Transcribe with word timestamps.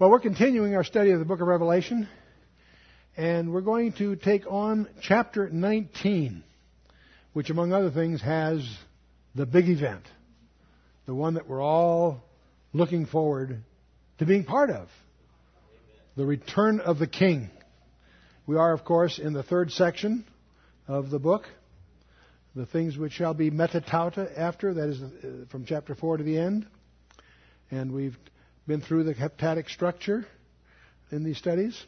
Well, 0.00 0.10
we're 0.10 0.20
continuing 0.20 0.76
our 0.76 0.84
study 0.84 1.10
of 1.10 1.18
the 1.18 1.24
book 1.24 1.40
of 1.40 1.48
Revelation, 1.48 2.06
and 3.16 3.52
we're 3.52 3.62
going 3.62 3.94
to 3.94 4.14
take 4.14 4.44
on 4.48 4.88
chapter 5.02 5.48
19, 5.48 6.44
which, 7.32 7.50
among 7.50 7.72
other 7.72 7.90
things, 7.90 8.22
has 8.22 8.64
the 9.34 9.44
big 9.44 9.68
event, 9.68 10.04
the 11.06 11.16
one 11.16 11.34
that 11.34 11.48
we're 11.48 11.60
all 11.60 12.22
looking 12.72 13.06
forward 13.06 13.60
to 14.20 14.24
being 14.24 14.44
part 14.44 14.70
of 14.70 14.86
the 16.14 16.24
return 16.24 16.78
of 16.78 17.00
the 17.00 17.08
King. 17.08 17.50
We 18.46 18.54
are, 18.54 18.72
of 18.72 18.84
course, 18.84 19.18
in 19.18 19.32
the 19.32 19.42
third 19.42 19.72
section 19.72 20.24
of 20.86 21.10
the 21.10 21.18
book, 21.18 21.42
the 22.54 22.66
things 22.66 22.96
which 22.96 23.14
shall 23.14 23.34
be 23.34 23.50
metatauta 23.50 24.30
after, 24.38 24.74
that 24.74 24.90
is 24.90 25.02
uh, 25.02 25.46
from 25.50 25.64
chapter 25.64 25.96
4 25.96 26.18
to 26.18 26.22
the 26.22 26.38
end. 26.38 26.68
And 27.72 27.90
we've 27.90 28.16
been 28.68 28.80
through 28.82 29.02
the 29.02 29.14
heptadic 29.14 29.70
structure 29.70 30.26
in 31.10 31.24
these 31.24 31.38
studies. 31.38 31.82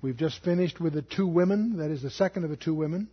We've 0.00 0.16
just 0.16 0.42
finished 0.42 0.80
with 0.80 0.94
the 0.94 1.02
two 1.02 1.26
women, 1.26 1.76
that 1.76 1.90
is 1.90 2.00
the 2.00 2.10
second 2.10 2.44
of 2.44 2.50
the 2.50 2.56
two 2.56 2.72
women. 2.72 3.08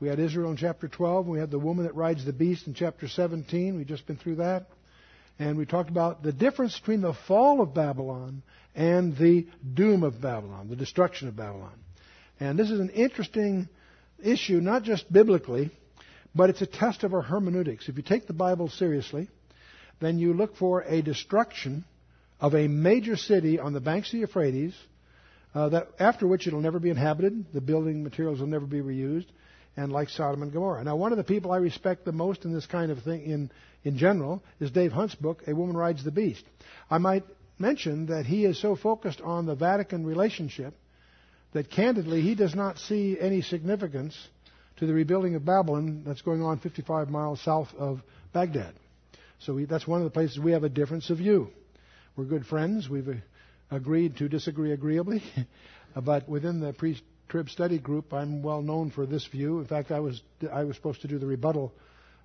We 0.00 0.08
had 0.08 0.18
Israel 0.18 0.50
in 0.50 0.56
chapter 0.56 0.88
12. 0.88 1.28
We 1.28 1.38
had 1.38 1.52
the 1.52 1.60
woman 1.60 1.84
that 1.84 1.94
rides 1.94 2.24
the 2.24 2.32
beast 2.32 2.66
in 2.66 2.74
chapter 2.74 3.06
17. 3.06 3.76
We've 3.76 3.86
just 3.86 4.08
been 4.08 4.16
through 4.16 4.36
that. 4.36 4.66
And 5.38 5.56
we 5.56 5.66
talked 5.66 5.88
about 5.88 6.24
the 6.24 6.32
difference 6.32 6.76
between 6.76 7.00
the 7.00 7.14
fall 7.28 7.60
of 7.60 7.74
Babylon 7.74 8.42
and 8.74 9.16
the 9.16 9.46
doom 9.72 10.02
of 10.02 10.20
Babylon, 10.20 10.68
the 10.68 10.74
destruction 10.74 11.28
of 11.28 11.36
Babylon. 11.36 11.78
And 12.40 12.58
this 12.58 12.72
is 12.72 12.80
an 12.80 12.90
interesting 12.90 13.68
issue, 14.20 14.60
not 14.60 14.82
just 14.82 15.10
biblically, 15.12 15.70
but 16.34 16.50
it's 16.50 16.60
a 16.60 16.66
test 16.66 17.04
of 17.04 17.14
our 17.14 17.22
hermeneutics. 17.22 17.88
If 17.88 17.96
you 17.96 18.02
take 18.02 18.26
the 18.26 18.32
Bible 18.32 18.68
seriously, 18.68 19.28
then 20.00 20.18
you 20.18 20.34
look 20.34 20.56
for 20.56 20.82
a 20.82 21.02
destruction 21.02 21.84
of 22.42 22.54
a 22.54 22.66
major 22.66 23.16
city 23.16 23.58
on 23.60 23.72
the 23.72 23.80
banks 23.80 24.08
of 24.08 24.12
the 24.12 24.18
Euphrates, 24.18 24.74
uh, 25.54 25.68
that 25.68 25.88
after 25.98 26.26
which 26.26 26.46
it'll 26.46 26.60
never 26.60 26.80
be 26.80 26.90
inhabited, 26.90 27.46
the 27.54 27.60
building 27.60 28.02
materials 28.02 28.40
will 28.40 28.48
never 28.48 28.66
be 28.66 28.80
reused, 28.80 29.26
and 29.76 29.92
like 29.92 30.08
Sodom 30.10 30.42
and 30.42 30.52
Gomorrah. 30.52 30.82
Now, 30.82 30.96
one 30.96 31.12
of 31.12 31.18
the 31.18 31.24
people 31.24 31.52
I 31.52 31.58
respect 31.58 32.04
the 32.04 32.12
most 32.12 32.44
in 32.44 32.52
this 32.52 32.66
kind 32.66 32.90
of 32.90 33.02
thing, 33.02 33.22
in 33.22 33.50
in 33.84 33.96
general, 33.96 34.42
is 34.60 34.70
Dave 34.70 34.92
Hunt's 34.92 35.14
book, 35.14 35.42
A 35.46 35.54
Woman 35.54 35.76
Rides 35.76 36.04
the 36.04 36.10
Beast. 36.10 36.44
I 36.90 36.98
might 36.98 37.24
mention 37.58 38.06
that 38.06 38.26
he 38.26 38.44
is 38.44 38.60
so 38.60 38.76
focused 38.76 39.20
on 39.20 39.46
the 39.46 39.54
Vatican 39.54 40.04
relationship 40.04 40.74
that 41.52 41.70
candidly 41.70 42.22
he 42.22 42.34
does 42.34 42.54
not 42.54 42.78
see 42.78 43.16
any 43.20 43.40
significance 43.40 44.16
to 44.78 44.86
the 44.86 44.92
rebuilding 44.92 45.36
of 45.36 45.44
Babylon 45.44 46.02
that's 46.04 46.22
going 46.22 46.42
on 46.42 46.58
55 46.58 47.08
miles 47.08 47.40
south 47.40 47.68
of 47.78 48.02
Baghdad. 48.32 48.74
So 49.38 49.54
we, 49.54 49.64
that's 49.64 49.86
one 49.86 50.00
of 50.00 50.04
the 50.04 50.10
places 50.10 50.38
we 50.38 50.52
have 50.52 50.64
a 50.64 50.68
difference 50.68 51.10
of 51.10 51.18
view. 51.18 51.50
We're 52.14 52.24
good 52.24 52.46
friends. 52.46 52.90
We've 52.90 53.08
uh, 53.08 53.12
agreed 53.70 54.18
to 54.18 54.28
disagree 54.28 54.72
agreeably. 54.72 55.22
but 55.96 56.28
within 56.28 56.60
the 56.60 56.74
pre-trib 56.74 57.48
study 57.48 57.78
group, 57.78 58.12
I'm 58.12 58.42
well 58.42 58.60
known 58.60 58.90
for 58.90 59.06
this 59.06 59.26
view. 59.26 59.60
In 59.60 59.66
fact, 59.66 59.90
I 59.90 60.00
was 60.00 60.22
I 60.52 60.64
was 60.64 60.76
supposed 60.76 61.00
to 61.02 61.08
do 61.08 61.18
the 61.18 61.26
rebuttal 61.26 61.72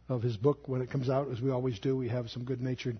of 0.09 0.21
his 0.21 0.35
book 0.35 0.67
when 0.67 0.81
it 0.81 0.91
comes 0.91 1.09
out, 1.09 1.29
as 1.31 1.39
we 1.39 1.51
always 1.51 1.79
do. 1.79 1.95
We 1.95 2.09
have 2.09 2.29
some 2.29 2.43
good-natured 2.43 2.99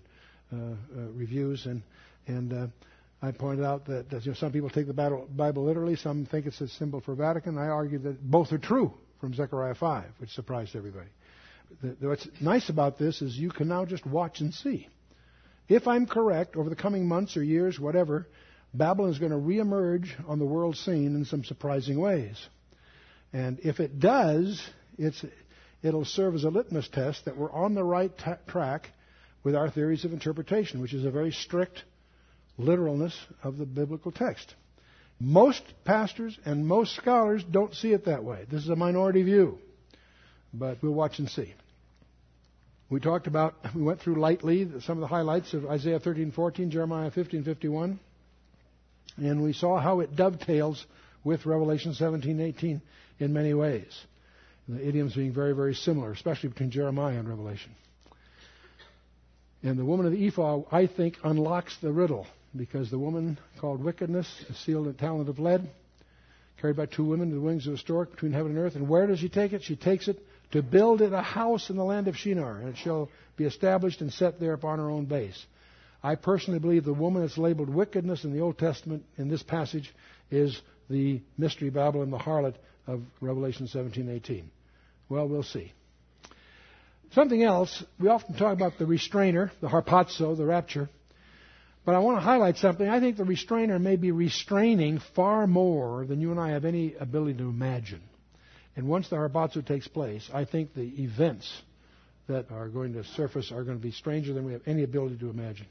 uh, 0.50 0.56
uh, 0.56 0.70
reviews, 1.12 1.66
and 1.66 1.82
and 2.26 2.52
uh, 2.54 2.66
I 3.20 3.32
pointed 3.32 3.66
out 3.66 3.86
that, 3.86 4.06
you 4.24 4.30
know, 4.30 4.34
some 4.34 4.52
people 4.52 4.70
take 4.70 4.86
the 4.86 4.94
Bible 4.94 5.64
literally, 5.64 5.96
some 5.96 6.24
think 6.24 6.46
it's 6.46 6.60
a 6.60 6.68
symbol 6.68 7.00
for 7.00 7.14
Vatican. 7.14 7.58
I 7.58 7.68
argue 7.68 7.98
that 7.98 8.22
both 8.22 8.52
are 8.52 8.58
true 8.58 8.94
from 9.20 9.34
Zechariah 9.34 9.74
5, 9.74 10.04
which 10.18 10.30
surprised 10.30 10.76
everybody. 10.76 11.08
What's 12.00 12.28
nice 12.40 12.68
about 12.68 12.96
this 12.96 13.20
is 13.20 13.36
you 13.36 13.50
can 13.50 13.68
now 13.68 13.84
just 13.84 14.06
watch 14.06 14.40
and 14.40 14.54
see. 14.54 14.88
If 15.68 15.86
I'm 15.86 16.06
correct, 16.06 16.56
over 16.56 16.70
the 16.70 16.76
coming 16.76 17.06
months 17.06 17.36
or 17.36 17.42
years, 17.42 17.78
whatever, 17.78 18.26
Babylon 18.72 19.10
is 19.10 19.18
going 19.18 19.32
to 19.32 19.38
reemerge 19.38 20.08
on 20.26 20.38
the 20.38 20.46
world 20.46 20.76
scene 20.76 21.14
in 21.14 21.24
some 21.24 21.44
surprising 21.44 22.00
ways. 22.00 22.36
And 23.32 23.60
if 23.60 23.78
it 23.80 24.00
does, 24.00 24.62
it'll 25.82 26.04
serve 26.04 26.34
as 26.34 26.44
a 26.44 26.50
litmus 26.50 26.88
test 26.88 27.26
that 27.26 27.36
we're 27.36 27.52
on 27.52 27.74
the 27.74 27.84
right 27.84 28.16
t- 28.16 28.30
track 28.46 28.88
with 29.44 29.54
our 29.54 29.70
theories 29.70 30.04
of 30.04 30.12
interpretation, 30.12 30.80
which 30.80 30.94
is 30.94 31.04
a 31.04 31.10
very 31.10 31.32
strict 31.32 31.84
literalness 32.56 33.16
of 33.42 33.58
the 33.58 33.66
biblical 33.66 34.10
text. 34.10 34.54
Most 35.20 35.62
pastors 35.84 36.38
and 36.44 36.66
most 36.66 36.94
scholars 36.96 37.44
don't 37.44 37.74
see 37.74 37.92
it 37.92 38.06
that 38.06 38.24
way. 38.24 38.46
This 38.50 38.62
is 38.62 38.68
a 38.68 38.76
minority 38.76 39.22
view, 39.22 39.58
but 40.54 40.82
we'll 40.82 40.94
watch 40.94 41.18
and 41.18 41.28
see. 41.28 41.54
We 42.90 43.00
talked 43.00 43.26
about, 43.26 43.54
we 43.74 43.82
went 43.82 44.00
through 44.00 44.14
lightly 44.16 44.66
some 44.80 44.96
of 44.96 45.00
the 45.00 45.06
highlights 45.06 45.52
of 45.52 45.66
Isaiah 45.66 46.00
13, 46.00 46.32
14, 46.32 46.70
Jeremiah 46.70 47.10
15:51, 47.10 47.98
and 49.18 49.42
we 49.42 49.52
saw 49.52 49.78
how 49.78 50.00
it 50.00 50.16
dovetails 50.16 50.86
with 51.22 51.44
Revelation 51.44 51.92
17, 51.92 52.40
18 52.40 52.80
in 53.18 53.32
many 53.32 53.52
ways. 53.52 53.92
The 54.68 54.86
idioms 54.86 55.14
being 55.14 55.32
very, 55.32 55.54
very 55.54 55.74
similar, 55.74 56.12
especially 56.12 56.50
between 56.50 56.70
Jeremiah 56.70 57.18
and 57.18 57.28
Revelation. 57.28 57.72
And 59.62 59.78
the 59.78 59.84
woman 59.84 60.06
of 60.06 60.12
the 60.12 60.26
ephah, 60.26 60.62
I 60.70 60.86
think, 60.86 61.18
unlocks 61.24 61.76
the 61.78 61.92
riddle 61.92 62.26
because 62.56 62.90
the 62.90 62.98
woman 62.98 63.38
called 63.60 63.82
wickedness 63.82 64.26
is 64.48 64.56
sealed 64.58 64.86
in 64.86 64.94
a 64.94 64.96
talent 64.96 65.28
of 65.28 65.38
lead, 65.38 65.68
carried 66.60 66.76
by 66.76 66.86
two 66.86 67.04
women 67.04 67.28
to 67.30 67.34
the 67.34 67.40
wings 67.40 67.66
of 67.66 67.74
a 67.74 67.78
stork 67.78 68.12
between 68.12 68.32
heaven 68.32 68.52
and 68.52 68.60
earth. 68.60 68.76
And 68.76 68.88
where 68.88 69.06
does 69.06 69.18
she 69.18 69.28
take 69.28 69.52
it? 69.52 69.62
She 69.62 69.76
takes 69.76 70.08
it 70.08 70.18
to 70.52 70.62
build 70.62 71.02
it 71.02 71.12
a 71.12 71.22
house 71.22 71.70
in 71.70 71.76
the 71.76 71.84
land 71.84 72.08
of 72.08 72.16
Shinar, 72.16 72.58
and 72.58 72.68
it 72.68 72.76
shall 72.76 73.10
be 73.36 73.44
established 73.44 74.00
and 74.00 74.12
set 74.12 74.40
there 74.40 74.54
upon 74.54 74.78
her 74.78 74.90
own 74.90 75.04
base. 75.04 75.46
I 76.02 76.14
personally 76.14 76.60
believe 76.60 76.84
the 76.84 76.92
woman 76.92 77.22
that's 77.22 77.38
labeled 77.38 77.68
wickedness 77.68 78.24
in 78.24 78.32
the 78.32 78.40
Old 78.40 78.58
Testament 78.58 79.04
in 79.16 79.28
this 79.28 79.42
passage 79.42 79.92
is 80.30 80.60
the 80.88 81.20
mystery 81.36 81.70
Babylon, 81.70 82.10
the 82.10 82.18
harlot 82.18 82.54
of 82.86 83.02
Revelation 83.20 83.66
17:18. 83.66 84.44
Well, 85.08 85.28
we'll 85.28 85.42
see. 85.42 85.72
Something 87.12 87.42
else, 87.42 87.82
we 87.98 88.08
often 88.08 88.34
talk 88.34 88.52
about 88.54 88.78
the 88.78 88.86
restrainer, 88.86 89.50
the 89.60 89.68
harpazo, 89.68 90.36
the 90.36 90.44
rapture. 90.44 90.88
But 91.84 91.94
I 91.94 92.00
want 92.00 92.18
to 92.18 92.22
highlight 92.22 92.58
something. 92.58 92.86
I 92.86 93.00
think 93.00 93.16
the 93.16 93.24
restrainer 93.24 93.78
may 93.78 93.96
be 93.96 94.12
restraining 94.12 95.00
far 95.14 95.46
more 95.46 96.04
than 96.04 96.20
you 96.20 96.30
and 96.30 96.38
I 96.38 96.50
have 96.50 96.66
any 96.66 96.94
ability 96.94 97.38
to 97.38 97.48
imagine. 97.48 98.02
And 98.78 98.86
once 98.86 99.08
the 99.08 99.16
harpazo 99.16 99.66
takes 99.66 99.88
place, 99.88 100.30
I 100.32 100.44
think 100.44 100.72
the 100.72 101.02
events 101.02 101.52
that 102.28 102.52
are 102.52 102.68
going 102.68 102.92
to 102.92 103.02
surface 103.02 103.50
are 103.50 103.64
going 103.64 103.76
to 103.76 103.82
be 103.82 103.90
stranger 103.90 104.32
than 104.32 104.44
we 104.44 104.52
have 104.52 104.62
any 104.66 104.84
ability 104.84 105.16
to 105.16 105.30
imagine. 105.30 105.66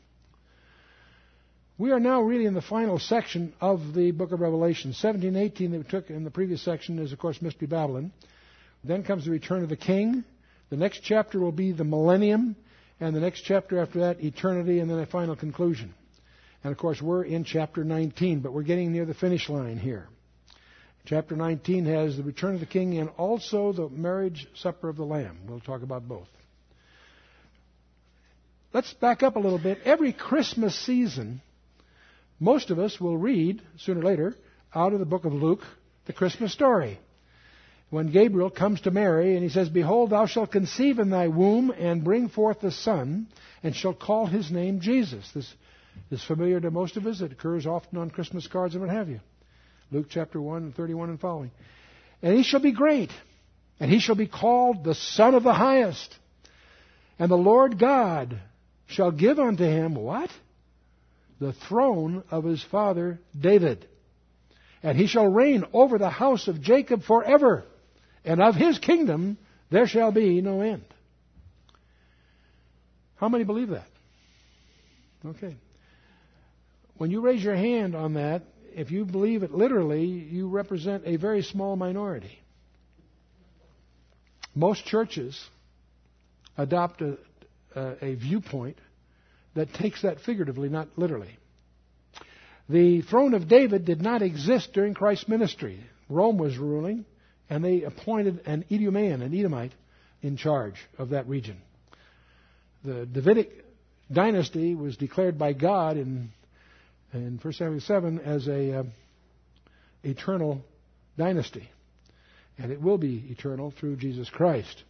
We 1.77 1.91
are 1.91 2.01
now 2.01 2.21
really 2.21 2.45
in 2.45 2.53
the 2.53 2.61
final 2.61 2.99
section 2.99 3.53
of 3.61 3.93
the 3.93 4.11
book 4.11 4.33
of 4.33 4.41
Revelation. 4.41 4.91
17 4.91 5.37
18 5.37 5.71
that 5.71 5.77
we 5.77 5.83
took 5.85 6.09
in 6.09 6.25
the 6.25 6.31
previous 6.31 6.61
section 6.61 6.99
is, 6.99 7.13
of 7.13 7.19
course, 7.19 7.41
Mystery 7.41 7.69
Babylon. 7.69 8.11
Then 8.83 9.03
comes 9.03 9.23
the 9.23 9.31
return 9.31 9.63
of 9.63 9.69
the 9.69 9.77
king. 9.77 10.25
The 10.69 10.75
next 10.75 10.99
chapter 11.01 11.39
will 11.39 11.53
be 11.53 11.71
the 11.71 11.85
millennium, 11.85 12.57
and 12.99 13.15
the 13.15 13.21
next 13.21 13.43
chapter 13.43 13.79
after 13.79 13.99
that, 13.99 14.21
eternity, 14.21 14.79
and 14.79 14.91
then 14.91 14.99
a 14.99 15.05
final 15.05 15.37
conclusion. 15.37 15.93
And 16.61 16.73
of 16.73 16.77
course, 16.77 17.01
we're 17.01 17.23
in 17.23 17.45
chapter 17.45 17.85
19, 17.85 18.41
but 18.41 18.51
we're 18.51 18.63
getting 18.63 18.91
near 18.91 19.05
the 19.05 19.13
finish 19.13 19.47
line 19.47 19.77
here. 19.77 20.09
Chapter 21.07 21.37
19 21.37 21.85
has 21.85 22.17
the 22.17 22.23
return 22.23 22.55
of 22.55 22.59
the 22.59 22.65
king 22.65 22.97
and 22.97 23.09
also 23.17 23.71
the 23.71 23.87
marriage 23.87 24.45
supper 24.55 24.89
of 24.89 24.97
the 24.97 25.05
Lamb. 25.05 25.37
We'll 25.47 25.61
talk 25.61 25.81
about 25.81 26.05
both. 26.05 26.27
Let's 28.73 28.91
back 28.95 29.23
up 29.23 29.37
a 29.37 29.39
little 29.39 29.57
bit. 29.57 29.79
Every 29.85 30.11
Christmas 30.11 30.77
season, 30.77 31.41
most 32.41 32.71
of 32.71 32.79
us 32.79 32.99
will 32.99 33.17
read, 33.17 33.61
sooner 33.77 34.01
or 34.01 34.03
later, 34.03 34.35
out 34.75 34.91
of 34.91 34.99
the 34.99 35.05
book 35.05 35.23
of 35.23 35.31
Luke, 35.31 35.61
the 36.07 36.13
Christmas 36.13 36.51
story. 36.51 36.99
When 37.89 38.11
Gabriel 38.11 38.49
comes 38.49 38.81
to 38.81 38.91
Mary 38.91 39.35
and 39.35 39.43
he 39.43 39.49
says, 39.49 39.69
Behold, 39.69 40.09
thou 40.09 40.25
shalt 40.25 40.51
conceive 40.51 40.99
in 40.99 41.09
thy 41.09 41.29
womb 41.29 41.71
and 41.71 42.03
bring 42.03 42.27
forth 42.27 42.61
a 42.65 42.71
son, 42.71 43.27
and 43.63 43.73
shalt 43.73 43.97
call 43.97 44.25
his 44.25 44.51
name 44.51 44.81
Jesus. 44.81 45.31
This 45.33 45.53
is 46.11 46.21
familiar 46.25 46.59
to 46.59 46.69
most 46.69 46.97
of 46.97 47.07
us. 47.07 47.21
It 47.21 47.31
occurs 47.31 47.65
often 47.65 47.97
on 47.97 48.09
Christmas 48.09 48.45
cards 48.45 48.75
and 48.75 48.83
what 48.83 48.93
have 48.93 49.07
you. 49.07 49.21
Luke 49.91 50.07
chapter 50.09 50.41
1 50.41 50.63
and 50.63 50.75
31 50.75 51.09
and 51.09 51.19
following. 51.19 51.51
And 52.21 52.35
he 52.35 52.43
shall 52.43 52.59
be 52.59 52.71
great, 52.71 53.11
and 53.79 53.89
he 53.91 53.99
shall 53.99 54.15
be 54.15 54.27
called 54.27 54.83
the 54.83 54.95
Son 54.95 55.33
of 55.33 55.43
the 55.43 55.53
Highest. 55.53 56.15
And 57.19 57.31
the 57.31 57.35
Lord 57.35 57.79
God 57.79 58.39
shall 58.87 59.11
give 59.11 59.39
unto 59.39 59.63
him 59.63 59.95
what? 59.95 60.29
The 61.39 61.53
throne 61.53 62.23
of 62.31 62.43
his 62.43 62.63
father 62.63 63.19
David. 63.39 63.87
And 64.83 64.97
he 64.97 65.07
shall 65.07 65.27
reign 65.27 65.63
over 65.73 65.97
the 65.97 66.09
house 66.09 66.47
of 66.47 66.61
Jacob 66.61 67.03
forever, 67.03 67.63
and 68.25 68.41
of 68.41 68.55
his 68.55 68.79
kingdom 68.79 69.37
there 69.69 69.87
shall 69.87 70.11
be 70.11 70.41
no 70.41 70.61
end. 70.61 70.83
How 73.15 73.29
many 73.29 73.43
believe 73.43 73.69
that? 73.69 73.87
Okay. 75.25 75.55
When 76.97 77.11
you 77.11 77.21
raise 77.21 77.43
your 77.43 77.55
hand 77.55 77.95
on 77.95 78.13
that, 78.15 78.43
if 78.77 78.91
you 78.91 79.05
believe 79.05 79.41
it 79.41 79.51
literally, 79.51 80.05
you 80.05 80.47
represent 80.47 81.03
a 81.05 81.17
very 81.17 81.41
small 81.41 81.75
minority. 81.75 82.39
Most 84.53 84.85
churches 84.85 85.39
adopt 86.55 87.01
a, 87.01 87.17
a, 87.75 88.05
a 88.05 88.15
viewpoint 88.15 88.77
that 89.55 89.73
takes 89.73 90.03
that 90.03 90.21
figuratively, 90.21 90.69
not 90.69 90.89
literally. 90.95 91.37
The 92.69 93.01
throne 93.01 93.33
of 93.33 93.47
David 93.47 93.83
did 93.85 94.01
not 94.01 94.21
exist 94.21 94.73
during 94.73 94.93
Christ's 94.93 95.27
ministry. 95.27 95.83
Rome 96.07 96.37
was 96.37 96.57
ruling, 96.57 97.05
and 97.49 97.65
they 97.65 97.81
appointed 97.81 98.41
an 98.45 98.63
Idumean, 98.69 99.23
an 99.23 99.33
Edomite, 99.33 99.73
in 100.21 100.37
charge 100.37 100.75
of 100.99 101.09
that 101.09 101.27
region. 101.27 101.57
The 102.83 103.07
Davidic 103.07 103.65
dynasty 104.11 104.75
was 104.75 104.97
declared 104.97 105.39
by 105.39 105.53
God 105.53 105.97
in, 105.97 106.29
in 107.17 107.39
1 107.41 107.53
Samuel 107.53 107.81
7 107.81 108.19
as 108.19 108.47
a 108.47 108.79
uh, 108.79 108.83
eternal 110.03 110.63
dynasty. 111.17 111.69
And 112.57 112.71
it 112.71 112.81
will 112.81 112.97
be 112.97 113.25
eternal 113.29 113.71
through 113.71 113.97
Jesus 113.97 114.29
Christ. 114.29 114.83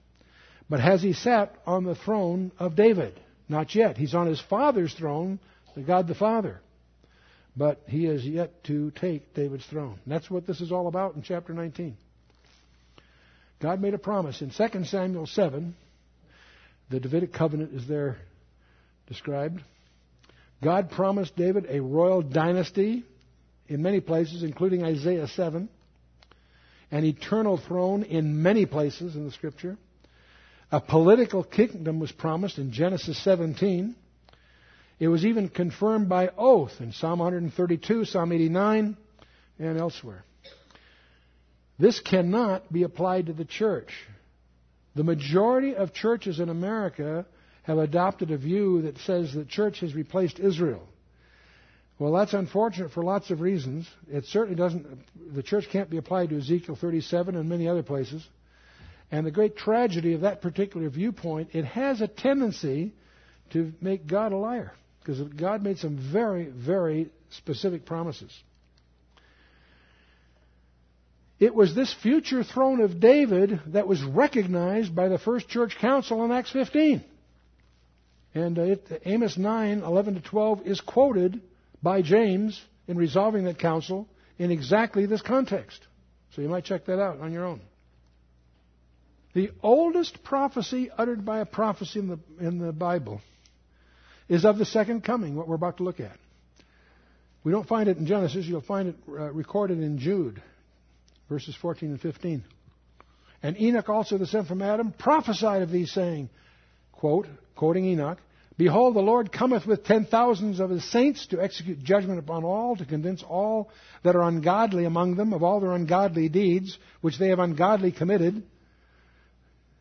But 0.70 0.80
has 0.80 1.02
he 1.02 1.14
sat 1.14 1.54
on 1.66 1.84
the 1.84 1.96
throne 1.96 2.52
of 2.60 2.76
David? 2.76 3.20
Not 3.50 3.76
yet. 3.76 3.98
He's 3.98 4.16
on 4.16 4.28
his 4.28 4.42
father's 4.42 4.94
throne, 4.94 5.40
the 5.76 5.82
God 5.82 6.08
the 6.08 6.16
Father 6.16 6.62
but 7.58 7.82
he 7.88 8.06
is 8.06 8.24
yet 8.24 8.64
to 8.66 8.92
take 8.92 9.34
David's 9.34 9.66
throne. 9.66 10.00
And 10.06 10.14
that's 10.14 10.30
what 10.30 10.46
this 10.46 10.62
is 10.62 10.72
all 10.72 10.88
about 10.88 11.16
in 11.16 11.24
chapter 11.24 11.54
19. 11.54 11.98
God 13.60 13.82
made 13.82 13.96
a 13.96 13.98
promise 13.98 14.42
in 14.44 14.52
2 14.52 14.84
Samuel 14.84 15.26
7. 15.26 15.76
The 16.92 17.00
Davidic 17.00 17.34
covenant 17.34 17.74
is 17.74 17.88
there 17.88 18.18
described. 19.08 19.62
God 20.64 20.92
promised 20.92 21.36
David 21.36 21.68
a 21.70 21.80
royal 21.82 22.22
dynasty 22.22 23.04
in 23.68 23.82
many 23.82 24.00
places, 24.00 24.44
including 24.44 24.84
Isaiah 24.84 25.28
7, 25.28 25.70
an 26.92 27.06
eternal 27.06 27.58
throne 27.58 28.04
in 28.04 28.42
many 28.42 28.66
places 28.66 29.16
in 29.16 29.26
the 29.26 29.32
scripture. 29.32 29.78
A 30.72 30.82
political 30.82 31.44
kingdom 31.44 32.00
was 32.00 32.12
promised 32.12 32.58
in 32.58 32.72
Genesis 32.72 33.22
17. 33.24 33.96
It 35.00 35.08
was 35.08 35.26
even 35.26 35.50
confirmed 35.50 36.10
by 36.10 36.30
oath 36.38 36.74
in 36.80 36.92
Psalm 36.92 37.20
132, 37.20 38.06
Psalm 38.06 38.32
89, 38.32 38.98
and 39.60 39.78
elsewhere. 39.78 40.24
This 41.78 42.00
cannot 42.00 42.72
be 42.74 42.84
applied 42.84 43.28
to 43.28 43.34
the 43.34 43.46
church. 43.46 43.94
The 44.96 45.04
majority 45.04 45.76
of 45.76 45.94
churches 45.94 46.40
in 46.40 46.50
America 46.50 47.26
have 47.68 47.78
adopted 47.78 48.32
a 48.32 48.38
view 48.38 48.84
that 48.84 48.98
says 49.00 49.34
the 49.34 49.44
church 49.44 49.82
has 49.82 49.94
replaced 49.94 50.40
Israel. 50.40 50.88
Well, 52.00 52.14
that's 52.14 52.34
unfortunate 52.34 52.92
for 52.92 53.04
lots 53.04 53.30
of 53.30 53.42
reasons. 53.42 53.86
It 54.10 54.24
certainly 54.26 54.56
doesn't, 54.56 54.88
the 55.36 55.44
church 55.44 55.66
can't 55.70 55.90
be 55.90 55.98
applied 55.98 56.30
to 56.30 56.38
Ezekiel 56.38 56.78
37 56.80 57.36
and 57.36 57.50
many 57.50 57.68
other 57.68 57.84
places. 57.84 58.26
And 59.12 59.26
the 59.26 59.32
great 59.32 59.58
tragedy 59.58 60.14
of 60.14 60.22
that 60.22 60.42
particular 60.42 60.90
viewpoint, 60.90 61.50
it 61.54 61.66
has 61.66 62.00
a 62.00 62.08
tendency 62.08 62.94
to 63.52 63.74
make 63.82 64.08
God 64.08 64.32
a 64.32 64.38
liar 64.38 64.72
because 65.02 65.20
God 65.20 65.62
made 65.62 65.78
some 65.78 65.98
very, 65.98 66.46
very 66.46 67.10
specific 67.32 67.86
promises. 67.86 68.32
It 71.38 71.54
was 71.54 71.76
this 71.76 71.94
future 72.02 72.46
throne 72.46 72.80
of 72.80 73.02
David 73.02 73.60
that 73.68 73.88
was 73.88 74.02
recognized 74.02 74.96
by 74.96 75.10
the 75.10 75.20
first 75.20 75.50
church 75.50 75.78
council 75.80 76.24
in 76.24 76.32
Acts 76.32 76.52
15. 76.52 77.04
And 78.38 78.60
uh, 78.60 78.62
it, 78.62 79.02
Amos 79.06 79.36
9, 79.36 79.82
11 79.82 80.14
to 80.14 80.22
12 80.22 80.68
is 80.68 80.80
quoted 80.80 81.42
by 81.82 82.04
James 82.04 82.62
in 82.88 82.96
resolving 82.96 83.46
that 83.46 83.58
council 83.58 84.08
in 84.38 84.52
exactly 84.52 85.08
this 85.08 85.24
context. 85.24 85.82
So 86.36 86.44
you 86.44 86.48
might 86.48 86.64
check 86.64 86.86
that 86.86 87.02
out 87.02 87.20
on 87.20 87.32
your 87.32 87.46
own. 87.46 87.62
The 89.34 89.50
oldest 89.64 90.24
prophecy 90.24 90.92
uttered 90.96 91.26
by 91.26 91.40
a 91.40 91.46
prophecy 91.46 92.00
in 92.00 92.08
the, 92.08 92.20
in 92.40 92.60
the 92.60 92.72
Bible 92.72 93.22
is 94.30 94.46
of 94.46 94.60
the 94.60 94.66
second 94.66 95.04
coming, 95.04 95.36
what 95.36 95.48
we're 95.48 95.56
about 95.56 95.78
to 95.78 95.84
look 95.84 96.00
at. 96.00 96.18
We 97.44 97.52
don't 97.52 97.68
find 97.68 97.90
it 97.90 97.98
in 97.98 98.06
Genesis, 98.06 98.46
you'll 98.46 98.62
find 98.62 98.90
it 98.90 98.96
uh, 99.08 99.32
recorded 99.32 99.80
in 99.80 99.98
Jude, 99.98 100.44
verses 101.28 101.56
14 101.56 101.90
and 101.90 102.02
15. 102.02 102.44
And 103.42 103.60
Enoch 103.60 103.90
also, 103.90 104.20
the 104.20 104.28
son 104.28 104.46
from 104.46 104.62
Adam, 104.62 104.92
prophesied 104.92 105.64
of 105.64 105.72
these, 105.72 105.92
saying, 105.92 106.30
quote, 106.92 107.28
quoting 107.56 107.86
Enoch, 107.86 108.20
Behold, 108.58 108.96
the 108.96 109.02
Lord 109.02 109.32
cometh 109.32 109.68
with 109.68 109.84
ten 109.84 110.06
thousands 110.06 110.60
of 110.60 110.72
his 110.72 110.84
saints 110.90 111.28
to 111.28 111.42
execute 111.42 111.84
judgment 111.84 112.18
upon 112.18 112.44
all, 112.44 112.76
to 112.76 112.86
convince 112.86 113.22
all 113.22 113.70
that 114.04 114.16
are 114.16 114.24
ungodly 114.24 114.86
among 114.86 115.16
them 115.16 115.32
of 115.32 115.44
all 115.44 115.60
their 115.60 115.74
ungodly 115.74 116.28
deeds, 116.28 116.78
which 117.02 117.20
they 117.20 117.30
have 117.30 117.40
ungodly 117.40 117.92
committed. 117.92 118.42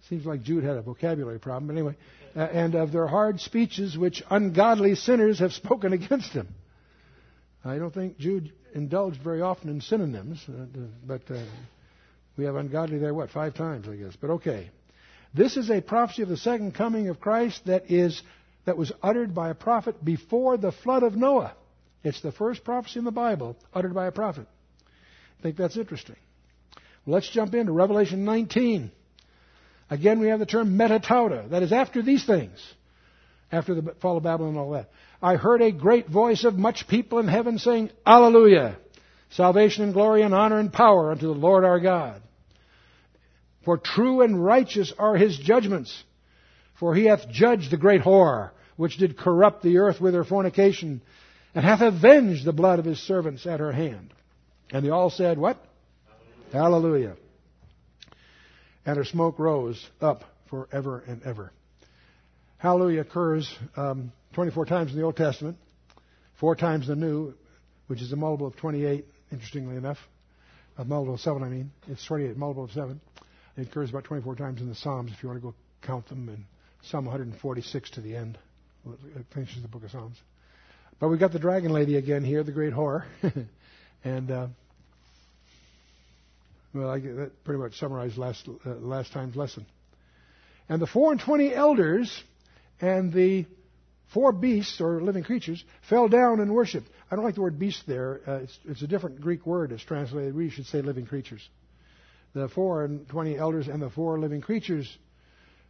Seems 0.09 0.27
like 0.27 0.43
Jude 0.43 0.63
had 0.63 0.77
a 0.77 0.83
vocabulary 0.83 1.39
problem, 1.39 1.69
but 1.69 1.73
anyway 1.73 1.97
uh, 2.37 2.41
and 2.41 2.75
of 2.75 2.93
their 2.93 3.07
hard 3.07 3.41
speeches 3.41 3.97
which 3.97 4.23
ungodly 4.31 4.95
sinners 4.95 5.39
have 5.39 5.53
spoken 5.53 5.93
against 5.95 6.33
him. 6.33 6.49
I 7.65 7.79
don't 7.79 7.93
think 7.93 8.19
Jude 8.19 8.53
indulged 8.75 9.21
very 9.23 9.41
often 9.41 9.71
in 9.71 9.81
synonyms, 9.81 10.45
uh, 10.49 10.67
but 11.05 11.23
uh, 11.31 11.43
we 12.37 12.45
have 12.45 12.55
ungodly 12.55 12.99
there, 12.99 13.15
what, 13.15 13.31
five 13.31 13.55
times, 13.55 13.89
I 13.89 13.97
guess. 13.97 14.15
But 14.21 14.31
okay. 14.31 14.71
This 15.35 15.57
is 15.57 15.71
a 15.71 15.81
prophecy 15.81 16.23
of 16.23 16.29
the 16.29 16.37
second 16.37 16.75
coming 16.75 17.09
of 17.09 17.21
Christ 17.21 17.63
that 17.67 17.91
is 17.91 18.23
that 18.67 18.77
was 18.77 18.93
uttered 19.03 19.35
by 19.35 19.49
a 19.49 19.55
prophet 19.55 20.05
before 20.05 20.57
the 20.57 20.73
flood 20.73 21.03
of 21.03 21.17
Noah. 21.17 21.55
It's 22.05 22.21
the 22.21 22.33
first 22.33 22.63
prophecy 22.63 22.99
in 22.99 23.05
the 23.05 23.11
Bible 23.11 23.57
uttered 23.73 23.95
by 23.95 24.07
a 24.07 24.13
prophet. 24.13 24.47
I 25.39 25.43
think 25.43 25.57
that's 25.57 25.77
interesting. 25.77 26.17
Let's 27.07 27.31
jump 27.31 27.55
into 27.55 27.73
Revelation 27.73 28.25
19. 28.25 28.91
Again, 29.89 30.19
we 30.19 30.29
have 30.29 30.41
the 30.41 30.47
term 30.47 30.77
metatauta. 30.77 31.51
That 31.51 31.63
is 31.63 31.73
after 31.73 32.03
these 32.03 32.25
things. 32.25 32.61
After 33.53 33.75
the 33.75 33.95
fall 34.03 34.17
of 34.17 34.25
Babylon 34.25 34.51
and 34.51 34.59
all 34.59 34.73
that. 34.73 34.91
I 35.23 35.37
heard 35.37 35.63
a 35.63 35.71
great 35.71 36.09
voice 36.09 36.45
of 36.45 36.55
much 36.55 36.89
people 36.89 37.21
in 37.21 37.29
heaven 37.29 37.59
saying, 37.59 37.91
Alleluia! 38.05 38.77
Salvation 39.31 39.85
and 39.85 39.93
glory 39.93 40.23
and 40.23 40.35
honor 40.35 40.59
and 40.59 40.73
power 40.73 41.13
unto 41.13 41.27
the 41.27 41.33
Lord 41.33 41.65
our 41.65 41.79
God. 41.79 42.23
For 43.65 43.79
true 43.79 44.23
and 44.23 44.43
righteous 44.45 44.93
are 44.99 45.17
his 45.17 45.37
judgments. 45.39 46.05
For 46.79 46.95
he 46.95 47.07
hath 47.07 47.29
judged 47.31 47.71
the 47.71 47.77
great 47.77 48.03
whore, 48.03 48.51
which 48.77 48.97
did 48.97 49.17
corrupt 49.17 49.63
the 49.63 49.79
earth 49.79 50.01
with 50.01 50.15
her 50.15 50.25
fornication, 50.25 51.01
and 51.55 51.65
hath 51.65 51.81
avenged 51.81 52.45
the 52.45 52.53
blood 52.53 52.79
of 52.79 52.85
his 52.85 52.99
servants 53.01 53.47
at 53.47 53.61
her 53.61 53.73
hand. 53.73 54.13
And 54.71 54.85
they 54.85 54.91
all 54.91 55.11
said, 55.11 55.39
What? 55.39 55.59
Hallelujah. 56.53 56.83
Hallelujah 57.13 57.17
and 58.87 58.97
her 58.97 59.05
smoke 59.05 59.39
rose 59.39 59.85
up 60.01 60.23
forever 60.49 61.03
and 61.07 61.23
ever. 61.25 61.53
Hallelujah 62.59 63.01
occurs 63.01 63.53
um, 63.77 64.13
24 64.35 64.65
times 64.65 64.93
in 64.93 64.97
the 64.97 65.05
Old 65.05 65.17
Testament, 65.17 65.59
four 66.39 66.55
times 66.55 66.89
in 66.89 67.01
the 67.01 67.07
New, 67.07 67.35
which 67.89 68.01
is 68.01 68.13
a 68.13 68.17
multiple 68.17 68.47
of 68.47 68.57
28, 68.57 69.05
interestingly 69.33 69.77
enough. 69.77 69.99
A 70.79 70.85
multiple 70.85 71.15
of 71.15 71.21
7, 71.21 71.43
I 71.43 71.49
mean. 71.49 71.73
It's 71.89 72.05
28, 72.07 72.37
multiple 72.37 72.65
of 72.65 72.71
7. 72.71 73.01
It 73.57 73.69
occurs 73.69 73.91
about 73.91 74.05
24 74.05 74.37
times 74.37 74.61
in 74.61 74.69
the 74.69 74.75
Psalms, 74.75 75.11
if 75.13 75.23
you 75.23 75.29
want 75.29 75.41
to 75.41 75.49
go 75.49 75.55
count 75.83 76.09
them, 76.09 76.29
and 76.29 76.45
Psalm 76.83 77.07
146 77.07 77.91
to 77.91 78.01
the 78.01 78.15
end. 78.15 78.39
It 78.87 79.27
finishes 79.33 79.63
the 79.63 79.69
book 79.69 79.85
of 79.85 79.91
Psalms. 79.91 80.17
But 80.99 81.09
we 81.09 81.19
got 81.19 81.33
the 81.33 81.39
dragon 81.39 81.73
lady 81.73 81.97
again 81.97 82.25
here, 82.25 82.43
the 82.43 82.53
great 82.53 82.73
whore. 82.73 83.05
and 84.05 84.31
uh, 84.31 84.47
well, 86.73 86.91
I, 86.91 87.01
that 87.01 87.45
pretty 87.45 87.61
much 87.61 87.79
summarized 87.79 88.17
last, 88.17 88.49
uh, 88.49 88.71
last 88.71 89.13
time's 89.13 89.37
lesson. 89.37 89.67
And 90.69 90.81
the 90.81 90.87
four 90.87 91.13
and 91.13 91.21
twenty 91.21 91.55
elders 91.55 92.23
and 92.81 93.13
the 93.13 93.47
four 94.13 94.33
beasts, 94.33 94.81
or 94.81 95.01
living 95.01 95.25
creatures, 95.25 95.63
fell 95.89 96.09
down 96.09 96.41
and 96.41 96.53
worshipped. 96.53 96.89
I 97.11 97.17
don't 97.17 97.25
like 97.25 97.35
the 97.35 97.43
word 97.43 97.59
beast 97.59 97.85
there. 97.87 98.21
Uh, 98.27 98.33
it's, 98.43 98.59
it's, 98.67 98.83
a 98.83 98.87
different 98.87 99.21
Greek 99.21 99.47
word. 99.47 99.73
It's 99.73 99.85
translated. 99.85 100.35
We 100.35 100.51
should 100.51 100.67
say 100.67 100.83
living 100.83 101.07
creatures. 101.07 101.47
The 102.35 102.49
four 102.49 102.85
and 102.85 103.09
twenty 103.09 103.37
elders 103.37 103.69
and 103.69 103.81
the 103.81 103.91
four 103.91 104.19
living 104.19 104.41
creatures 104.41 104.97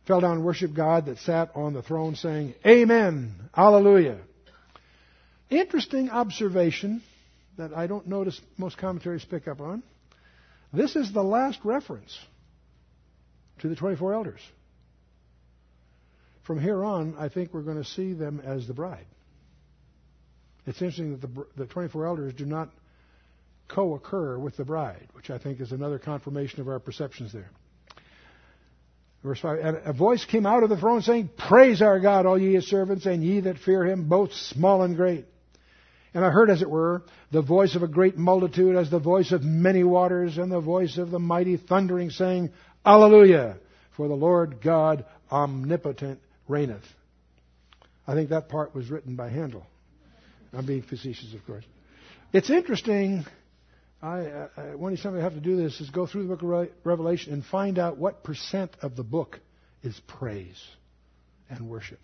fell 0.06 0.20
down 0.20 0.36
and 0.36 0.44
worshipped 0.44 0.74
God 0.74 1.06
that 1.06 1.18
sat 1.18 1.50
on 1.54 1.72
the 1.72 1.82
throne, 1.82 2.14
saying, 2.14 2.54
Amen, 2.64 3.34
Alleluia. 3.56 4.18
Interesting 5.50 6.10
observation 6.10 7.02
that 7.56 7.72
I 7.74 7.86
don't 7.86 8.06
notice 8.06 8.40
most 8.56 8.78
commentaries 8.78 9.24
pick 9.24 9.48
up 9.48 9.60
on. 9.60 9.82
This 10.72 10.96
is 10.96 11.12
the 11.12 11.22
last 11.22 11.60
reference 11.64 12.16
to 13.60 13.68
the 13.68 13.76
24 13.76 14.14
elders. 14.14 14.40
From 16.42 16.60
here 16.60 16.84
on, 16.84 17.16
I 17.18 17.28
think 17.28 17.52
we're 17.52 17.62
going 17.62 17.82
to 17.82 17.88
see 17.88 18.12
them 18.12 18.40
as 18.44 18.66
the 18.66 18.74
bride. 18.74 19.06
It's 20.66 20.80
interesting 20.80 21.12
that 21.12 21.20
the, 21.22 21.46
the 21.56 21.66
24 21.66 22.06
elders 22.06 22.34
do 22.34 22.44
not 22.44 22.70
co 23.68 23.94
occur 23.94 24.38
with 24.38 24.56
the 24.56 24.64
bride, 24.64 25.08
which 25.12 25.30
I 25.30 25.38
think 25.38 25.60
is 25.60 25.72
another 25.72 25.98
confirmation 25.98 26.60
of 26.60 26.68
our 26.68 26.78
perceptions 26.78 27.32
there. 27.32 27.50
Verse 29.22 29.40
5 29.40 29.58
And 29.58 29.76
a 29.84 29.92
voice 29.92 30.24
came 30.24 30.46
out 30.46 30.62
of 30.62 30.68
the 30.68 30.76
throne 30.76 31.02
saying, 31.02 31.30
Praise 31.36 31.82
our 31.82 32.00
God, 32.00 32.26
all 32.26 32.38
ye 32.38 32.54
his 32.54 32.68
servants, 32.68 33.06
and 33.06 33.22
ye 33.22 33.40
that 33.40 33.58
fear 33.58 33.84
him, 33.84 34.08
both 34.08 34.32
small 34.32 34.82
and 34.82 34.96
great. 34.96 35.26
And 36.14 36.24
I 36.24 36.30
heard, 36.30 36.48
as 36.48 36.62
it 36.62 36.70
were, 36.70 37.02
the 37.30 37.42
voice 37.42 37.74
of 37.74 37.82
a 37.82 37.88
great 37.88 38.16
multitude, 38.16 38.76
as 38.76 38.90
the 38.90 38.98
voice 38.98 39.32
of 39.32 39.42
many 39.42 39.84
waters, 39.84 40.38
and 40.38 40.50
the 40.50 40.60
voice 40.60 40.96
of 40.96 41.10
the 41.10 41.18
mighty 41.18 41.56
thundering, 41.56 42.10
saying, 42.10 42.52
Alleluia! 42.84 43.58
For 43.96 44.08
the 44.08 44.14
Lord 44.14 44.60
God 44.62 45.04
omnipotent 45.30 46.20
reigneth. 46.48 46.84
I 48.06 48.14
think 48.14 48.30
that 48.30 48.48
part 48.48 48.74
was 48.74 48.90
written 48.90 49.16
by 49.16 49.28
Handel. 49.30 49.66
I'm 50.52 50.66
being 50.66 50.82
facetious, 50.82 51.34
of 51.34 51.44
course. 51.46 51.64
It's 52.32 52.50
interesting. 52.50 53.24
I, 54.06 54.48
I, 54.56 54.74
one 54.76 54.96
time 54.96 55.18
I 55.18 55.22
have 55.22 55.34
to 55.34 55.40
do 55.40 55.56
this 55.56 55.80
is 55.80 55.90
go 55.90 56.06
through 56.06 56.28
the 56.28 56.36
book 56.36 56.42
of 56.42 56.68
Revelation 56.84 57.32
and 57.32 57.44
find 57.44 57.78
out 57.78 57.98
what 57.98 58.22
percent 58.22 58.70
of 58.80 58.94
the 58.94 59.02
book 59.02 59.40
is 59.82 60.00
praise 60.06 60.62
and 61.50 61.68
worship. 61.68 61.98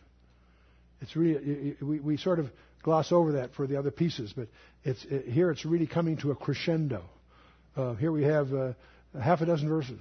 It's 1.00 1.14
really 1.14 1.76
we, 1.80 2.00
we 2.00 2.16
sort 2.16 2.40
of 2.40 2.46
gloss 2.82 3.12
over 3.12 3.32
that 3.32 3.54
for 3.54 3.68
the 3.68 3.76
other 3.76 3.92
pieces, 3.92 4.32
but 4.36 4.48
it's 4.82 5.04
it, 5.04 5.26
here 5.26 5.52
it's 5.52 5.64
really 5.64 5.86
coming 5.86 6.16
to 6.18 6.32
a 6.32 6.34
crescendo. 6.34 7.04
Uh, 7.76 7.94
here 7.94 8.10
we 8.10 8.24
have 8.24 8.52
uh, 8.52 8.72
half 9.20 9.40
a 9.40 9.46
dozen 9.46 9.68
verses 9.68 10.00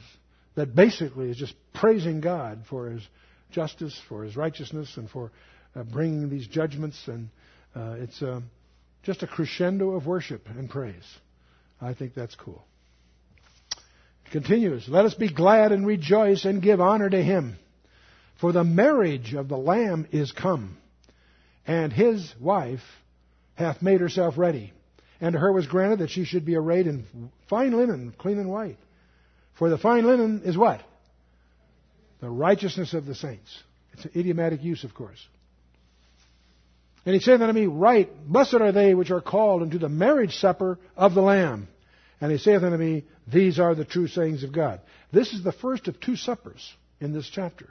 that 0.56 0.76
basically 0.76 1.30
is 1.30 1.38
just 1.38 1.54
praising 1.74 2.20
God 2.20 2.64
for 2.68 2.90
His 2.90 3.08
justice, 3.52 4.00
for 4.10 4.24
His 4.24 4.36
righteousness, 4.36 4.92
and 4.98 5.08
for 5.08 5.32
uh, 5.76 5.84
bringing 5.84 6.30
these 6.30 6.48
judgments. 6.48 7.00
And 7.08 7.30
uh, 7.76 7.96
it's 8.00 8.22
um, 8.24 8.50
just 9.04 9.22
a 9.22 9.28
crescendo 9.28 9.92
of 9.92 10.08
worship 10.08 10.48
and 10.50 10.68
praise. 10.68 11.06
I 11.82 11.94
think 11.94 12.14
that's 12.14 12.36
cool. 12.36 12.64
It 14.26 14.32
continues. 14.32 14.88
Let 14.88 15.06
us 15.06 15.16
be 15.16 15.34
glad 15.34 15.72
and 15.72 15.86
rejoice 15.86 16.46
and 16.46 16.62
give 16.62 16.80
honor 16.80 17.10
to 17.10 17.22
Him, 17.22 17.58
for 18.40 18.52
the 18.52 18.64
marriage 18.64 19.34
of 19.34 19.50
the 19.50 19.58
Lamb 19.58 20.08
is 20.12 20.32
come, 20.32 20.78
and 21.66 21.92
His 21.92 22.34
wife 22.40 22.84
hath 23.56 23.82
made 23.82 24.00
herself 24.00 24.38
ready. 24.38 24.74
And 25.20 25.34
to 25.34 25.40
her 25.40 25.52
was 25.52 25.68
granted 25.68 26.00
that 26.00 26.10
she 26.10 26.26
should 26.26 26.46
be 26.46 26.56
arrayed 26.56 26.88
in 26.88 27.32
fine 27.48 27.72
linen, 27.72 28.14
clean 28.18 28.40
and 28.40 28.50
white. 28.50 28.78
For 29.54 29.70
the 29.70 29.78
fine 29.78 30.06
linen 30.06 30.42
is 30.46 30.58
what? 30.58 30.82
The 32.22 32.30
righteousness 32.30 32.94
of 32.94 33.06
the 33.06 33.14
saints. 33.14 33.64
It's 33.94 34.06
an 34.06 34.12
idiomatic 34.16 34.64
use, 34.64 34.84
of 34.84 34.94
course. 34.94 35.20
And 37.06 37.16
he 37.16 37.20
said 37.20 37.42
unto 37.42 37.54
me, 37.54 37.66
Right, 37.66 38.10
blessed 38.28 38.56
are 38.56 38.72
they 38.72 38.94
which 38.94 39.12
are 39.12 39.22
called 39.22 39.64
into 39.64 39.80
the 39.80 39.90
marriage 39.90 40.36
supper 40.38 40.78
of 40.96 41.14
the 41.14 41.22
Lamb. 41.22 41.68
And 42.20 42.32
he 42.32 42.38
saith 42.38 42.62
unto 42.62 42.78
me, 42.78 43.06
These 43.28 43.60
are 43.60 43.74
the 43.74 43.86
true 43.86 44.08
sayings 44.08 44.44
of 44.44 44.52
God. 44.52 44.82
This 45.12 45.34
is 45.34 45.44
the 45.44 45.52
first 45.52 45.88
of 45.88 46.00
two 46.00 46.16
suppers 46.16 46.72
in 47.00 47.14
this 47.14 47.28
chapter. 47.28 47.70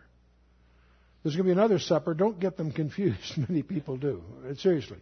There's 1.22 1.36
going 1.36 1.48
to 1.48 1.54
be 1.54 1.58
another 1.58 1.78
supper. 1.78 2.14
Don't 2.14 2.40
get 2.40 2.56
them 2.56 2.72
confused. 2.72 3.36
Many 3.48 3.62
people 3.62 3.96
do. 3.96 4.22
Uh, 4.48 4.54
seriously. 4.54 4.98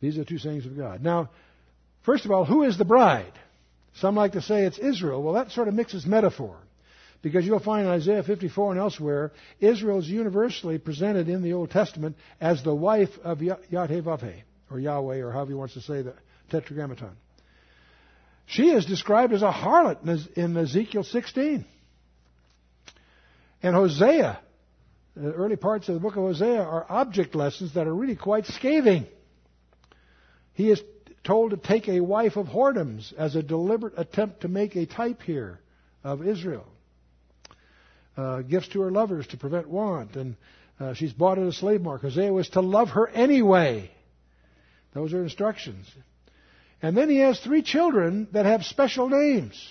These 0.00 0.18
are 0.18 0.24
two 0.24 0.38
sayings 0.38 0.66
of 0.66 0.76
God. 0.76 1.02
Now, 1.02 1.30
first 2.02 2.24
of 2.24 2.32
all, 2.32 2.44
who 2.44 2.64
is 2.64 2.76
the 2.76 2.84
bride? 2.84 3.32
Some 3.94 4.16
like 4.16 4.32
to 4.32 4.42
say 4.42 4.64
it's 4.64 4.78
Israel. 4.78 5.22
Well, 5.22 5.34
that 5.34 5.52
sort 5.52 5.68
of 5.68 5.74
mixes 5.74 6.04
metaphor. 6.04 6.56
Because 7.24 7.46
you'll 7.46 7.58
find 7.58 7.86
in 7.86 7.90
Isaiah 7.90 8.22
54 8.22 8.72
and 8.72 8.78
elsewhere, 8.78 9.32
Israel 9.58 9.98
is 9.98 10.06
universally 10.06 10.76
presented 10.76 11.26
in 11.30 11.40
the 11.40 11.54
Old 11.54 11.70
Testament 11.70 12.16
as 12.38 12.62
the 12.62 12.74
wife 12.74 13.08
of 13.24 13.40
Yahweh, 13.40 14.42
or 14.70 14.78
Yahweh, 14.78 15.22
or 15.22 15.32
however 15.32 15.48
he 15.48 15.54
wants 15.54 15.72
to 15.72 15.80
say 15.80 16.02
the 16.02 16.12
Tetragrammaton. 16.50 17.16
She 18.44 18.64
is 18.64 18.84
described 18.84 19.32
as 19.32 19.40
a 19.40 19.50
harlot 19.50 20.36
in 20.36 20.54
Ezekiel 20.54 21.02
16. 21.02 21.64
And 23.62 23.74
Hosea, 23.74 24.38
the 25.16 25.32
early 25.32 25.56
parts 25.56 25.88
of 25.88 25.94
the 25.94 26.00
book 26.00 26.16
of 26.16 26.24
Hosea 26.24 26.60
are 26.60 26.84
object 26.90 27.34
lessons 27.34 27.72
that 27.72 27.86
are 27.86 27.94
really 27.94 28.16
quite 28.16 28.44
scathing. 28.44 29.06
He 30.52 30.70
is 30.70 30.82
told 31.24 31.52
to 31.52 31.56
take 31.56 31.88
a 31.88 32.00
wife 32.00 32.36
of 32.36 32.48
whoredoms 32.48 33.14
as 33.14 33.34
a 33.34 33.42
deliberate 33.42 33.94
attempt 33.96 34.42
to 34.42 34.48
make 34.48 34.76
a 34.76 34.84
type 34.84 35.22
here 35.22 35.58
of 36.02 36.26
Israel. 36.26 36.66
Uh, 38.16 38.42
gifts 38.42 38.68
to 38.68 38.80
her 38.80 38.90
lovers 38.90 39.26
to 39.26 39.36
prevent 39.36 39.68
want, 39.68 40.14
and 40.14 40.36
uh, 40.78 40.94
she's 40.94 41.12
bought 41.12 41.38
at 41.38 41.46
a 41.46 41.52
slave 41.52 41.80
market. 41.80 42.10
Hosea 42.10 42.32
was 42.32 42.48
to 42.50 42.60
love 42.60 42.90
her 42.90 43.08
anyway. 43.08 43.90
Those 44.92 45.12
are 45.12 45.22
instructions. 45.22 45.90
And 46.80 46.96
then 46.96 47.10
he 47.10 47.18
has 47.18 47.40
three 47.40 47.62
children 47.62 48.28
that 48.32 48.46
have 48.46 48.62
special 48.64 49.08
names. 49.08 49.68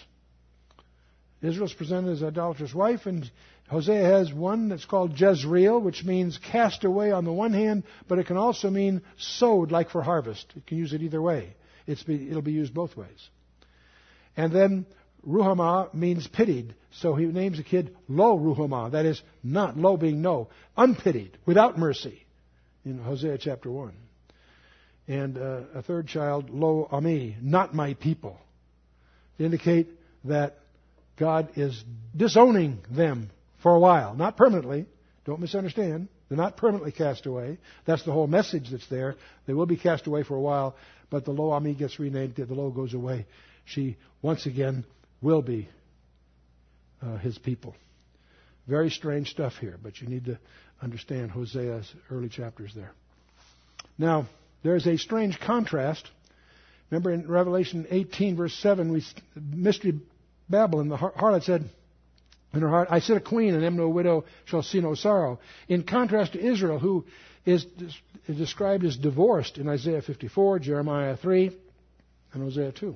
Israel's 1.41 1.73
presented 1.73 2.12
as 2.12 2.23
idolatrous 2.23 2.73
wife, 2.73 3.05
and 3.05 3.29
Hosea 3.69 4.03
has 4.03 4.33
one 4.33 4.69
that's 4.69 4.85
called 4.85 5.19
Jezreel, 5.19 5.79
which 5.79 6.03
means 6.03 6.38
cast 6.38 6.83
away 6.83 7.12
on 7.12 7.25
the 7.25 7.31
one 7.31 7.53
hand, 7.53 7.83
but 8.07 8.19
it 8.19 8.27
can 8.27 8.38
also 8.38 8.69
mean 8.69 9.01
sowed 9.17 9.71
like 9.71 9.89
for 9.89 10.01
harvest. 10.01 10.45
You 10.55 10.62
can 10.65 10.77
use 10.77 10.93
it 10.93 11.01
either 11.01 11.21
way. 11.21 11.55
Be, 11.85 12.29
it'll 12.29 12.41
be 12.41 12.51
used 12.51 12.73
both 12.73 12.95
ways. 12.95 13.29
And 14.35 14.51
then 14.53 14.85
Ruhamah 15.27 15.93
means 15.93 16.27
pitied, 16.27 16.75
so 16.91 17.15
he 17.15 17.25
names 17.25 17.57
the 17.57 17.63
kid 17.63 17.95
Lo 18.07 18.37
Ruhamah, 18.37 18.91
that 18.91 19.05
is, 19.05 19.21
not 19.43 19.77
Lo 19.77 19.97
being 19.97 20.21
no, 20.21 20.49
unpitied, 20.75 21.37
without 21.45 21.77
mercy, 21.77 22.25
in 22.83 22.99
Hosea 22.99 23.37
chapter 23.37 23.71
1. 23.71 23.93
And 25.07 25.37
uh, 25.37 25.61
a 25.75 25.81
third 25.81 26.07
child, 26.07 26.49
Lo 26.49 26.87
Ami, 26.91 27.37
not 27.41 27.73
my 27.73 27.93
people, 27.93 28.37
to 29.37 29.45
indicate 29.45 29.87
that 30.25 30.57
God 31.17 31.49
is 31.55 31.83
disowning 32.15 32.79
them 32.89 33.29
for 33.61 33.73
a 33.73 33.79
while, 33.79 34.13
not 34.15 34.37
permanently. 34.37 34.85
Don't 35.25 35.39
misunderstand. 35.39 36.09
They're 36.27 36.37
not 36.37 36.57
permanently 36.57 36.91
cast 36.91 37.25
away. 37.25 37.59
That's 37.85 38.03
the 38.03 38.11
whole 38.11 38.27
message 38.27 38.69
that's 38.71 38.87
there. 38.87 39.15
They 39.45 39.53
will 39.53 39.65
be 39.65 39.77
cast 39.77 40.07
away 40.07 40.23
for 40.23 40.35
a 40.35 40.41
while, 40.41 40.75
but 41.09 41.25
the 41.25 41.31
Lo 41.31 41.51
Ami 41.51 41.75
gets 41.75 41.99
renamed. 41.99 42.35
The 42.35 42.45
Lo 42.53 42.71
goes 42.71 42.93
away. 42.93 43.25
She 43.65 43.97
once 44.21 44.45
again 44.45 44.83
will 45.23 45.41
be 45.41 45.69
uh, 47.01 47.17
his 47.17 47.37
people. 47.37 47.75
Very 48.67 48.89
strange 48.89 49.29
stuff 49.29 49.53
here, 49.59 49.79
but 49.81 49.99
you 49.99 50.07
need 50.07 50.25
to 50.25 50.37
understand 50.81 51.31
Hosea's 51.31 51.91
early 52.11 52.29
chapters 52.29 52.73
there. 52.75 52.91
Now, 53.97 54.27
there's 54.63 54.85
a 54.85 54.97
strange 54.97 55.39
contrast. 55.39 56.07
Remember 56.89 57.11
in 57.11 57.27
Revelation 57.27 57.87
18, 57.89 58.35
verse 58.35 58.53
7, 58.55 58.91
we, 58.91 59.03
Mystery 59.35 59.99
Babylon, 60.49 60.89
the 60.89 60.97
harlot 60.97 61.43
said, 61.43 61.69
in 62.53 62.61
her 62.61 62.69
heart, 62.69 62.89
I 62.91 62.99
sit 62.99 63.17
a 63.17 63.21
queen 63.21 63.55
and 63.55 63.65
am 63.65 63.75
no 63.75 63.89
widow, 63.89 64.25
shall 64.45 64.61
see 64.61 64.79
no 64.79 64.93
sorrow. 64.93 65.39
In 65.67 65.83
contrast 65.83 66.33
to 66.33 66.39
Israel, 66.39 66.77
who 66.77 67.05
is, 67.45 67.65
described 68.27 68.85
as 68.85 68.95
divorced 68.95 69.57
in 69.57 69.67
Isaiah 69.67 70.01
54, 70.01 70.59
Jeremiah 70.59 71.17
3, 71.17 71.51
and 72.33 72.43
Hosea 72.43 72.71
2. 72.73 72.95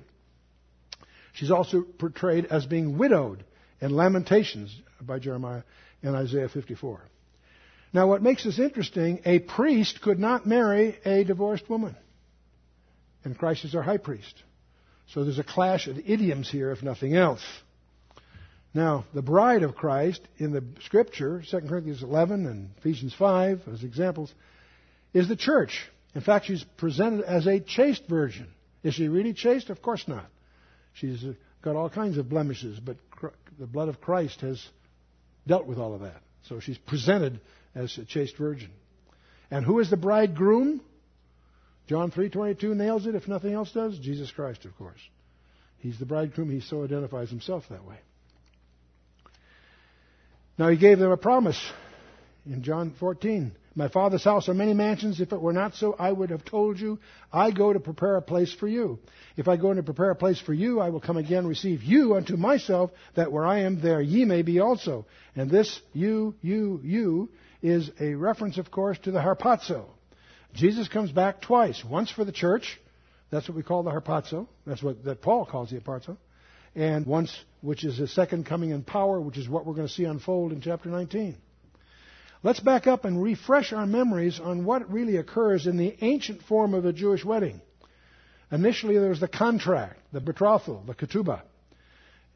She's 1.37 1.51
also 1.51 1.83
portrayed 1.83 2.45
as 2.45 2.65
being 2.65 2.97
widowed 2.97 3.43
in 3.79 3.95
Lamentations 3.95 4.75
by 4.99 5.19
Jeremiah 5.19 5.61
and 6.01 6.15
Isaiah 6.15 6.49
54. 6.49 6.99
Now, 7.93 8.07
what 8.07 8.23
makes 8.23 8.43
this 8.43 8.57
interesting, 8.57 9.21
a 9.23 9.37
priest 9.37 10.01
could 10.01 10.17
not 10.17 10.47
marry 10.47 10.97
a 11.05 11.23
divorced 11.23 11.69
woman. 11.69 11.95
And 13.23 13.37
Christ 13.37 13.65
is 13.65 13.75
our 13.75 13.83
high 13.83 13.97
priest. 13.97 14.33
So 15.13 15.23
there's 15.23 15.37
a 15.37 15.43
clash 15.43 15.87
of 15.87 15.99
idioms 15.99 16.49
here, 16.49 16.71
if 16.71 16.81
nothing 16.81 17.15
else. 17.15 17.45
Now, 18.73 19.05
the 19.13 19.21
bride 19.21 19.61
of 19.61 19.75
Christ 19.75 20.21
in 20.37 20.51
the 20.51 20.63
scripture, 20.85 21.43
2 21.47 21.59
Corinthians 21.61 22.01
11 22.01 22.47
and 22.47 22.71
Ephesians 22.79 23.13
5 23.13 23.61
as 23.71 23.83
examples, 23.83 24.33
is 25.13 25.27
the 25.27 25.35
church. 25.35 25.87
In 26.15 26.21
fact, 26.21 26.47
she's 26.47 26.63
presented 26.77 27.25
as 27.25 27.45
a 27.45 27.59
chaste 27.59 28.03
virgin. 28.09 28.47
Is 28.81 28.95
she 28.95 29.07
really 29.07 29.33
chaste? 29.33 29.69
Of 29.69 29.83
course 29.83 30.03
not. 30.07 30.25
She's 30.99 31.23
uh, 31.23 31.33
got 31.61 31.75
all 31.75 31.89
kinds 31.89 32.17
of 32.17 32.29
blemishes, 32.29 32.79
but 32.79 32.97
the 33.59 33.67
blood 33.67 33.89
of 33.89 34.01
Christ 34.01 34.41
has 34.41 34.63
dealt 35.45 35.67
with 35.67 35.77
all 35.77 35.93
of 35.93 36.01
that. 36.01 36.21
So 36.43 36.59
she's 36.59 36.77
presented 36.77 37.39
as 37.75 37.97
a 37.97 38.05
chaste 38.05 38.37
virgin. 38.37 38.71
And 39.51 39.65
who 39.65 39.79
is 39.79 39.89
the 39.89 39.97
bridegroom? 39.97 40.81
John 41.87 42.11
3:22 42.11 42.75
nails 42.75 43.05
it 43.05 43.15
if 43.15 43.27
nothing 43.27 43.53
else 43.53 43.71
does. 43.71 43.97
Jesus 43.99 44.31
Christ, 44.31 44.65
of 44.65 44.75
course. 44.77 44.99
He's 45.79 45.97
the 45.99 46.05
bridegroom. 46.05 46.49
He 46.49 46.61
so 46.61 46.83
identifies 46.83 47.29
himself 47.29 47.63
that 47.69 47.85
way. 47.85 47.97
Now 50.57 50.69
he 50.69 50.77
gave 50.77 50.97
them 50.97 51.11
a 51.11 51.17
promise 51.17 51.61
in 52.45 52.63
John 52.63 52.93
14. 52.99 53.51
My 53.77 53.89
Father's 53.89 54.23
house 54.23 54.49
are 54.49 54.55
many 54.55 54.73
mansions. 54.73 55.21
If 55.21 55.31
it 55.31 55.39
were 55.39 55.53
not 55.53 55.75
so, 55.75 55.95
I 55.99 56.11
would 56.11 56.31
have 56.31 56.43
told 56.43 56.79
you. 56.79 56.97
I 57.31 57.51
go 57.51 57.71
to 57.71 57.79
prepare 57.79 58.15
a 58.15 58.23
place 58.23 58.51
for 58.51 58.67
you. 58.67 58.97
If 59.35 59.47
I 59.47 59.55
go 59.55 59.71
to 59.71 59.83
prepare 59.83 60.09
a 60.09 60.15
place 60.15 60.41
for 60.41 60.51
you, 60.51 60.79
I 60.79 60.89
will 60.89 60.99
come 60.99 61.17
again 61.17 61.45
receive 61.45 61.83
you 61.83 62.15
unto 62.15 62.37
myself, 62.37 62.89
that 63.13 63.31
where 63.31 63.45
I 63.45 63.59
am, 63.59 63.79
there 63.79 64.01
ye 64.01 64.25
may 64.25 64.41
be 64.41 64.59
also. 64.59 65.05
And 65.35 65.51
this 65.51 65.79
you, 65.93 66.33
you, 66.41 66.81
you 66.83 67.29
is 67.61 67.91
a 67.99 68.15
reference, 68.15 68.57
of 68.57 68.71
course, 68.71 68.97
to 69.03 69.11
the 69.11 69.19
harpazo. 69.19 69.85
Jesus 70.55 70.87
comes 70.87 71.11
back 71.11 71.41
twice. 71.43 71.85
Once 71.85 72.09
for 72.09 72.25
the 72.25 72.31
church. 72.31 72.79
That's 73.29 73.47
what 73.47 73.55
we 73.55 73.61
call 73.61 73.83
the 73.83 73.91
harpazo. 73.91 74.47
That's 74.65 74.81
what 74.81 75.03
that 75.03 75.21
Paul 75.21 75.45
calls 75.45 75.69
the 75.69 75.79
harpazo 75.79 76.17
and 76.73 77.05
once, 77.05 77.35
which 77.61 77.83
is 77.83 77.97
his 77.97 78.13
second 78.13 78.47
coming 78.47 78.71
in 78.71 78.83
power, 78.83 79.19
which 79.19 79.37
is 79.37 79.47
what 79.47 79.65
we're 79.67 79.73
going 79.73 79.87
to 79.87 79.93
see 79.93 80.03
unfold 80.03 80.51
in 80.51 80.61
chapter 80.61 80.89
19. 80.89 81.35
Let's 82.47 82.61
back 82.61 82.87
up 82.87 83.03
and 83.03 83.21
refresh 83.21 83.73
our 83.73 83.85
memories 83.85 84.39
on 84.39 84.63
what 84.63 84.89
really 84.89 85.17
occurs 85.17 85.67
in 85.67 85.75
the 85.75 85.97
ancient 85.99 86.43
form 86.43 86.73
of 86.75 86.85
a 86.85 86.93
Jewish 86.93 87.25
wedding. 87.25 87.59
Initially, 88.49 88.97
there 88.97 89.09
was 89.09 89.19
the 89.19 89.27
contract, 89.27 89.99
the 90.13 90.21
betrothal, 90.21 90.81
the 90.87 90.95
ketubah. 90.95 91.41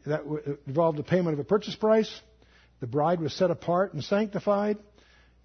That 0.05 0.23
involved 0.67 0.97
the 0.99 1.03
payment 1.03 1.35
of 1.35 1.39
a 1.39 1.45
purchase 1.45 1.75
price. 1.75 2.13
The 2.81 2.87
bride 2.87 3.21
was 3.21 3.31
set 3.33 3.51
apart 3.51 3.93
and 3.93 4.03
sanctified. 4.03 4.79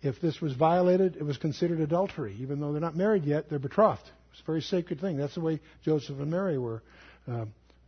If 0.02 0.20
this 0.20 0.40
was 0.40 0.52
violated, 0.54 1.14
it 1.14 1.22
was 1.22 1.36
considered 1.36 1.78
adultery. 1.78 2.36
Even 2.40 2.58
though 2.58 2.72
they're 2.72 2.80
not 2.80 2.96
married 2.96 3.22
yet, 3.22 3.48
they're 3.48 3.60
betrothed. 3.60 4.10
It's 4.32 4.40
a 4.40 4.46
very 4.46 4.62
sacred 4.62 5.00
thing. 5.00 5.16
That's 5.16 5.36
the 5.36 5.42
way 5.42 5.60
Joseph 5.84 6.18
and 6.18 6.32
Mary 6.32 6.58
were 6.58 6.82
uh, 7.30 7.44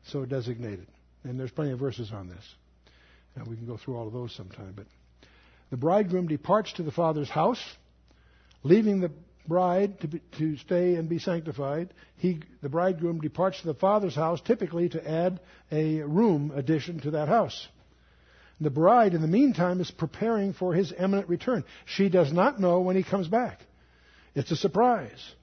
so 0.06 0.24
designated. 0.24 0.86
And 1.24 1.40
there's 1.40 1.50
plenty 1.50 1.72
of 1.72 1.80
verses 1.80 2.12
on 2.12 2.28
this. 2.28 2.54
And 3.34 3.48
we 3.48 3.56
can 3.56 3.66
go 3.66 3.76
through 3.76 3.96
all 3.96 4.06
of 4.06 4.12
those 4.12 4.32
sometime. 4.32 4.74
But 4.76 4.86
the 5.70 5.76
bridegroom 5.76 6.28
departs 6.28 6.72
to 6.74 6.82
the 6.82 6.90
father's 6.90 7.28
house, 7.28 7.62
leaving 8.62 9.00
the 9.00 9.10
bride 9.46 10.00
to, 10.00 10.08
be, 10.08 10.20
to 10.38 10.56
stay 10.58 10.94
and 10.94 11.08
be 11.08 11.18
sanctified. 11.18 11.92
He, 12.16 12.40
the 12.62 12.68
bridegroom 12.68 13.20
departs 13.20 13.60
to 13.60 13.66
the 13.66 13.74
father's 13.74 14.14
house, 14.14 14.40
typically 14.40 14.88
to 14.90 15.10
add 15.10 15.40
a 15.72 16.00
room 16.02 16.52
addition 16.54 17.00
to 17.00 17.12
that 17.12 17.28
house. 17.28 17.68
The 18.60 18.70
bride, 18.70 19.14
in 19.14 19.22
the 19.22 19.28
meantime, 19.28 19.80
is 19.80 19.90
preparing 19.90 20.52
for 20.52 20.74
his 20.74 20.92
imminent 20.92 21.28
return. 21.28 21.64
She 21.86 22.08
does 22.08 22.32
not 22.32 22.60
know 22.60 22.80
when 22.80 22.96
he 22.96 23.04
comes 23.04 23.28
back. 23.28 23.60
It's 24.34 24.50
a 24.50 24.56
surprise. 24.56 25.34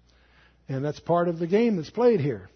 And 0.67 0.83
that's 0.83 0.99
part 0.99 1.27
of 1.27 1.39
the 1.39 1.47
game 1.47 1.77
that's 1.77 1.89
played 1.89 2.19
here. 2.19 2.49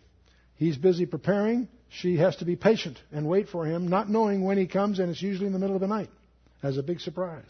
He's 0.55 0.75
busy 0.75 1.05
preparing. 1.05 1.69
She 1.89 2.17
has 2.17 2.35
to 2.37 2.45
be 2.45 2.55
patient 2.55 3.01
and 3.11 3.27
wait 3.27 3.47
for 3.47 3.65
him, 3.65 3.87
not 3.87 4.09
knowing 4.09 4.43
when 4.43 4.57
he 4.57 4.67
comes, 4.67 4.99
and 4.99 5.09
it's 5.09 5.21
usually 5.21 5.47
in 5.47 5.53
the 5.53 5.59
middle 5.59 5.75
of 5.75 5.81
the 5.81 5.87
night 5.87 6.09
as 6.61 6.77
a 6.77 6.83
big 6.83 6.99
surprise. 6.99 7.45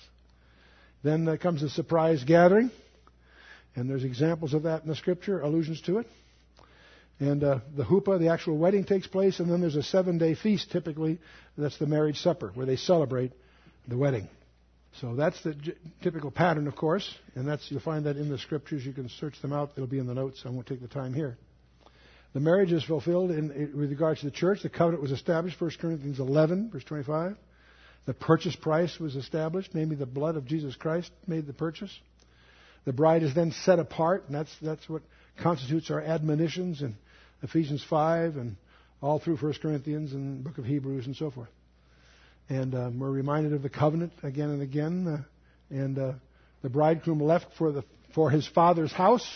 Then 1.04 1.26
there 1.26 1.38
comes 1.38 1.64
a 1.64 1.70
surprise 1.70 2.24
gathering, 2.24 2.72
and 3.76 3.90
there's 3.90 4.04
examples 4.04 4.54
of 4.54 4.64
that 4.64 4.84
in 4.84 4.90
the 4.90 4.96
scripture, 4.96 5.42
allusions 5.42 5.82
to 5.82 6.00
it. 6.00 6.08
And 7.20 7.44
uh, 7.44 7.60
the 7.76 7.84
huppah, 7.84 8.20
the 8.20 8.30
actual 8.30 8.58
wedding, 8.58 8.86
takes 8.86 9.08
place, 9.08 9.40
and 9.40 9.52
then 9.52 9.62
there's 9.62 9.76
a 9.76 9.84
seven 9.84 10.18
day 10.18 10.36
feast, 10.36 10.72
typically. 10.72 11.20
That's 11.58 11.78
the 11.78 11.88
marriage 11.88 12.22
supper, 12.22 12.52
where 12.54 12.66
they 12.66 12.78
celebrate 12.78 13.34
the 13.88 13.98
wedding. 13.98 14.30
So 15.02 15.16
that's 15.16 15.42
the 15.44 15.54
j- 15.54 15.74
typical 16.02 16.32
pattern, 16.32 16.68
of 16.68 16.76
course, 16.76 17.14
and 17.36 17.48
that's 17.48 17.70
you'll 17.70 17.82
find 17.82 18.06
that 18.06 18.18
in 18.18 18.30
the 18.30 18.38
scriptures. 18.38 18.86
You 18.86 18.94
can 18.94 19.10
search 19.10 19.40
them 19.42 19.54
out; 19.54 19.72
it'll 19.76 19.88
be 19.88 20.00
in 20.00 20.08
the 20.08 20.14
notes. 20.14 20.44
I 20.46 20.50
won't 20.50 20.66
take 20.66 20.82
the 20.82 20.88
time 20.88 21.14
here. 21.14 21.38
The 22.34 22.40
marriage 22.40 22.72
is 22.72 22.84
fulfilled 22.84 23.32
in, 23.32 23.52
in, 23.52 23.78
with 23.78 23.90
regards 23.90 24.22
to 24.22 24.28
the 24.28 24.32
church. 24.32 24.62
The 24.62 24.70
covenant 24.70 25.02
was 25.02 25.12
established, 25.12 25.60
1 25.60 25.72
Corinthians 25.80 26.20
11, 26.20 26.70
verse 26.72 26.84
25. 26.84 27.36
The 28.06 28.14
purchase 28.14 28.56
price 28.56 29.00
was 29.00 29.16
established, 29.16 29.72
namely 29.74 29.96
the 29.96 30.06
blood 30.06 30.36
of 30.36 30.46
Jesus 30.46 30.76
Christ 30.76 31.12
made 31.28 31.46
the 31.46 31.54
purchase. 31.54 31.96
The 32.86 32.94
bride 32.94 33.24
is 33.24 33.36
then 33.36 33.52
set 33.52 33.80
apart, 33.80 34.24
and 34.28 34.36
that's, 34.36 34.56
that's 34.62 34.88
what 34.90 35.04
constitutes 35.42 35.92
our 35.92 36.02
admonitions 36.02 36.82
in 36.82 36.96
Ephesians 37.44 37.84
5 37.90 38.38
and 38.38 38.56
all 39.02 39.20
through 39.20 39.38
1 39.38 39.54
Corinthians 39.62 40.14
and 40.14 40.44
book 40.44 40.58
of 40.58 40.66
Hebrews 40.66 41.06
and 41.06 41.16
so 41.16 41.32
forth. 41.32 41.50
And 42.50 42.74
um, 42.74 43.00
we're 43.00 43.12
reminded 43.12 43.54
of 43.54 43.62
the 43.62 43.70
covenant 43.70 44.12
again 44.24 44.50
and 44.50 44.62
again. 44.62 45.08
Uh, 45.08 45.24
and 45.70 45.98
uh, 46.00 46.14
the 46.62 46.70
bridegroom 46.70 47.22
left 47.22 47.48
for, 47.58 47.72
the, 47.72 47.84
for 48.14 48.30
his 48.30 48.48
father's 48.48 48.92
house. 48.92 49.28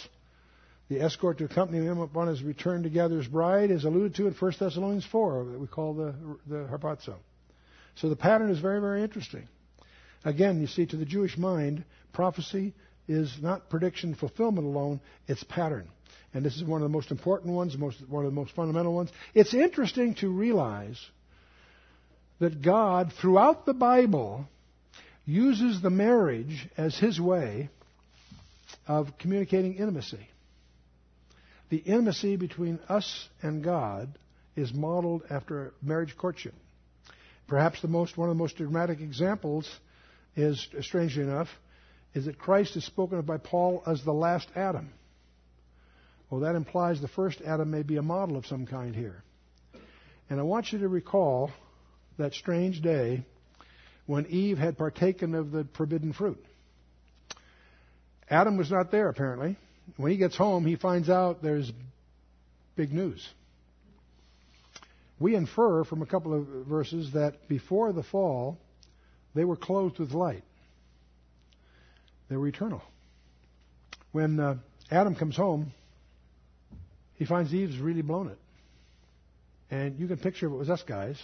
The 0.89 1.01
escort 1.01 1.38
to 1.38 1.46
accompany 1.46 1.86
him 1.86 2.00
upon 2.00 2.27
his 2.27 2.43
return 2.43 2.84
to 2.84 2.89
gather 2.89 3.17
his 3.17 3.27
bride 3.27 3.72
is 3.72 3.86
alluded 3.86 4.15
to 4.15 4.27
in 4.27 4.34
1 4.34 4.53
Thessalonians 4.60 5.05
4, 5.05 5.46
that 5.46 5.60
we 5.60 5.67
call 5.67 5.93
the, 5.93 6.13
the 6.48 6.67
harpazo. 6.67 7.15
So 7.95 8.09
the 8.09 8.15
pattern 8.15 8.50
is 8.50 8.59
very, 8.59 8.79
very 8.81 9.03
interesting. 9.03 9.47
Again, 10.25 10.62
you 10.62 10.67
see, 10.67 10.85
to 10.85 10.97
the 10.97 11.05
Jewish 11.05 11.38
mind, 11.38 11.83
prophecy 12.13 12.73
is 13.07 13.35
not 13.41 13.69
prediction 13.69 14.15
fulfillment 14.15 14.65
alone, 14.65 15.01
it's 15.27 15.43
pattern 15.43 15.88
and 16.33 16.43
this 16.43 16.55
is 16.55 16.63
one 16.63 16.81
of 16.81 16.85
the 16.85 16.93
most 16.93 17.12
important 17.12 17.53
ones, 17.53 17.77
most, 17.77 17.97
one 18.09 18.25
of 18.25 18.31
the 18.31 18.35
most 18.35 18.53
fundamental 18.55 18.93
ones. 18.93 19.12
It's 19.33 19.53
interesting 19.53 20.15
to 20.15 20.29
realize 20.29 21.00
that 22.39 22.62
God, 22.62 23.13
throughout 23.21 23.65
the 23.65 23.73
Bible, 23.73 24.47
uses 25.25 25.81
the 25.81 25.91
marriage 25.91 26.67
as 26.75 26.97
his 26.97 27.19
way 27.21 27.69
of 28.88 29.17
communicating 29.19 29.75
intimacy. 29.75 30.27
The 31.69 31.77
intimacy 31.77 32.35
between 32.35 32.79
us 32.89 33.29
and 33.41 33.63
God 33.63 34.09
is 34.55 34.73
modeled 34.73 35.23
after 35.29 35.73
marriage 35.81 36.17
courtship. 36.17 36.53
Perhaps 37.53 37.83
the 37.83 37.87
most, 37.87 38.17
one 38.17 38.29
of 38.29 38.35
the 38.35 38.41
most 38.41 38.57
dramatic 38.57 38.99
examples 38.99 39.69
is, 40.35 40.67
strangely 40.81 41.21
enough, 41.21 41.49
is 42.15 42.25
that 42.25 42.39
Christ 42.39 42.75
is 42.75 42.83
spoken 42.83 43.19
of 43.19 43.27
by 43.27 43.37
Paul 43.37 43.83
as 43.85 44.03
the 44.03 44.11
last 44.11 44.47
Adam. 44.55 44.89
Well, 46.31 46.41
that 46.41 46.55
implies 46.55 46.99
the 46.99 47.07
first 47.07 47.43
Adam 47.45 47.69
may 47.69 47.83
be 47.83 47.97
a 47.97 48.01
model 48.01 48.37
of 48.37 48.47
some 48.47 48.65
kind 48.65 48.95
here. 48.95 49.21
And 50.31 50.39
I 50.39 50.43
want 50.43 50.73
you 50.73 50.79
to 50.79 50.87
recall 50.87 51.51
that 52.17 52.33
strange 52.33 52.81
day 52.81 53.23
when 54.07 54.25
Eve 54.31 54.57
had 54.57 54.75
partaken 54.75 55.35
of 55.35 55.51
the 55.51 55.67
forbidden 55.77 56.11
fruit. 56.11 56.43
Adam 58.31 58.57
was 58.57 58.71
not 58.71 58.89
there, 58.89 59.09
apparently. 59.09 59.57
When 59.97 60.11
he 60.11 60.17
gets 60.17 60.35
home, 60.35 60.65
he 60.65 60.75
finds 60.75 61.07
out 61.07 61.43
there's 61.43 61.71
big 62.75 62.91
news. 62.91 63.23
We 65.19 65.36
infer 65.36 65.84
from 65.84 66.02
a 66.02 66.06
couple 66.06 66.34
of 66.34 66.45
verses 66.67 67.13
that 67.13 67.47
before 67.47 67.93
the 67.93 68.04
fall, 68.04 68.58
they 69.36 69.45
were 69.45 69.56
clothed 69.56 69.99
with 69.99 70.12
light. 70.12 70.43
They 72.30 72.38
were 72.38 72.47
eternal. 72.47 72.82
When 74.12 74.39
uh, 74.39 74.56
Adam 74.91 75.15
comes 75.15 75.36
home, 75.36 75.71
he 77.15 77.26
finds 77.26 77.54
Eve's 77.54 77.78
really 77.78 78.02
blown 78.02 78.30
it. 78.30 78.39
And 79.71 79.99
you 79.99 80.08
can 80.08 80.17
picture 80.17 80.47
if 80.47 80.54
it 80.54 80.56
was 80.56 80.69
us 80.69 80.84
guys, 80.84 81.21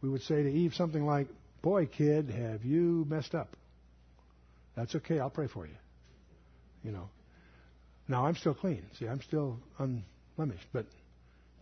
we 0.00 0.08
would 0.08 0.22
say 0.22 0.42
to 0.42 0.50
Eve 0.50 0.74
something 0.74 1.04
like, 1.04 1.28
Boy, 1.62 1.86
kid, 1.86 2.28
have 2.30 2.64
you 2.64 3.06
messed 3.08 3.34
up? 3.34 3.56
That's 4.74 4.94
okay, 4.96 5.20
I'll 5.20 5.30
pray 5.30 5.46
for 5.46 5.66
you. 5.66 5.74
You 6.82 6.90
know. 6.90 7.08
Now, 8.08 8.26
I'm 8.26 8.34
still 8.34 8.54
clean. 8.54 8.84
See, 8.98 9.06
I'm 9.06 9.20
still 9.22 9.58
unblemished. 9.78 10.66
But, 10.72 10.86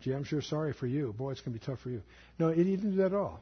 gee, 0.02 0.12
I'm 0.12 0.24
sure 0.24 0.42
sorry 0.42 0.72
for 0.72 0.86
you. 0.86 1.14
Boy, 1.16 1.32
it's 1.32 1.40
going 1.40 1.52
to 1.52 1.60
be 1.60 1.64
tough 1.64 1.80
for 1.80 1.90
you. 1.90 2.02
No, 2.38 2.50
he 2.50 2.64
didn't 2.64 2.92
do 2.92 2.96
that 2.98 3.06
at 3.06 3.14
all. 3.14 3.40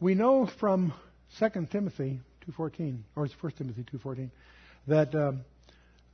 We 0.00 0.14
know 0.14 0.46
from 0.58 0.92
2 1.38 1.66
Timothy 1.70 2.20
2.14, 2.50 2.98
or 3.14 3.28
1 3.40 3.52
Timothy 3.52 3.84
2.14, 3.92 4.30
that 4.86 5.14
um, 5.14 5.40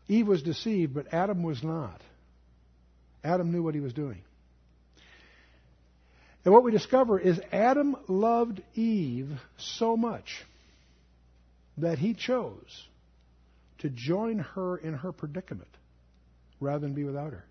Eve 0.08 0.26
was 0.26 0.42
deceived, 0.42 0.94
but 0.94 1.12
Adam 1.12 1.42
was 1.42 1.62
not. 1.62 2.00
Adam 3.24 3.52
knew 3.52 3.62
what 3.62 3.74
he 3.74 3.80
was 3.80 3.92
doing. 3.92 4.22
And 6.44 6.52
what 6.52 6.64
we 6.64 6.72
discover 6.72 7.20
is 7.20 7.40
Adam 7.52 7.96
loved 8.08 8.62
Eve 8.74 9.30
so 9.58 9.96
much 9.96 10.44
that 11.78 11.98
he 11.98 12.14
chose 12.14 12.86
to 13.78 13.88
join 13.88 14.38
her 14.38 14.76
in 14.76 14.94
her 14.94 15.12
predicament 15.12 15.68
rather 16.60 16.80
than 16.80 16.94
be 16.94 17.04
without 17.04 17.32
her. 17.32 17.44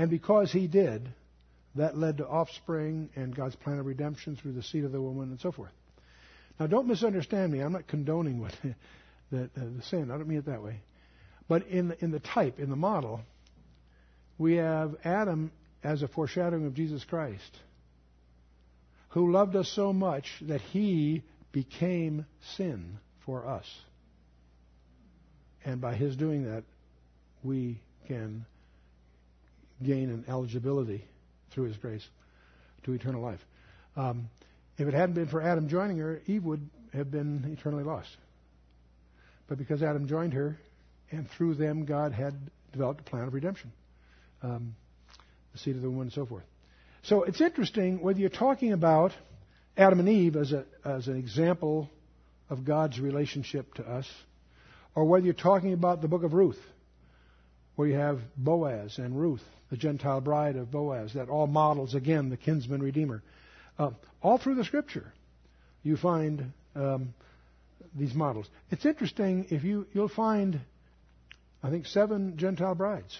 And 0.00 0.08
because 0.08 0.50
he 0.50 0.66
did, 0.66 1.12
that 1.74 1.94
led 1.94 2.16
to 2.16 2.26
offspring 2.26 3.10
and 3.16 3.36
God's 3.36 3.54
plan 3.54 3.78
of 3.78 3.84
redemption 3.84 4.34
through 4.34 4.52
the 4.52 4.62
seed 4.62 4.84
of 4.84 4.92
the 4.92 5.00
woman 5.00 5.28
and 5.28 5.38
so 5.38 5.52
forth. 5.52 5.72
Now, 6.58 6.68
don't 6.68 6.86
misunderstand 6.86 7.52
me. 7.52 7.60
I'm 7.60 7.72
not 7.72 7.86
condoning 7.86 8.40
what 8.40 8.56
the, 9.30 9.44
uh, 9.44 9.48
the 9.54 9.82
sin. 9.90 10.10
I 10.10 10.16
don't 10.16 10.26
mean 10.26 10.38
it 10.38 10.46
that 10.46 10.62
way. 10.62 10.80
But 11.48 11.66
in 11.66 11.88
the, 11.88 12.02
in 12.02 12.12
the 12.12 12.18
type, 12.18 12.58
in 12.58 12.70
the 12.70 12.76
model, 12.76 13.20
we 14.38 14.54
have 14.54 14.96
Adam 15.04 15.52
as 15.84 16.02
a 16.02 16.08
foreshadowing 16.08 16.64
of 16.64 16.72
Jesus 16.72 17.04
Christ, 17.04 17.58
who 19.10 19.30
loved 19.30 19.54
us 19.54 19.68
so 19.68 19.92
much 19.92 20.24
that 20.48 20.62
he 20.62 21.22
became 21.52 22.24
sin 22.56 22.96
for 23.26 23.46
us. 23.46 23.66
And 25.62 25.78
by 25.78 25.94
his 25.94 26.16
doing 26.16 26.44
that, 26.44 26.64
we 27.42 27.82
can 28.08 28.46
gain 29.82 30.10
an 30.10 30.24
eligibility 30.28 31.04
through 31.52 31.64
his 31.64 31.76
grace 31.76 32.06
to 32.84 32.92
eternal 32.92 33.22
life. 33.22 33.40
Um, 33.96 34.28
if 34.78 34.88
it 34.88 34.94
hadn't 34.94 35.14
been 35.14 35.28
for 35.28 35.42
Adam 35.42 35.68
joining 35.68 35.98
her, 35.98 36.22
Eve 36.26 36.44
would 36.44 36.68
have 36.92 37.10
been 37.10 37.56
eternally 37.58 37.84
lost 37.84 38.08
but 39.50 39.58
because 39.58 39.82
Adam 39.82 40.06
joined 40.06 40.32
her, 40.32 40.56
and 41.10 41.28
through 41.28 41.54
them 41.54 41.84
God 41.84 42.12
had 42.12 42.34
developed 42.72 43.00
a 43.00 43.02
plan 43.02 43.24
of 43.24 43.34
redemption, 43.34 43.72
um, 44.44 44.76
the 45.52 45.58
seed 45.58 45.74
of 45.74 45.82
the 45.82 45.90
woman, 45.90 46.04
and 46.04 46.12
so 46.12 46.24
forth. 46.24 46.44
So 47.02 47.24
it's 47.24 47.40
interesting 47.40 48.00
whether 48.00 48.20
you're 48.20 48.28
talking 48.28 48.72
about 48.72 49.10
Adam 49.76 49.98
and 49.98 50.08
Eve 50.08 50.36
as, 50.36 50.52
a, 50.52 50.64
as 50.84 51.08
an 51.08 51.16
example 51.16 51.90
of 52.48 52.64
God's 52.64 53.00
relationship 53.00 53.74
to 53.74 53.82
us, 53.82 54.08
or 54.94 55.04
whether 55.04 55.24
you're 55.24 55.34
talking 55.34 55.72
about 55.72 56.00
the 56.00 56.08
book 56.08 56.22
of 56.22 56.32
Ruth, 56.32 56.60
where 57.74 57.88
you 57.88 57.96
have 57.96 58.20
Boaz 58.36 58.98
and 58.98 59.18
Ruth, 59.18 59.44
the 59.70 59.76
Gentile 59.76 60.20
bride 60.20 60.56
of 60.56 60.70
Boaz, 60.70 61.14
that 61.14 61.28
all 61.28 61.46
models, 61.46 61.94
again, 61.94 62.28
the 62.28 62.36
kinsman 62.36 62.82
redeemer. 62.82 63.22
Uh, 63.78 63.90
all 64.22 64.36
through 64.36 64.56
the 64.56 64.64
scripture, 64.64 65.12
you 65.82 65.96
find 65.96 66.52
um, 66.74 67.14
these 67.96 68.14
models. 68.14 68.46
It's 68.70 68.84
interesting 68.84 69.46
if 69.50 69.64
you 69.64 69.86
you'll 69.92 70.08
find, 70.08 70.60
I 71.62 71.70
think, 71.70 71.86
seven 71.86 72.36
Gentile 72.36 72.74
brides 72.74 73.16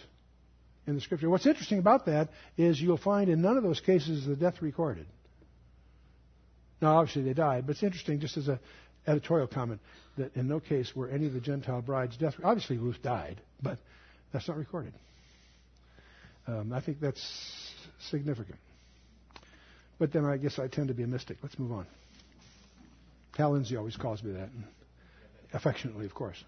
in 0.86 0.94
the 0.94 1.00
scripture. 1.00 1.30
What's 1.30 1.46
interesting 1.46 1.78
about 1.78 2.06
that 2.06 2.28
is 2.56 2.80
you'll 2.80 2.98
find 2.98 3.30
in 3.30 3.40
none 3.40 3.56
of 3.56 3.62
those 3.62 3.80
cases 3.80 4.26
the 4.26 4.36
death 4.36 4.60
recorded. 4.60 5.06
Now, 6.82 6.98
obviously 6.98 7.22
they 7.22 7.34
died, 7.34 7.66
but 7.66 7.72
it's 7.72 7.82
interesting 7.82 8.20
just 8.20 8.36
as 8.36 8.48
a 8.48 8.58
editorial 9.06 9.46
comment 9.46 9.80
that 10.18 10.34
in 10.36 10.48
no 10.48 10.60
case 10.60 10.94
were 10.94 11.08
any 11.08 11.26
of 11.26 11.32
the 11.32 11.40
Gentile 11.40 11.82
brides 11.82 12.16
death. 12.16 12.34
Obviously 12.42 12.78
Ruth 12.78 13.00
died, 13.02 13.40
But 13.62 13.78
that's 14.32 14.48
not 14.48 14.56
recorded. 14.56 14.92
Um, 16.46 16.72
I 16.72 16.80
think 16.80 17.00
that's 17.00 17.22
significant. 18.10 18.58
But 19.98 20.12
then 20.12 20.24
I 20.24 20.38
guess 20.38 20.58
I 20.58 20.68
tend 20.68 20.88
to 20.88 20.94
be 20.94 21.02
a 21.02 21.06
mystic. 21.06 21.38
Let's 21.42 21.58
move 21.58 21.72
on. 21.72 21.86
Hal 23.36 23.52
Lindsey 23.52 23.76
always 23.76 23.96
calls 23.96 24.22
me 24.22 24.32
that, 24.32 24.48
affectionately, 25.52 26.06
of 26.06 26.14
course. 26.14 26.42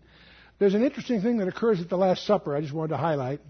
There's 0.58 0.74
an 0.74 0.82
interesting 0.82 1.20
thing 1.20 1.38
that 1.38 1.48
occurs 1.48 1.80
at 1.80 1.88
the 1.88 1.96
Last 1.96 2.26
Supper 2.26 2.56
I 2.56 2.60
just 2.60 2.72
wanted 2.72 2.90
to 2.90 2.96
highlight. 2.96 3.40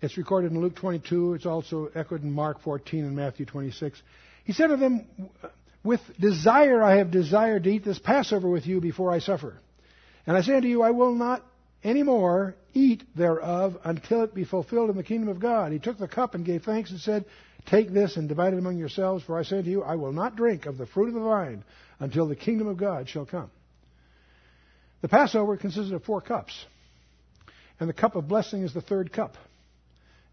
It's 0.00 0.16
recorded 0.16 0.52
in 0.52 0.60
Luke 0.60 0.76
22. 0.76 1.34
It's 1.34 1.46
also 1.46 1.90
echoed 1.94 2.22
in 2.22 2.32
Mark 2.32 2.60
14 2.62 3.04
and 3.04 3.16
Matthew 3.16 3.46
26. 3.46 4.00
He 4.44 4.52
said 4.52 4.68
to 4.68 4.76
them, 4.76 5.06
With 5.82 6.00
desire 6.20 6.82
I 6.82 6.96
have 6.96 7.10
desired 7.10 7.64
to 7.64 7.70
eat 7.70 7.84
this 7.84 7.98
Passover 7.98 8.48
with 8.48 8.66
you 8.66 8.80
before 8.80 9.12
I 9.12 9.18
suffer. 9.18 9.58
And 10.26 10.36
I 10.36 10.42
say 10.42 10.54
unto 10.54 10.68
you, 10.68 10.82
I 10.82 10.92
will 10.92 11.14
not 11.14 11.44
any 11.84 12.02
more 12.02 12.56
eat 12.74 13.02
thereof 13.16 13.76
until 13.84 14.22
it 14.22 14.34
be 14.34 14.44
fulfilled 14.44 14.90
in 14.90 14.96
the 14.96 15.02
kingdom 15.02 15.28
of 15.28 15.40
God. 15.40 15.72
He 15.72 15.78
took 15.78 15.98
the 15.98 16.08
cup 16.08 16.34
and 16.34 16.44
gave 16.44 16.64
thanks 16.64 16.90
and 16.90 17.00
said, 17.00 17.24
Take 17.66 17.92
this 17.92 18.16
and 18.16 18.28
divide 18.28 18.54
it 18.54 18.58
among 18.58 18.78
yourselves, 18.78 19.24
for 19.24 19.38
I 19.38 19.42
say 19.42 19.62
to 19.62 19.68
you, 19.68 19.82
I 19.82 19.96
will 19.96 20.12
not 20.12 20.36
drink 20.36 20.66
of 20.66 20.78
the 20.78 20.86
fruit 20.86 21.08
of 21.08 21.14
the 21.14 21.20
vine 21.20 21.64
until 22.00 22.26
the 22.26 22.36
kingdom 22.36 22.66
of 22.66 22.78
God 22.78 23.08
shall 23.08 23.26
come. 23.26 23.50
The 25.02 25.08
Passover 25.08 25.56
consisted 25.56 25.94
of 25.94 26.04
four 26.04 26.20
cups, 26.20 26.64
and 27.78 27.88
the 27.88 27.94
cup 27.94 28.16
of 28.16 28.26
blessing 28.26 28.62
is 28.62 28.74
the 28.74 28.80
third 28.80 29.12
cup. 29.12 29.36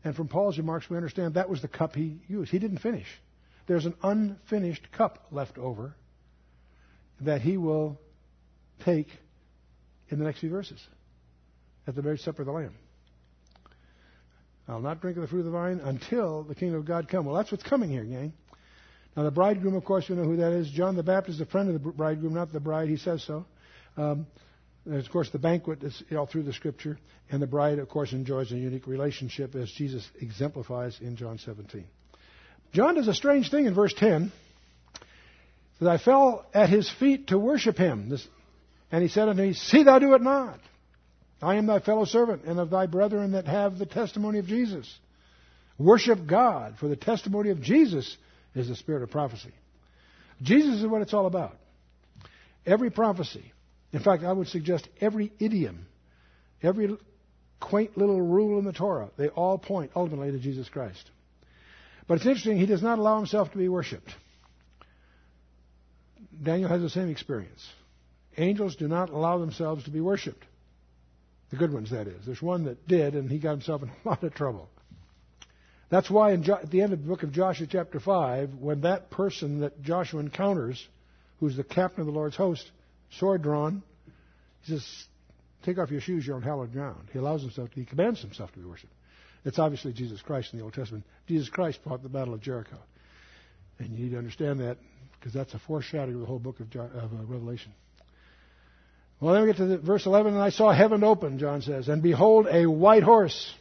And 0.03 0.15
from 0.15 0.27
Paul's 0.27 0.57
remarks, 0.57 0.89
we 0.89 0.97
understand 0.97 1.33
that 1.33 1.49
was 1.49 1.61
the 1.61 1.67
cup 1.67 1.95
he 1.95 2.19
used. 2.27 2.51
He 2.51 2.59
didn't 2.59 2.77
finish. 2.77 3.07
There's 3.67 3.85
an 3.85 3.95
unfinished 4.01 4.91
cup 4.91 5.25
left 5.31 5.57
over 5.57 5.95
that 7.21 7.41
he 7.41 7.57
will 7.57 7.99
take 8.83 9.07
in 10.09 10.19
the 10.19 10.25
next 10.25 10.39
few 10.39 10.49
verses 10.49 10.79
at 11.87 11.95
the 11.95 12.01
marriage 12.01 12.21
supper 12.21 12.41
of 12.41 12.47
the 12.47 12.51
Lamb. 12.51 12.73
I'll 14.67 14.81
not 14.81 15.01
drink 15.01 15.17
of 15.17 15.21
the 15.21 15.27
fruit 15.27 15.39
of 15.39 15.45
the 15.45 15.51
vine 15.51 15.79
until 15.79 16.43
the 16.43 16.55
kingdom 16.55 16.79
of 16.79 16.85
God 16.85 17.07
come. 17.07 17.25
Well, 17.25 17.35
that's 17.35 17.51
what's 17.51 17.63
coming 17.63 17.89
here, 17.89 18.03
gang. 18.03 18.33
Now, 19.15 19.23
the 19.23 19.31
bridegroom, 19.31 19.75
of 19.75 19.85
course, 19.85 20.09
you 20.09 20.15
know 20.15 20.23
who 20.23 20.37
that 20.37 20.51
is. 20.51 20.69
John 20.69 20.95
the 20.95 21.03
Baptist 21.03 21.35
is 21.35 21.41
a 21.41 21.45
friend 21.45 21.69
of 21.69 21.81
the 21.81 21.91
bridegroom, 21.91 22.33
not 22.33 22.51
the 22.51 22.59
bride. 22.59 22.89
He 22.89 22.97
says 22.97 23.23
so. 23.23 23.45
Um, 23.95 24.25
there's, 24.85 25.05
of 25.05 25.11
course, 25.11 25.29
the 25.29 25.39
banquet 25.39 25.83
is 25.83 26.03
all 26.15 26.25
through 26.25 26.43
the 26.43 26.53
scripture. 26.53 26.97
And 27.29 27.41
the 27.41 27.47
bride, 27.47 27.79
of 27.79 27.89
course, 27.89 28.11
enjoys 28.11 28.51
a 28.51 28.55
unique 28.55 28.87
relationship 28.87 29.55
as 29.55 29.71
Jesus 29.71 30.07
exemplifies 30.19 30.99
in 30.99 31.15
John 31.15 31.37
17. 31.37 31.85
John 32.73 32.95
does 32.95 33.07
a 33.07 33.13
strange 33.13 33.49
thing 33.49 33.65
in 33.65 33.73
verse 33.73 33.93
10 33.93 34.31
that 35.79 35.89
I 35.89 35.97
fell 35.97 36.45
at 36.53 36.69
his 36.69 36.89
feet 36.99 37.27
to 37.27 37.39
worship 37.39 37.77
him. 37.77 38.09
This, 38.09 38.27
and 38.91 39.01
he 39.01 39.09
said 39.09 39.29
unto 39.29 39.41
me, 39.41 39.53
See 39.53 39.83
thou 39.83 39.99
do 39.99 40.13
it 40.13 40.21
not. 40.21 40.59
I 41.41 41.55
am 41.55 41.65
thy 41.65 41.79
fellow 41.79 42.05
servant 42.05 42.43
and 42.45 42.59
of 42.59 42.69
thy 42.69 42.85
brethren 42.85 43.31
that 43.33 43.45
have 43.45 43.77
the 43.77 43.85
testimony 43.85 44.39
of 44.39 44.47
Jesus. 44.47 44.91
Worship 45.77 46.25
God, 46.25 46.75
for 46.79 46.87
the 46.87 46.95
testimony 46.95 47.49
of 47.49 47.61
Jesus 47.61 48.17
is 48.55 48.69
the 48.69 48.75
spirit 48.75 49.03
of 49.03 49.11
prophecy. 49.11 49.53
Jesus 50.41 50.79
is 50.79 50.87
what 50.87 51.01
it's 51.01 51.13
all 51.13 51.25
about. 51.25 51.57
Every 52.65 52.89
prophecy, 52.89 53.51
in 53.91 53.99
fact, 53.99 54.23
I 54.23 54.31
would 54.31 54.47
suggest 54.47 54.87
every 54.99 55.31
idiom, 55.39 55.85
every 56.63 56.97
quaint 57.59 57.97
little 57.97 58.21
rule 58.21 58.57
in 58.59 58.65
the 58.65 58.73
Torah, 58.73 59.09
they 59.17 59.27
all 59.27 59.57
point 59.57 59.91
ultimately 59.95 60.31
to 60.31 60.39
Jesus 60.39 60.69
Christ. 60.69 61.09
But 62.07 62.15
it's 62.15 62.25
interesting, 62.25 62.57
he 62.57 62.65
does 62.65 62.83
not 62.83 62.99
allow 62.99 63.17
himself 63.17 63.51
to 63.51 63.57
be 63.57 63.67
worshipped. 63.67 64.09
Daniel 66.43 66.69
has 66.69 66.81
the 66.81 66.89
same 66.89 67.09
experience. 67.09 67.67
Angels 68.37 68.75
do 68.75 68.87
not 68.87 69.09
allow 69.09 69.37
themselves 69.37 69.85
to 69.85 69.91
be 69.91 70.01
worshipped. 70.01 70.43
The 71.51 71.57
good 71.57 71.73
ones, 71.73 71.91
that 71.91 72.07
is. 72.07 72.25
There's 72.25 72.41
one 72.41 72.65
that 72.65 72.87
did, 72.87 73.15
and 73.15 73.29
he 73.29 73.39
got 73.39 73.51
himself 73.51 73.83
in 73.83 73.89
a 74.05 74.07
lot 74.07 74.23
of 74.23 74.33
trouble. 74.33 74.69
That's 75.89 76.09
why 76.09 76.35
jo- 76.37 76.59
at 76.61 76.71
the 76.71 76.81
end 76.81 76.93
of 76.93 77.01
the 77.01 77.07
book 77.07 77.23
of 77.23 77.31
Joshua, 77.31 77.67
chapter 77.69 77.99
5, 77.99 78.55
when 78.55 78.81
that 78.81 79.11
person 79.11 79.59
that 79.59 79.81
Joshua 79.81 80.19
encounters, 80.19 80.85
who's 81.39 81.55
the 81.55 81.63
captain 81.63 82.01
of 82.01 82.07
the 82.07 82.13
Lord's 82.13 82.35
host, 82.35 82.69
sword 83.11 83.43
drawn, 83.43 83.83
he 84.63 84.73
says, 84.73 85.05
Take 85.63 85.79
off 85.79 85.89
your 85.89 86.01
shoes, 86.01 86.25
you're 86.25 86.35
on 86.35 86.43
hallowed 86.43 86.73
ground. 86.73 87.09
He 87.11 87.17
allows 87.17 87.41
himself, 87.41 87.71
to, 87.71 87.79
he 87.79 87.85
commands 87.85 88.21
himself 88.21 88.51
to 88.51 88.59
be 88.59 88.65
worshipped. 88.65 88.93
It's 89.45 89.59
obviously 89.59 89.93
Jesus 89.93 90.21
Christ 90.21 90.53
in 90.53 90.59
the 90.59 90.63
Old 90.63 90.73
Testament. 90.73 91.05
Jesus 91.27 91.49
Christ 91.49 91.79
fought 91.83 92.03
the 92.03 92.09
Battle 92.09 92.33
of 92.33 92.41
Jericho. 92.41 92.77
And 93.79 93.91
you 93.91 94.05
need 94.05 94.11
to 94.11 94.17
understand 94.17 94.59
that 94.59 94.77
because 95.19 95.33
that's 95.33 95.53
a 95.53 95.59
foreshadowing 95.59 96.15
of 96.15 96.21
the 96.21 96.27
whole 96.27 96.39
book 96.39 96.59
of, 96.59 96.67
of 96.75 97.13
uh, 97.13 97.23
Revelation. 97.25 97.73
Well, 99.19 99.33
then 99.33 99.43
we 99.43 99.49
get 99.49 99.57
to 99.57 99.65
the, 99.65 99.77
verse 99.77 100.05
11, 100.05 100.33
and 100.33 100.41
I 100.41 100.49
saw 100.49 100.71
heaven 100.71 101.03
open, 101.03 101.39
John 101.39 101.61
says, 101.61 101.87
and 101.87 102.03
behold, 102.03 102.47
a 102.49 102.65
white 102.65 103.03
horse. 103.03 103.53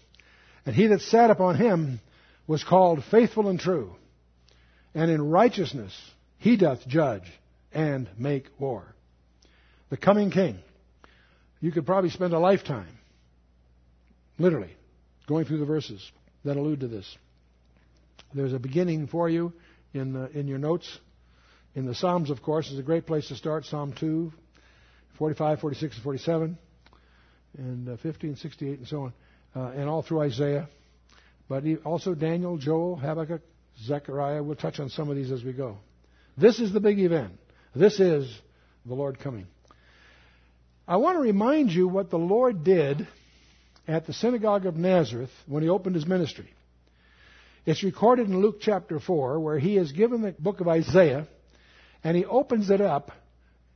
And 0.66 0.74
he 0.74 0.88
that 0.88 1.00
sat 1.00 1.30
upon 1.30 1.56
him 1.56 2.00
was 2.46 2.64
called 2.64 3.04
faithful 3.10 3.48
and 3.48 3.60
true. 3.60 3.94
And 4.94 5.10
in 5.10 5.30
righteousness 5.30 5.92
he 6.38 6.56
doth 6.56 6.86
judge 6.86 7.22
and 7.72 8.08
make 8.18 8.48
war. 8.58 8.94
The 9.90 9.96
coming 9.96 10.30
king. 10.30 10.58
You 11.60 11.72
could 11.72 11.86
probably 11.86 12.10
spend 12.10 12.34
a 12.34 12.38
lifetime, 12.38 12.98
literally, 14.38 14.76
going 15.26 15.46
through 15.46 15.58
the 15.58 15.64
verses 15.64 16.06
that 16.44 16.56
allude 16.56 16.80
to 16.80 16.88
this. 16.88 17.16
There's 18.34 18.52
a 18.52 18.58
beginning 18.58 19.06
for 19.06 19.28
you 19.28 19.52
in, 19.94 20.12
the, 20.12 20.28
in 20.38 20.48
your 20.48 20.58
notes. 20.58 20.98
In 21.74 21.86
the 21.86 21.94
Psalms, 21.94 22.28
of 22.28 22.42
course, 22.42 22.70
is 22.70 22.78
a 22.78 22.82
great 22.82 23.06
place 23.06 23.28
to 23.28 23.36
start. 23.36 23.64
Psalm 23.64 23.94
2, 23.98 24.32
45, 25.18 25.60
46, 25.60 25.94
and 25.94 26.02
47, 26.02 26.58
and 27.58 27.88
uh, 27.88 27.96
50 27.98 28.26
and 28.28 28.38
68, 28.38 28.78
and 28.78 28.88
so 28.88 29.02
on, 29.02 29.12
uh, 29.54 29.70
and 29.76 29.88
all 29.88 30.02
through 30.02 30.20
Isaiah. 30.20 30.68
But 31.48 31.64
also 31.84 32.14
Daniel, 32.14 32.56
Joel, 32.56 32.96
Habakkuk, 32.96 33.42
Zechariah. 33.84 34.42
We'll 34.42 34.56
touch 34.56 34.80
on 34.80 34.88
some 34.88 35.10
of 35.10 35.16
these 35.16 35.30
as 35.30 35.44
we 35.44 35.52
go. 35.52 35.78
This 36.36 36.58
is 36.58 36.72
the 36.72 36.80
big 36.80 36.98
event. 36.98 37.32
This 37.74 38.00
is 38.00 38.32
the 38.86 38.94
Lord 38.94 39.18
coming. 39.18 39.46
I 40.86 40.96
want 40.96 41.16
to 41.16 41.20
remind 41.20 41.70
you 41.70 41.88
what 41.88 42.10
the 42.10 42.18
Lord 42.18 42.64
did 42.64 43.06
at 43.86 44.06
the 44.06 44.12
synagogue 44.12 44.66
of 44.66 44.76
Nazareth 44.76 45.30
when 45.46 45.62
he 45.62 45.68
opened 45.68 45.94
his 45.94 46.06
ministry. 46.06 46.52
It's 47.66 47.82
recorded 47.82 48.28
in 48.28 48.40
Luke 48.40 48.58
chapter 48.60 49.00
4 49.00 49.40
where 49.40 49.58
he 49.58 49.78
is 49.78 49.92
given 49.92 50.22
the 50.22 50.32
book 50.32 50.60
of 50.60 50.68
Isaiah 50.68 51.26
and 52.02 52.16
he 52.16 52.24
opens 52.26 52.68
it 52.68 52.82
up 52.82 53.10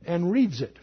and 0.05 0.31
reads 0.31 0.61
it. 0.61 0.77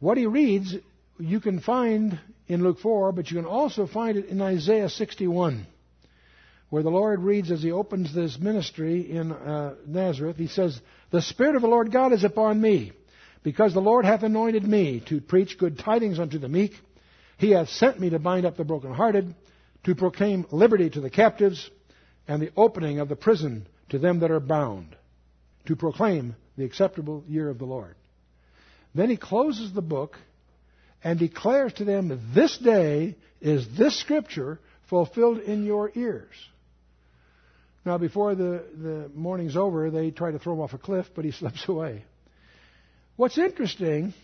What 0.00 0.16
he 0.16 0.26
reads, 0.26 0.74
you 1.18 1.40
can 1.40 1.60
find 1.60 2.18
in 2.46 2.62
Luke 2.62 2.78
4, 2.80 3.12
but 3.12 3.30
you 3.30 3.36
can 3.36 3.46
also 3.46 3.86
find 3.86 4.16
it 4.16 4.26
in 4.26 4.40
Isaiah 4.40 4.88
61, 4.88 5.66
where 6.70 6.82
the 6.82 6.90
Lord 6.90 7.20
reads 7.20 7.50
as 7.50 7.62
he 7.62 7.72
opens 7.72 8.14
this 8.14 8.38
ministry 8.38 9.10
in 9.10 9.32
uh, 9.32 9.74
Nazareth. 9.86 10.36
He 10.36 10.46
says, 10.46 10.80
The 11.10 11.22
Spirit 11.22 11.56
of 11.56 11.62
the 11.62 11.68
Lord 11.68 11.90
God 11.90 12.12
is 12.12 12.22
upon 12.22 12.60
me, 12.60 12.92
because 13.42 13.74
the 13.74 13.80
Lord 13.80 14.04
hath 14.04 14.22
anointed 14.22 14.64
me 14.64 15.02
to 15.08 15.20
preach 15.20 15.58
good 15.58 15.78
tidings 15.78 16.20
unto 16.20 16.38
the 16.38 16.48
meek. 16.48 16.72
He 17.36 17.50
hath 17.50 17.68
sent 17.68 17.98
me 17.98 18.10
to 18.10 18.18
bind 18.20 18.46
up 18.46 18.56
the 18.56 18.64
brokenhearted, 18.64 19.34
to 19.84 19.94
proclaim 19.94 20.46
liberty 20.52 20.90
to 20.90 21.00
the 21.00 21.10
captives, 21.10 21.68
and 22.28 22.40
the 22.40 22.52
opening 22.56 23.00
of 23.00 23.08
the 23.08 23.16
prison 23.16 23.66
to 23.88 23.98
them 23.98 24.20
that 24.20 24.30
are 24.30 24.40
bound, 24.40 24.94
to 25.66 25.74
proclaim 25.74 26.36
the 26.56 26.64
acceptable 26.64 27.24
year 27.26 27.48
of 27.48 27.58
the 27.58 27.64
Lord. 27.64 27.96
Then 28.98 29.10
he 29.10 29.16
closes 29.16 29.72
the 29.72 29.80
book 29.80 30.16
and 31.04 31.20
declares 31.20 31.72
to 31.74 31.84
them, 31.84 32.20
This 32.34 32.58
day 32.58 33.14
is 33.40 33.64
this 33.78 33.96
scripture 33.96 34.58
fulfilled 34.90 35.38
in 35.38 35.64
your 35.64 35.92
ears. 35.94 36.34
Now, 37.84 37.98
before 37.98 38.34
the, 38.34 38.64
the 38.76 39.08
morning's 39.14 39.56
over, 39.56 39.88
they 39.92 40.10
try 40.10 40.32
to 40.32 40.40
throw 40.40 40.54
him 40.54 40.60
off 40.62 40.72
a 40.72 40.78
cliff, 40.78 41.06
but 41.14 41.24
he 41.24 41.30
slips 41.40 41.68
away. 41.68 42.02
What's 43.14 43.38
interesting 43.38 44.14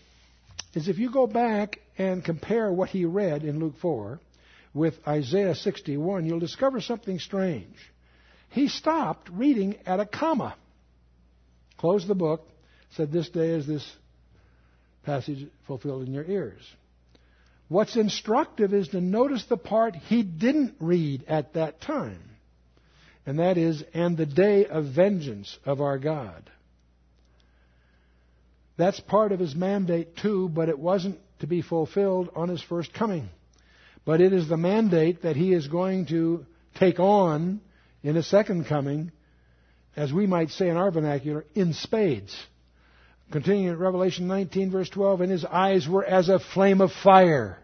is 0.73 0.89
if 0.89 0.97
you 0.97 1.09
go 1.09 1.25
back 1.25 1.79
and 1.97 2.21
compare 2.21 2.69
what 2.69 2.89
he 2.89 3.05
read 3.05 3.45
in 3.45 3.61
Luke 3.61 3.75
4 3.81 4.19
with 4.73 4.95
Isaiah 5.07 5.55
61, 5.55 6.25
you'll 6.25 6.39
discover 6.41 6.81
something 6.81 7.19
strange. 7.19 7.77
He 8.49 8.67
stopped 8.67 9.29
reading 9.29 9.77
at 9.85 10.01
a 10.01 10.05
comma, 10.05 10.57
closed 11.77 12.09
the 12.09 12.13
book, 12.13 12.45
said, 12.97 13.13
This 13.13 13.29
day 13.29 13.51
is 13.51 13.65
this 13.65 13.89
passage 15.05 15.47
fulfilled 15.67 16.07
in 16.07 16.13
your 16.13 16.25
ears. 16.25 16.61
What's 17.67 17.95
instructive 17.95 18.73
is 18.73 18.89
to 18.89 19.01
notice 19.01 19.45
the 19.45 19.57
part 19.57 19.95
he 19.95 20.23
didn't 20.23 20.75
read 20.79 21.23
at 21.27 21.53
that 21.53 21.81
time. 21.81 22.21
And 23.25 23.39
that 23.39 23.57
is, 23.57 23.83
and 23.93 24.15
the 24.15 24.27
day 24.27 24.65
of 24.65 24.85
vengeance 24.85 25.57
of 25.65 25.81
our 25.81 25.97
God. 25.97 26.49
That's 28.77 28.99
part 28.99 29.31
of 29.31 29.39
his 29.39 29.55
mandate 29.55 30.17
too, 30.17 30.49
but 30.49 30.69
it 30.69 30.77
wasn't 30.77 31.19
to 31.39 31.47
be 31.47 31.61
fulfilled 31.61 32.29
on 32.35 32.49
his 32.49 32.61
first 32.61 32.93
coming. 32.93 33.29
But 34.05 34.21
it 34.21 34.31
is 34.31 34.47
the 34.47 34.57
mandate 34.57 35.23
that 35.23 35.35
he 35.35 35.53
is 35.53 35.67
going 35.67 36.07
to 36.07 36.45
take 36.75 36.99
on 36.99 37.61
in 38.03 38.15
his 38.15 38.27
second 38.27 38.67
coming, 38.67 39.11
as 39.95 40.13
we 40.13 40.27
might 40.27 40.51
say 40.51 40.69
in 40.69 40.77
our 40.77 40.91
vernacular, 40.91 41.45
in 41.55 41.73
spades. 41.73 42.35
Continuing 43.31 43.67
in 43.67 43.77
Revelation 43.77 44.27
19, 44.27 44.71
verse 44.71 44.89
12, 44.89 45.21
and 45.21 45.31
his 45.31 45.45
eyes 45.45 45.87
were 45.87 46.05
as 46.05 46.29
a 46.29 46.39
flame 46.39 46.81
of 46.81 46.91
fire. 46.91 47.57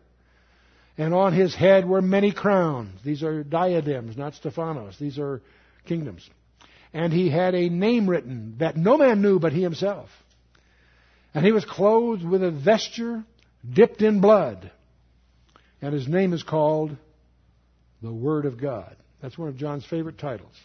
And 0.97 1.13
on 1.13 1.33
his 1.33 1.55
head 1.55 1.87
were 1.87 2.01
many 2.01 2.31
crowns. 2.31 2.99
These 3.03 3.23
are 3.23 3.43
diadems, 3.43 4.17
not 4.17 4.35
Stephanos. 4.35 4.97
These 4.99 5.19
are 5.19 5.41
kingdoms. 5.85 6.29
And 6.93 7.13
he 7.13 7.29
had 7.29 7.55
a 7.55 7.69
name 7.69 8.09
written 8.09 8.55
that 8.59 8.75
no 8.75 8.97
man 8.97 9.21
knew 9.21 9.39
but 9.39 9.53
he 9.53 9.61
himself. 9.61 10.09
And 11.33 11.45
he 11.45 11.51
was 11.51 11.63
clothed 11.63 12.25
with 12.25 12.43
a 12.43 12.51
vesture 12.51 13.23
dipped 13.67 14.01
in 14.01 14.19
blood. 14.19 14.71
And 15.81 15.93
his 15.93 16.07
name 16.07 16.33
is 16.33 16.43
called 16.43 16.95
the 18.01 18.11
Word 18.11 18.45
of 18.45 18.59
God. 18.59 18.95
That's 19.21 19.37
one 19.37 19.49
of 19.49 19.57
John's 19.57 19.85
favorite 19.85 20.17
titles. 20.17 20.55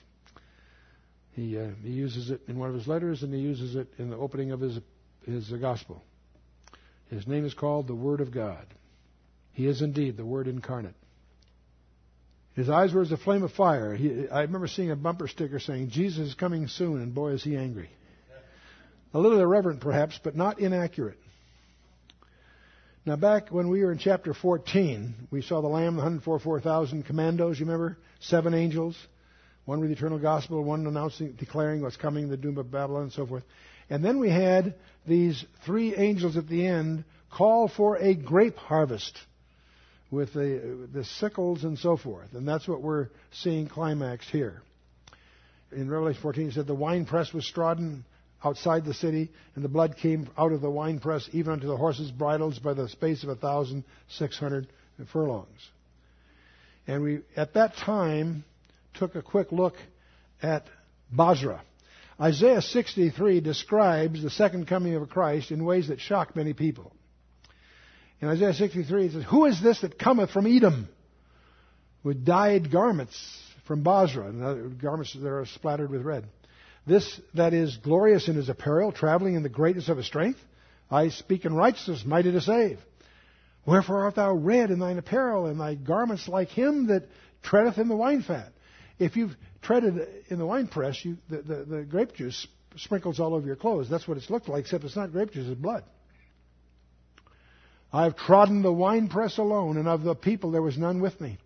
He, 1.37 1.59
uh, 1.59 1.69
he 1.83 1.91
uses 1.91 2.31
it 2.31 2.41
in 2.49 2.59
one 2.59 2.71
of 2.71 2.75
his 2.75 2.89
letters 2.89 3.23
and 3.23 3.33
he 3.33 3.39
uses 3.39 3.77
it 3.77 3.89
in 3.99 4.09
the 4.09 4.17
opening 4.17 4.53
of 4.53 4.61
his, 4.61 4.79
his 5.27 5.53
uh, 5.53 5.57
gospel. 5.57 6.03
His 7.11 7.27
name 7.27 7.45
is 7.45 7.53
called 7.53 7.87
the 7.87 7.95
Word 7.95 8.23
of 8.23 8.33
God. 8.33 8.65
He 9.53 9.67
is 9.67 9.83
indeed 9.83 10.17
the 10.17 10.25
Word 10.25 10.49
incarnate. 10.49 10.95
His 12.55 12.71
eyes 12.71 12.95
were 12.95 13.03
as 13.03 13.13
a 13.13 13.19
flame 13.19 13.43
of 13.43 13.53
fire. 13.53 13.95
He, 13.95 14.29
I 14.33 14.43
remember 14.43 14.67
seeing 14.67 14.91
a 14.91 14.97
bumper 14.97 15.29
sticker 15.29 15.61
saying, 15.61 15.91
Jesus 15.91 16.29
is 16.29 16.35
coming 16.35 16.69
soon, 16.69 17.03
and 17.03 17.15
boy, 17.15 17.33
is 17.33 17.45
he 17.45 17.55
angry. 17.55 17.91
A 19.13 19.19
little 19.19 19.39
irreverent, 19.39 19.83
perhaps, 19.83 20.19
but 20.25 20.37
not 20.37 20.59
inaccurate. 20.59 21.19
Now, 23.05 23.17
back 23.17 23.51
when 23.51 23.69
we 23.69 23.85
were 23.85 23.93
in 23.93 23.99
chapter 23.99 24.33
14, 24.33 25.29
we 25.31 25.43
saw 25.43 25.61
the 25.61 25.69
Lamb, 25.69 25.97
the 25.97 26.03
144,000 26.03 27.05
commandos, 27.05 27.61
you 27.61 27.67
remember? 27.67 27.99
Seven 28.21 28.55
angels, 28.55 28.97
one 29.67 29.81
with 29.81 29.91
the 29.91 29.97
eternal 29.97 30.19
gospel, 30.19 30.65
one 30.65 30.87
announcing, 30.87 31.33
declaring 31.33 31.83
what's 31.83 31.97
coming, 31.97 32.29
the 32.29 32.37
doom 32.37 32.57
of 32.57 32.71
Babylon, 32.71 33.03
and 33.05 33.13
so 33.13 33.27
forth. 33.27 33.45
And 33.91 34.05
then 34.05 34.19
we 34.19 34.31
had 34.31 34.75
these 35.07 35.45
three 35.65 35.95
angels 35.95 36.37
at 36.37 36.49
the 36.49 36.67
end 36.67 37.05
call 37.31 37.69
for 37.69 37.97
a 37.97 38.15
grape 38.15 38.57
harvest 38.57 39.17
with 40.11 40.33
the, 40.33 40.89
the 40.93 41.05
sickles 41.05 41.65
and 41.65 41.79
so 41.79 41.97
forth. 41.97 42.33
And 42.33 42.47
that's 42.47 42.67
what 42.67 42.81
we're 42.81 43.09
seeing 43.33 43.69
climaxed 43.69 44.31
here. 44.31 44.63
In 45.73 45.91
Revelation 45.91 46.23
14, 46.23 46.49
it 46.49 46.55
said 46.55 46.67
the 46.67 46.75
winepress 46.75 47.33
was 47.33 47.49
trodden 47.51 48.05
outside 48.45 48.85
the 48.85 48.95
city, 48.95 49.31
and 49.57 49.65
the 49.65 49.69
blood 49.69 49.97
came 49.97 50.31
out 50.39 50.53
of 50.53 50.61
the 50.61 50.71
winepress 50.71 51.29
even 51.33 51.55
unto 51.55 51.67
the 51.67 51.77
horses' 51.77 52.13
bridles 52.13 52.59
by 52.61 52.73
the 52.73 52.89
space 52.89 53.25
of 53.25 53.29
a 53.29 53.35
thousand 53.35 53.83
six 54.09 54.39
hundred 54.39 54.69
furlongs. 55.13 55.71
And 56.87 57.03
we, 57.03 57.21
at 57.37 57.55
that 57.55 57.75
time, 57.77 58.45
took 58.97 59.15
a 59.15 59.23
quick 59.23 59.53
look 59.53 59.75
at 60.43 60.67
Bozrah. 61.11 61.63
Isaiah 62.21 62.63
63 62.63 63.41
describes 63.41 64.23
the 64.23 64.31
second 64.31 64.67
coming 64.67 64.95
of 64.95 65.09
Christ 65.11 65.51
in 65.51 65.65
ways 65.65 65.89
that 65.89 66.01
shock 66.01 66.35
many 66.35 66.55
people. 66.55 66.93
In 68.21 68.29
Isaiah 68.29 68.55
63, 68.55 69.07
it 69.07 69.13
says, 69.13 69.25
Who 69.29 69.45
is 69.45 69.63
this 69.63 69.81
that 69.83 69.99
cometh 69.99 70.31
from 70.31 70.47
Edom 70.47 70.89
with 72.03 72.25
dyed 72.25 72.71
garments 72.71 73.17
from 73.67 73.83
Bozrah? 73.83 74.29
And 74.29 74.81
garments 74.81 75.13
that 75.13 75.29
are 75.29 75.45
splattered 75.45 75.91
with 75.91 76.03
red. 76.03 76.25
This 76.87 77.21
that 77.35 77.53
is 77.53 77.77
glorious 77.77 78.29
in 78.29 78.37
his 78.37 78.49
apparel, 78.49 78.93
traveling 78.93 79.35
in 79.35 79.43
the 79.43 79.49
greatness 79.49 79.89
of 79.89 79.99
his 79.99 80.07
strength. 80.07 80.39
I 80.91 81.09
speak 81.09 81.45
in 81.45 81.55
righteousness, 81.55 82.05
mighty 82.07 82.33
to 82.33 82.41
save. 82.41 82.79
Wherefore 83.67 84.05
art 84.05 84.15
thou 84.15 84.33
red 84.33 84.71
in 84.71 84.79
thine 84.79 84.99
apparel, 84.99 85.47
and 85.47 85.61
thy 85.61 85.75
garments 85.75 86.29
like 86.29 86.49
him 86.49 86.87
that 86.87 87.09
treadeth 87.43 87.79
in 87.79 87.89
the 87.89 87.97
wine 87.97 88.23
fat? 88.23 88.53
If 88.99 89.17
you've 89.17 89.37
treaded 89.63 90.07
in 90.29 90.39
the 90.39 90.47
wine 90.47 90.69
press, 90.69 91.05
you, 91.05 91.19
the, 91.29 91.43
the, 91.43 91.65
the 91.65 91.83
grape 91.83 92.15
juice 92.15 92.47
sprinkles 92.77 93.21
all 93.21 93.35
over 93.35 93.47
your 93.47 93.57
clothes. 93.57 93.89
That's 93.89 94.07
what 94.07 94.17
it's 94.17 94.31
looked 94.31 94.49
like, 94.49 94.65
except 94.65 94.85
it's 94.85 94.97
not 94.97 95.13
grape 95.13 95.33
juice, 95.33 95.49
it's 95.49 95.61
blood. 95.61 95.85
I 97.93 98.05
have 98.05 98.17
trodden 98.17 98.63
the 98.63 98.73
winepress 98.73 99.39
alone, 99.39 99.77
and 99.77 99.89
of 99.89 100.03
the 100.03 100.15
people 100.15 100.51
there 100.51 100.63
was 100.63 100.77
none 100.77 101.01
with 101.01 101.21
me. 101.21 101.39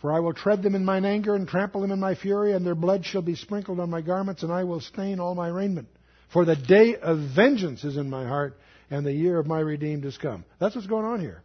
For 0.00 0.12
I 0.12 0.20
will 0.20 0.34
tread 0.34 0.62
them 0.62 0.74
in 0.74 0.84
mine 0.84 1.04
anger 1.04 1.34
and 1.34 1.46
trample 1.46 1.80
them 1.80 1.92
in 1.92 2.00
my 2.00 2.14
fury, 2.14 2.52
and 2.52 2.66
their 2.66 2.74
blood 2.74 3.04
shall 3.04 3.22
be 3.22 3.36
sprinkled 3.36 3.80
on 3.80 3.90
my 3.90 4.00
garments, 4.00 4.42
and 4.42 4.52
I 4.52 4.64
will 4.64 4.80
stain 4.80 5.20
all 5.20 5.34
my 5.34 5.48
raiment. 5.48 5.88
For 6.32 6.44
the 6.44 6.56
day 6.56 6.96
of 6.96 7.18
vengeance 7.34 7.84
is 7.84 7.96
in 7.96 8.10
my 8.10 8.26
heart, 8.26 8.58
and 8.90 9.06
the 9.06 9.12
year 9.12 9.38
of 9.38 9.46
my 9.46 9.60
redeemed 9.60 10.04
is 10.04 10.18
come. 10.18 10.44
That's 10.58 10.74
what's 10.74 10.86
going 10.86 11.04
on 11.04 11.20
here. 11.20 11.42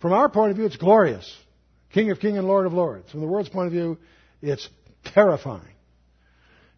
From 0.00 0.12
our 0.12 0.28
point 0.28 0.50
of 0.50 0.56
view, 0.56 0.66
it's 0.66 0.76
glorious. 0.76 1.30
King 1.92 2.10
of 2.10 2.20
kings 2.20 2.38
and 2.38 2.46
Lord 2.46 2.66
of 2.66 2.72
lords. 2.72 3.10
From 3.10 3.20
the 3.20 3.26
world's 3.26 3.48
point 3.48 3.66
of 3.66 3.72
view, 3.72 3.98
it's 4.42 4.68
terrifying. 5.04 5.62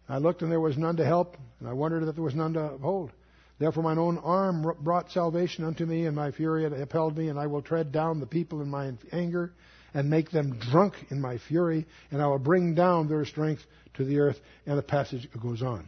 I 0.07 0.19
looked 0.19 0.43
and 0.43 0.51
there 0.51 0.59
was 0.59 0.77
none 0.77 0.97
to 0.97 1.05
help, 1.05 1.35
and 1.59 1.67
I 1.67 1.73
wondered 1.73 2.05
that 2.05 2.13
there 2.13 2.23
was 2.23 2.35
none 2.35 2.53
to 2.53 2.73
uphold. 2.73 3.11
Therefore, 3.57 3.83
mine 3.83 3.97
own 3.97 4.17
arm 4.19 4.71
brought 4.81 5.11
salvation 5.11 5.63
unto 5.63 5.85
me, 5.85 6.05
and 6.05 6.15
my 6.15 6.31
fury 6.31 6.65
upheld 6.65 7.17
me, 7.17 7.29
and 7.29 7.39
I 7.39 7.47
will 7.47 7.61
tread 7.61 7.91
down 7.91 8.19
the 8.19 8.25
people 8.25 8.61
in 8.61 8.69
my 8.69 8.93
anger, 9.11 9.53
and 9.93 10.09
make 10.09 10.29
them 10.29 10.59
drunk 10.59 10.93
in 11.09 11.21
my 11.21 11.37
fury, 11.37 11.87
and 12.11 12.21
I 12.21 12.27
will 12.27 12.37
bring 12.37 12.75
down 12.75 13.07
their 13.07 13.25
strength 13.25 13.61
to 13.95 14.03
the 14.03 14.19
earth. 14.19 14.37
And 14.65 14.77
the 14.77 14.83
passage 14.83 15.27
goes 15.41 15.61
on. 15.61 15.87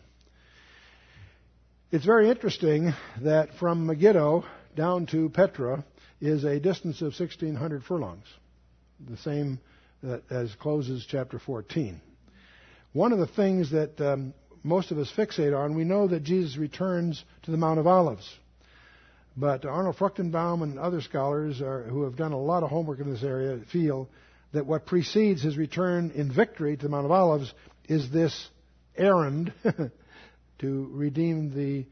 It's 1.92 2.06
very 2.06 2.30
interesting 2.30 2.94
that 3.22 3.54
from 3.60 3.86
Megiddo 3.86 4.46
down 4.76 5.06
to 5.08 5.30
Petra 5.30 5.84
is 6.22 6.44
a 6.44 6.60
distance 6.60 7.02
of 7.02 7.14
1,600 7.18 7.84
furlongs, 7.84 8.26
the 9.10 9.18
same 9.18 9.60
as 10.30 10.54
closes 10.56 11.06
chapter 11.08 11.40
14. 11.40 12.02
One 12.94 13.12
of 13.12 13.20
the 13.20 13.28
things 13.28 13.72
that 13.72 14.00
um, 14.00 14.34
most 14.64 14.92
of 14.92 14.98
us 14.98 15.12
fixate 15.16 15.58
on, 15.58 15.76
we 15.76 15.84
know 15.84 16.08
that 16.08 16.24
Jesus 16.24 16.58
returns 16.58 17.24
to 17.44 17.52
the 17.52 17.58
Mount 17.58 17.80
of 17.80 17.88
Olives. 17.88 18.28
But 19.36 19.66
Arnold 19.66 19.98
Fruchtenbaum 19.98 20.64
and 20.64 20.80
other 20.80 21.02
scholars 21.02 21.62
are, 21.62 21.84
who 21.84 22.04
have 22.04 22.16
done 22.16 22.32
a 22.32 22.40
lot 22.40 22.64
of 22.64 22.70
homework 22.70 23.00
in 23.00 23.12
this 23.12 23.24
area 23.24 23.60
feel 23.72 24.10
that 24.54 24.66
what 24.66 24.86
precedes 24.86 25.44
his 25.44 25.58
return 25.58 26.12
in 26.16 26.32
victory 26.32 26.76
to 26.76 26.84
the 26.84 26.90
Mount 26.90 27.06
of 27.06 27.12
Olives 27.12 27.54
is 27.88 28.10
this 28.10 28.50
errand 28.96 29.54
to 30.60 30.90
redeem 30.92 31.54
the 31.54 31.86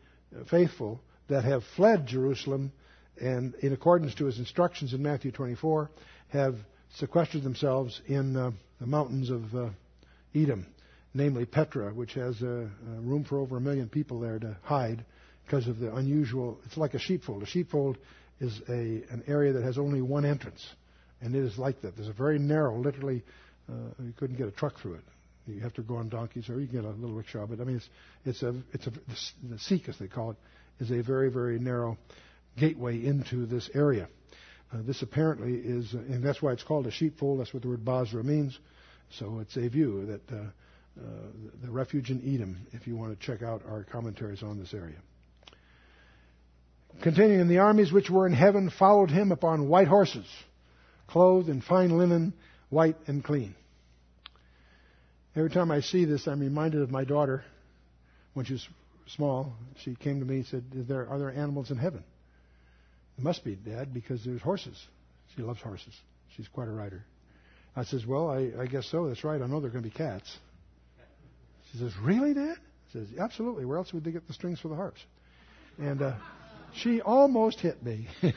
faithful 0.50 1.02
that 1.28 1.44
have 1.44 1.64
fled 1.76 2.08
Jerusalem 2.08 2.72
and, 3.20 3.56
in 3.56 3.74
accordance 3.74 4.16
to 4.16 4.26
his 4.26 4.40
instructions 4.40 4.94
in 4.94 5.02
Matthew 5.02 5.32
24, 5.32 5.90
have 6.30 6.56
sequestered 6.98 7.44
themselves 7.44 8.02
in 8.08 8.36
uh, 8.36 8.52
the 8.80 8.88
mountains 8.88 9.30
of 9.30 9.56
uh, 9.56 9.70
Edom 10.34 10.66
namely 11.16 11.46
Petra, 11.46 11.94
which 11.94 12.14
has 12.14 12.42
room 12.42 13.24
for 13.24 13.40
over 13.40 13.58
a 13.58 13.62
million 13.62 13.88
people 13.88 14.20
there 14.20 14.38
to 14.38 14.56
hide 14.64 15.04
because 15.46 15.68
of 15.68 15.80
the 15.80 15.96
unusual. 15.96 16.60
It's 16.66 16.78
like 16.78 16.94
a 16.94 17.00
sheepfold. 17.00 17.42
A 17.42 17.46
sheepfold 17.46 17.98
is 18.40 18.62
a 18.68 19.04
an 19.10 19.24
area 19.26 19.54
that 19.54 19.64
has 19.64 19.78
only 19.78 20.02
one 20.02 20.26
entrance, 20.26 20.64
and 21.22 21.34
it 21.34 21.40
is 21.40 21.58
like 21.58 21.82
that. 21.82 21.96
There's 21.96 22.10
a 22.10 22.14
very 22.14 22.38
narrow, 22.38 22.78
literally, 22.78 23.24
uh, 23.70 23.74
you 24.04 24.14
couldn't 24.18 24.36
get 24.36 24.48
a 24.48 24.52
truck 24.52 24.78
through 24.80 24.96
it. 24.96 25.04
You 25.48 25.62
have 25.62 25.74
to 25.76 25.84
go 25.84 25.96
on 25.96 26.10
donkeys, 26.10 26.50
or 26.50 26.60
you 26.60 26.68
can 26.68 26.82
get 26.82 26.86
a 26.86 26.90
little 26.90 27.16
rickshaw. 27.16 27.46
But 27.48 27.62
I 27.62 27.64
mean, 27.64 27.78
it's 27.78 27.90
it's 28.26 28.44
a 28.44 28.56
it's 28.74 28.88
a 28.88 28.92
the 28.92 29.56
Siq, 29.56 29.88
as 29.88 29.98
they 29.98 30.08
call 30.08 30.32
it, 30.32 30.38
is 30.80 30.92
a 30.92 31.02
very 31.02 31.30
very 31.30 31.60
narrow 31.60 31.98
gateway 32.58 33.06
into 33.06 33.46
this 33.46 33.70
area. 33.74 34.10
Uh, 34.74 34.78
this 34.86 35.02
apparently 35.02 35.54
is, 35.54 35.94
uh, 35.94 36.00
and 36.00 36.24
that's 36.24 36.42
why 36.42 36.52
it's 36.52 36.64
called 36.64 36.88
a 36.88 36.92
sheepfold. 36.92 37.40
That's 37.40 37.54
what 37.54 37.64
the 37.64 37.70
word 37.70 37.86
Bozrah 37.86 38.24
means. 38.24 38.58
So 39.12 39.40
it's 39.40 39.56
a 39.58 39.68
view 39.68 40.06
that 40.08 40.36
uh, 40.36 40.46
uh, 41.00 41.02
the 41.64 41.70
refuge 41.70 42.10
in 42.10 42.22
Edom, 42.22 42.68
if 42.72 42.88
you 42.88 42.96
want 42.96 43.18
to 43.20 43.26
check 43.26 43.44
out 43.44 43.62
our 43.68 43.84
commentaries 43.84 44.42
on 44.42 44.58
this 44.58 44.74
area. 44.74 44.98
Continuing, 47.04 47.48
the 47.48 47.58
armies 47.58 47.92
which 47.92 48.10
were 48.10 48.26
in 48.26 48.34
heaven 48.34 48.70
followed 48.70 49.12
him 49.12 49.32
upon 49.32 49.68
white 49.68 49.88
horses, 49.88 50.26
clothed 51.08 51.50
in 51.50 51.62
fine 51.62 51.98
linen, 51.98 52.34
white 52.70 52.96
and 53.08 53.24
clean. 53.24 53.56
Every 55.36 55.50
time 55.50 55.70
I 55.70 55.82
see 55.82 56.06
this, 56.06 56.28
I'm 56.28 56.40
reminded 56.40 56.82
of 56.82 56.90
my 56.90 57.04
daughter 57.04 57.44
when 58.34 58.46
she 58.46 58.54
was 58.54 58.68
small. 59.08 59.54
She 59.84 59.96
came 59.96 60.22
to 60.22 60.26
me 60.26 60.38
and 60.38 60.46
said, 60.46 60.64
Is 60.74 60.88
there, 60.88 61.08
Are 61.10 61.20
there 61.20 61.32
animals 61.32 61.72
in 61.72 61.78
heaven? 61.78 62.04
There 63.18 63.24
must 63.24 63.44
be, 63.44 63.56
Dad, 63.56 63.94
because 63.94 64.24
there's 64.26 64.42
horses. 64.42 64.82
She 65.36 65.42
loves 65.42 65.62
horses. 65.62 65.94
She's 66.36 66.48
quite 66.48 66.68
a 66.68 66.72
rider. 66.72 67.06
I 67.76 67.84
says, 67.84 68.06
Well, 68.06 68.30
I, 68.30 68.52
I 68.62 68.68
guess 68.68 68.88
so. 68.88 69.08
That's 69.08 69.24
right. 69.24 69.42
I 69.42 69.48
know 69.48 69.60
there 69.60 69.70
are 69.70 69.74
going 69.74 69.84
to 69.84 69.90
be 69.90 69.96
cats. 69.96 70.38
She 71.72 71.78
says, 71.80 71.92
Really, 72.02 72.34
Dad? 72.34 72.58
He 72.88 73.00
says, 73.00 73.08
Absolutely. 73.20 73.66
Where 73.66 73.78
else 73.78 73.92
would 73.94 74.04
they 74.04 74.12
get 74.12 74.28
the 74.28 74.34
strings 74.34 74.60
for 74.60 74.68
the 74.70 74.76
harps? 74.76 75.02
And 75.78 76.02
uh, 76.02 76.16
she 76.76 77.02
almost 77.02 77.60
hit 77.60 77.84
me. 77.84 78.08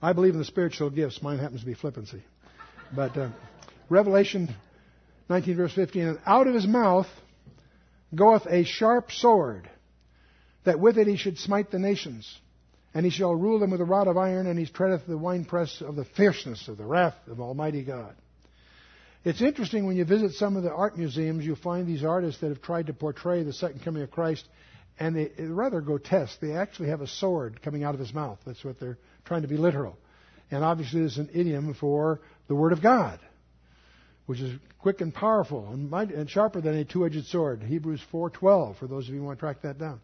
I 0.00 0.12
believe 0.12 0.34
in 0.34 0.38
the 0.38 0.44
spiritual 0.44 0.90
gifts. 0.90 1.20
Mine 1.22 1.38
happens 1.38 1.60
to 1.60 1.66
be 1.66 1.74
flippancy. 1.74 2.22
But 2.94 3.16
uh, 3.16 3.30
Revelation 3.90 4.54
19, 5.28 5.56
verse 5.56 5.72
15, 5.74 6.02
and 6.02 6.18
out 6.24 6.46
of 6.46 6.54
his 6.54 6.66
mouth 6.66 7.08
goeth 8.14 8.46
a 8.46 8.64
sharp 8.64 9.10
sword, 9.12 9.68
that 10.64 10.80
with 10.80 10.98
it 10.98 11.06
he 11.06 11.16
should 11.16 11.38
smite 11.38 11.70
the 11.70 11.78
nations. 11.78 12.38
And 12.94 13.04
he 13.04 13.10
shall 13.10 13.34
rule 13.34 13.58
them 13.58 13.70
with 13.70 13.80
a 13.80 13.84
rod 13.84 14.08
of 14.08 14.16
iron, 14.16 14.46
and 14.46 14.58
he 14.58 14.66
treadeth 14.66 15.06
the 15.06 15.18
winepress 15.18 15.82
of 15.82 15.94
the 15.94 16.04
fierceness 16.04 16.68
of 16.68 16.78
the 16.78 16.86
wrath 16.86 17.16
of 17.26 17.40
Almighty 17.40 17.84
God. 17.84 18.14
It's 19.24 19.42
interesting 19.42 19.86
when 19.86 19.96
you 19.96 20.04
visit 20.04 20.32
some 20.32 20.56
of 20.56 20.62
the 20.62 20.72
art 20.72 20.96
museums, 20.96 21.44
you 21.44 21.54
find 21.54 21.86
these 21.86 22.04
artists 22.04 22.40
that 22.40 22.48
have 22.48 22.62
tried 22.62 22.86
to 22.86 22.94
portray 22.94 23.42
the 23.42 23.52
second 23.52 23.84
coming 23.84 24.02
of 24.02 24.10
Christ, 24.10 24.46
and 24.98 25.14
they, 25.14 25.30
are 25.38 25.52
rather 25.52 25.80
grotesque. 25.80 26.40
They 26.40 26.52
actually 26.52 26.88
have 26.88 27.02
a 27.02 27.06
sword 27.06 27.60
coming 27.62 27.84
out 27.84 27.94
of 27.94 28.00
his 28.00 28.14
mouth. 28.14 28.38
That's 28.46 28.64
what 28.64 28.80
they're 28.80 28.98
trying 29.24 29.42
to 29.42 29.48
be 29.48 29.56
literal. 29.56 29.96
And 30.50 30.64
obviously, 30.64 31.00
there's 31.00 31.18
an 31.18 31.30
idiom 31.34 31.74
for 31.74 32.20
the 32.46 32.54
Word 32.54 32.72
of 32.72 32.82
God, 32.82 33.20
which 34.26 34.40
is 34.40 34.58
quick 34.78 35.00
and 35.00 35.12
powerful 35.12 35.68
and, 35.72 35.90
might, 35.90 36.10
and 36.10 36.30
sharper 36.30 36.60
than 36.60 36.76
a 36.76 36.84
two-edged 36.84 37.26
sword. 37.26 37.62
Hebrews 37.62 38.00
4:12. 38.10 38.78
For 38.78 38.86
those 38.86 39.08
of 39.08 39.14
you 39.14 39.20
who 39.20 39.26
want 39.26 39.38
to 39.38 39.40
track 39.40 39.62
that 39.62 39.78
down. 39.78 40.00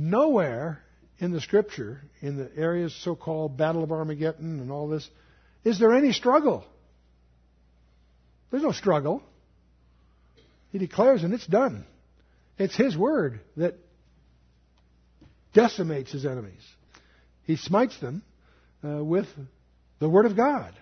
Nowhere 0.00 0.80
in 1.18 1.32
the 1.32 1.40
Scripture, 1.40 2.00
in 2.20 2.36
the 2.36 2.48
areas 2.56 2.94
so-called 3.02 3.56
Battle 3.56 3.82
of 3.82 3.90
Armageddon 3.90 4.60
and 4.60 4.70
all 4.70 4.86
this, 4.86 5.08
is 5.64 5.80
there 5.80 5.92
any 5.92 6.12
struggle. 6.12 6.64
There's 8.50 8.62
no 8.62 8.70
struggle. 8.70 9.24
He 10.70 10.78
declares, 10.78 11.24
and 11.24 11.34
it's 11.34 11.46
done. 11.46 11.84
It's 12.58 12.76
His 12.76 12.96
word 12.96 13.40
that 13.56 13.74
decimates 15.52 16.12
His 16.12 16.24
enemies. 16.24 16.62
He 17.42 17.56
smites 17.56 17.98
them 17.98 18.22
uh, 18.84 19.02
with 19.02 19.26
the 19.98 20.08
word 20.08 20.26
of 20.26 20.36
God. 20.36 20.74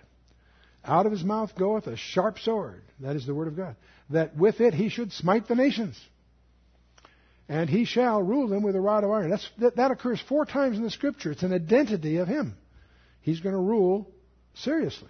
Out 0.85 1.07
of 1.07 1.11
his 1.11 1.23
mouth 1.23 1.55
goeth 1.57 1.87
a 1.87 1.97
sharp 1.97 2.37
sword. 2.37 2.83
That 2.99 3.15
is 3.15 3.25
the 3.25 3.33
word 3.33 3.47
of 3.47 3.57
God. 3.57 3.75
That 4.11 4.37
with 4.37 4.61
it 4.61 4.75
he 4.75 4.89
should 4.89 5.11
smite 5.11 5.47
the 5.47 5.55
nations. 5.55 5.99
And 7.49 7.69
he 7.69 7.85
shall 7.85 8.21
rule 8.21 8.47
them 8.47 8.63
with 8.63 8.75
a 8.75 8.81
rod 8.81 9.03
of 9.03 9.11
iron. 9.11 9.29
That's, 9.29 9.49
that, 9.59 9.77
that 9.77 9.91
occurs 9.91 10.21
four 10.27 10.45
times 10.45 10.77
in 10.77 10.83
the 10.83 10.89
scripture. 10.89 11.31
It's 11.31 11.43
an 11.43 11.53
identity 11.53 12.17
of 12.17 12.27
him. 12.27 12.57
He's 13.21 13.39
going 13.39 13.55
to 13.55 13.61
rule 13.61 14.09
seriously. 14.55 15.09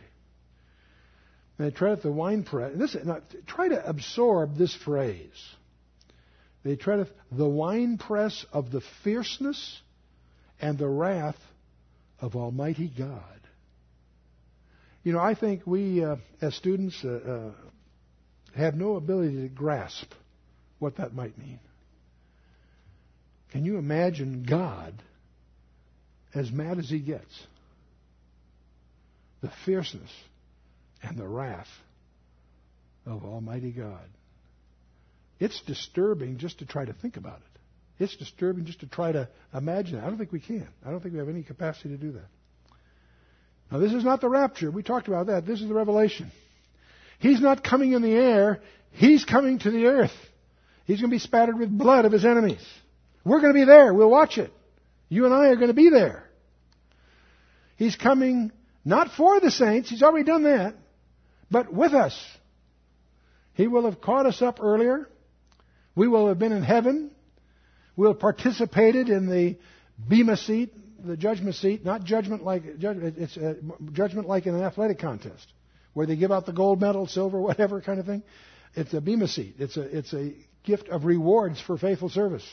And 1.57 1.67
they 1.67 1.75
tread 1.75 1.93
at 1.93 2.03
the 2.03 2.11
winepress. 2.11 2.73
This, 2.75 2.95
now, 3.03 3.21
try 3.47 3.69
to 3.69 3.87
absorb 3.87 4.55
this 4.55 4.75
phrase. 4.75 5.29
They 6.63 6.75
tread 6.75 6.99
at 6.99 7.07
the 7.31 7.47
winepress 7.47 8.45
of 8.53 8.71
the 8.71 8.81
fierceness 9.03 9.81
and 10.59 10.77
the 10.77 10.87
wrath 10.87 11.37
of 12.19 12.35
Almighty 12.35 12.91
God. 12.95 13.23
You 15.03 15.13
know, 15.13 15.19
I 15.19 15.35
think 15.35 15.65
we, 15.65 16.03
uh, 16.03 16.17
as 16.41 16.55
students, 16.55 16.99
uh, 17.03 17.51
uh, 17.53 18.57
have 18.57 18.75
no 18.75 18.95
ability 18.95 19.41
to 19.41 19.47
grasp 19.47 20.11
what 20.79 20.97
that 20.97 21.13
might 21.13 21.37
mean. 21.37 21.59
Can 23.51 23.65
you 23.65 23.77
imagine 23.77 24.43
God 24.43 24.93
as 26.33 26.51
mad 26.51 26.79
as 26.79 26.89
he 26.89 26.99
gets? 26.99 27.47
The 29.41 29.51
fierceness 29.65 30.11
and 31.01 31.17
the 31.17 31.27
wrath 31.27 31.67
of 33.05 33.23
Almighty 33.23 33.71
God. 33.71 34.05
It's 35.39 35.61
disturbing 35.61 36.37
just 36.37 36.59
to 36.59 36.65
try 36.65 36.83
to 36.85 36.93
think 36.93 37.17
about 37.17 37.37
it. 37.37 38.03
It's 38.03 38.15
disturbing 38.15 38.65
just 38.65 38.81
to 38.81 38.87
try 38.87 39.11
to 39.11 39.29
imagine 39.53 39.97
it. 39.97 40.03
I 40.03 40.07
don't 40.07 40.17
think 40.17 40.31
we 40.31 40.39
can. 40.39 40.67
I 40.85 40.91
don't 40.91 40.99
think 41.01 41.13
we 41.13 41.19
have 41.19 41.29
any 41.29 41.43
capacity 41.43 41.89
to 41.89 41.97
do 41.97 42.11
that. 42.13 42.27
Now, 43.71 43.79
this 43.79 43.93
is 43.93 44.03
not 44.03 44.21
the 44.21 44.29
rapture. 44.29 44.71
We 44.71 44.83
talked 44.83 45.07
about 45.07 45.27
that. 45.27 45.45
This 45.45 45.61
is 45.61 45.67
the 45.67 45.73
revelation. 45.73 46.31
He's 47.19 47.41
not 47.41 47.63
coming 47.63 47.93
in 47.93 48.01
the 48.01 48.13
air. 48.13 48.61
He's 48.91 49.25
coming 49.25 49.59
to 49.59 49.71
the 49.71 49.85
earth. 49.87 50.13
He's 50.85 51.01
going 51.01 51.09
to 51.09 51.15
be 51.15 51.19
spattered 51.19 51.57
with 51.59 51.75
blood 51.75 52.05
of 52.05 52.11
his 52.11 52.23
enemies. 52.23 52.65
We're 53.27 53.41
going 53.41 53.53
to 53.53 53.59
be 53.59 53.65
there. 53.65 53.93
We'll 53.93 54.09
watch 54.09 54.37
it. 54.37 54.51
You 55.09 55.25
and 55.25 55.33
I 55.33 55.47
are 55.47 55.55
going 55.55 55.67
to 55.67 55.73
be 55.73 55.89
there. 55.89 56.23
He's 57.75 57.95
coming 57.95 58.51
not 58.85 59.11
for 59.11 59.39
the 59.39 59.51
saints. 59.51 59.89
He's 59.89 60.01
already 60.01 60.25
done 60.25 60.43
that. 60.43 60.75
But 61.51 61.73
with 61.73 61.93
us. 61.93 62.17
He 63.53 63.67
will 63.67 63.85
have 63.85 64.01
caught 64.01 64.25
us 64.25 64.41
up 64.41 64.59
earlier. 64.61 65.09
We 65.95 66.07
will 66.07 66.27
have 66.27 66.39
been 66.39 66.51
in 66.51 66.63
heaven. 66.63 67.11
We'll 67.95 68.13
have 68.13 68.19
participated 68.19 69.09
in 69.09 69.27
the 69.27 69.57
Bema 70.07 70.37
seat, 70.37 70.73
the 71.03 71.17
judgment 71.17 71.55
seat, 71.55 71.83
not 71.83 72.03
judgment 72.03 72.43
like 72.43 72.63
it's 72.65 73.35
a 73.35 73.55
judgment 73.93 74.27
like 74.27 74.45
in 74.45 74.53
an 74.53 74.61
athletic 74.61 74.99
contest 74.99 75.51
where 75.93 76.05
they 76.05 76.15
give 76.15 76.31
out 76.31 76.45
the 76.45 76.53
gold 76.53 76.79
medal, 76.79 77.07
silver, 77.07 77.41
whatever 77.41 77.81
kind 77.81 77.99
of 77.99 78.05
thing. 78.05 78.21
It's 78.75 78.93
a 78.93 79.01
bema 79.01 79.27
seat. 79.27 79.55
It's 79.57 79.75
a 79.75 79.97
it's 79.97 80.13
a 80.13 80.33
gift 80.63 80.89
of 80.89 81.05
rewards 81.05 81.59
for 81.59 81.77
faithful 81.79 82.09
service. 82.09 82.47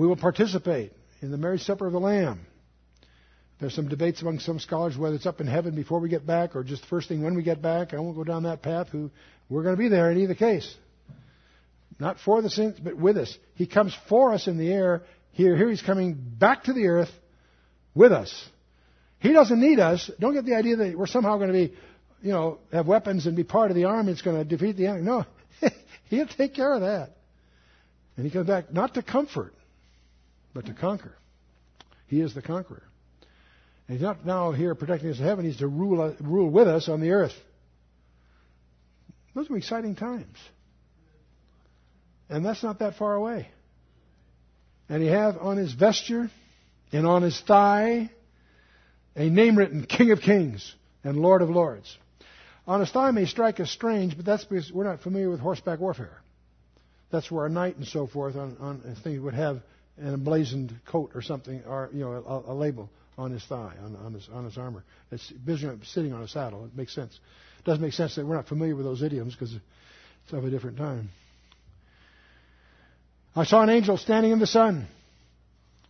We 0.00 0.06
will 0.06 0.16
participate 0.16 0.94
in 1.20 1.30
the 1.30 1.36
marriage 1.36 1.60
supper 1.60 1.86
of 1.86 1.92
the 1.92 2.00
Lamb. 2.00 2.46
There's 3.60 3.74
some 3.74 3.88
debates 3.88 4.22
among 4.22 4.38
some 4.38 4.58
scholars 4.58 4.96
whether 4.96 5.14
it's 5.14 5.26
up 5.26 5.42
in 5.42 5.46
heaven 5.46 5.74
before 5.74 6.00
we 6.00 6.08
get 6.08 6.26
back 6.26 6.56
or 6.56 6.64
just 6.64 6.86
first 6.86 7.06
thing 7.06 7.22
when 7.22 7.34
we 7.34 7.42
get 7.42 7.60
back. 7.60 7.92
I 7.92 7.98
won't 7.98 8.16
go 8.16 8.24
down 8.24 8.44
that 8.44 8.62
path. 8.62 8.88
Who 8.88 9.10
we're 9.50 9.62
going 9.62 9.76
to 9.76 9.78
be 9.78 9.90
there 9.90 10.10
in 10.10 10.16
either 10.16 10.34
case. 10.34 10.74
Not 11.98 12.18
for 12.18 12.40
the 12.40 12.48
saints, 12.48 12.80
but 12.80 12.96
with 12.96 13.18
us. 13.18 13.36
He 13.56 13.66
comes 13.66 13.94
for 14.08 14.32
us 14.32 14.46
in 14.46 14.56
the 14.56 14.72
air. 14.72 15.02
Here, 15.32 15.54
here 15.54 15.68
he's 15.68 15.82
coming 15.82 16.14
back 16.14 16.64
to 16.64 16.72
the 16.72 16.86
earth 16.86 17.10
with 17.94 18.12
us. 18.12 18.48
He 19.18 19.34
doesn't 19.34 19.60
need 19.60 19.80
us. 19.80 20.10
Don't 20.18 20.32
get 20.32 20.46
the 20.46 20.54
idea 20.54 20.76
that 20.76 20.96
we're 20.96 21.08
somehow 21.08 21.36
going 21.36 21.48
to 21.48 21.52
be, 21.68 21.74
you 22.22 22.32
know, 22.32 22.56
have 22.72 22.86
weapons 22.86 23.26
and 23.26 23.36
be 23.36 23.44
part 23.44 23.70
of 23.70 23.74
the 23.74 23.84
army 23.84 24.12
that's 24.12 24.22
going 24.22 24.38
to 24.38 24.44
defeat 24.44 24.78
the 24.78 24.86
enemy. 24.86 25.02
No, 25.02 25.26
he'll 26.08 26.26
take 26.26 26.54
care 26.54 26.72
of 26.72 26.80
that. 26.80 27.10
And 28.16 28.24
he 28.24 28.32
comes 28.32 28.46
back 28.46 28.72
not 28.72 28.94
to 28.94 29.02
comfort, 29.02 29.52
but 30.54 30.66
to 30.66 30.74
conquer. 30.74 31.14
He 32.06 32.20
is 32.20 32.34
the 32.34 32.42
conqueror. 32.42 32.82
And 33.86 33.98
he's 33.98 34.02
not 34.02 34.24
now 34.24 34.52
here 34.52 34.74
protecting 34.74 35.10
us 35.10 35.18
in 35.18 35.24
heaven. 35.24 35.44
He's 35.44 35.58
to 35.58 35.68
rule, 35.68 36.14
rule 36.20 36.48
with 36.48 36.68
us 36.68 36.88
on 36.88 37.00
the 37.00 37.10
earth. 37.10 37.34
Those 39.34 39.50
are 39.50 39.56
exciting 39.56 39.94
times. 39.94 40.36
And 42.28 42.44
that's 42.44 42.62
not 42.62 42.78
that 42.80 42.96
far 42.96 43.14
away. 43.14 43.48
And 44.88 45.02
he 45.02 45.08
have 45.08 45.38
on 45.38 45.56
his 45.56 45.72
vesture 45.72 46.30
and 46.92 47.06
on 47.06 47.22
his 47.22 47.40
thigh 47.40 48.10
a 49.16 49.28
name 49.28 49.56
written 49.56 49.84
King 49.84 50.10
of 50.12 50.20
Kings 50.20 50.74
and 51.04 51.16
Lord 51.16 51.42
of 51.42 51.50
Lords. 51.50 51.96
On 52.66 52.80
his 52.80 52.90
thigh 52.90 53.10
may 53.10 53.26
strike 53.26 53.60
us 53.60 53.70
strange, 53.70 54.16
but 54.16 54.24
that's 54.24 54.44
because 54.44 54.70
we're 54.72 54.84
not 54.84 55.00
familiar 55.00 55.30
with 55.30 55.40
horseback 55.40 55.80
warfare. 55.80 56.20
That's 57.10 57.30
where 57.30 57.46
a 57.46 57.50
knight 57.50 57.76
and 57.76 57.86
so 57.86 58.06
forth 58.06 58.36
on, 58.36 58.56
on 58.60 58.96
things 59.02 59.20
would 59.20 59.34
have 59.34 59.62
an 60.00 60.14
emblazoned 60.14 60.74
coat 60.86 61.12
or 61.14 61.22
something, 61.22 61.62
or 61.66 61.90
you 61.92 62.00
know, 62.00 62.12
a, 62.12 62.52
a 62.52 62.54
label 62.54 62.90
on 63.18 63.30
his 63.30 63.44
thigh, 63.44 63.74
on, 63.84 63.96
on, 63.96 64.14
his 64.14 64.28
on 64.32 64.44
his 64.44 64.56
armor. 64.56 64.84
It's 65.10 65.30
Benjamin 65.30 65.80
sitting 65.84 66.12
on 66.12 66.22
a 66.22 66.28
saddle. 66.28 66.64
It 66.64 66.76
makes 66.76 66.94
sense. 66.94 67.18
It 67.58 67.64
doesn't 67.64 67.82
make 67.82 67.92
sense 67.92 68.16
that 68.16 68.26
we're 68.26 68.36
not 68.36 68.48
familiar 68.48 68.74
with 68.74 68.86
those 68.86 69.02
idioms 69.02 69.34
because 69.34 69.54
it's 69.54 70.32
of 70.32 70.44
a 70.44 70.50
different 70.50 70.78
time. 70.78 71.10
I 73.36 73.44
saw 73.44 73.62
an 73.62 73.70
angel 73.70 73.96
standing 73.96 74.32
in 74.32 74.38
the 74.38 74.46
sun, 74.46 74.86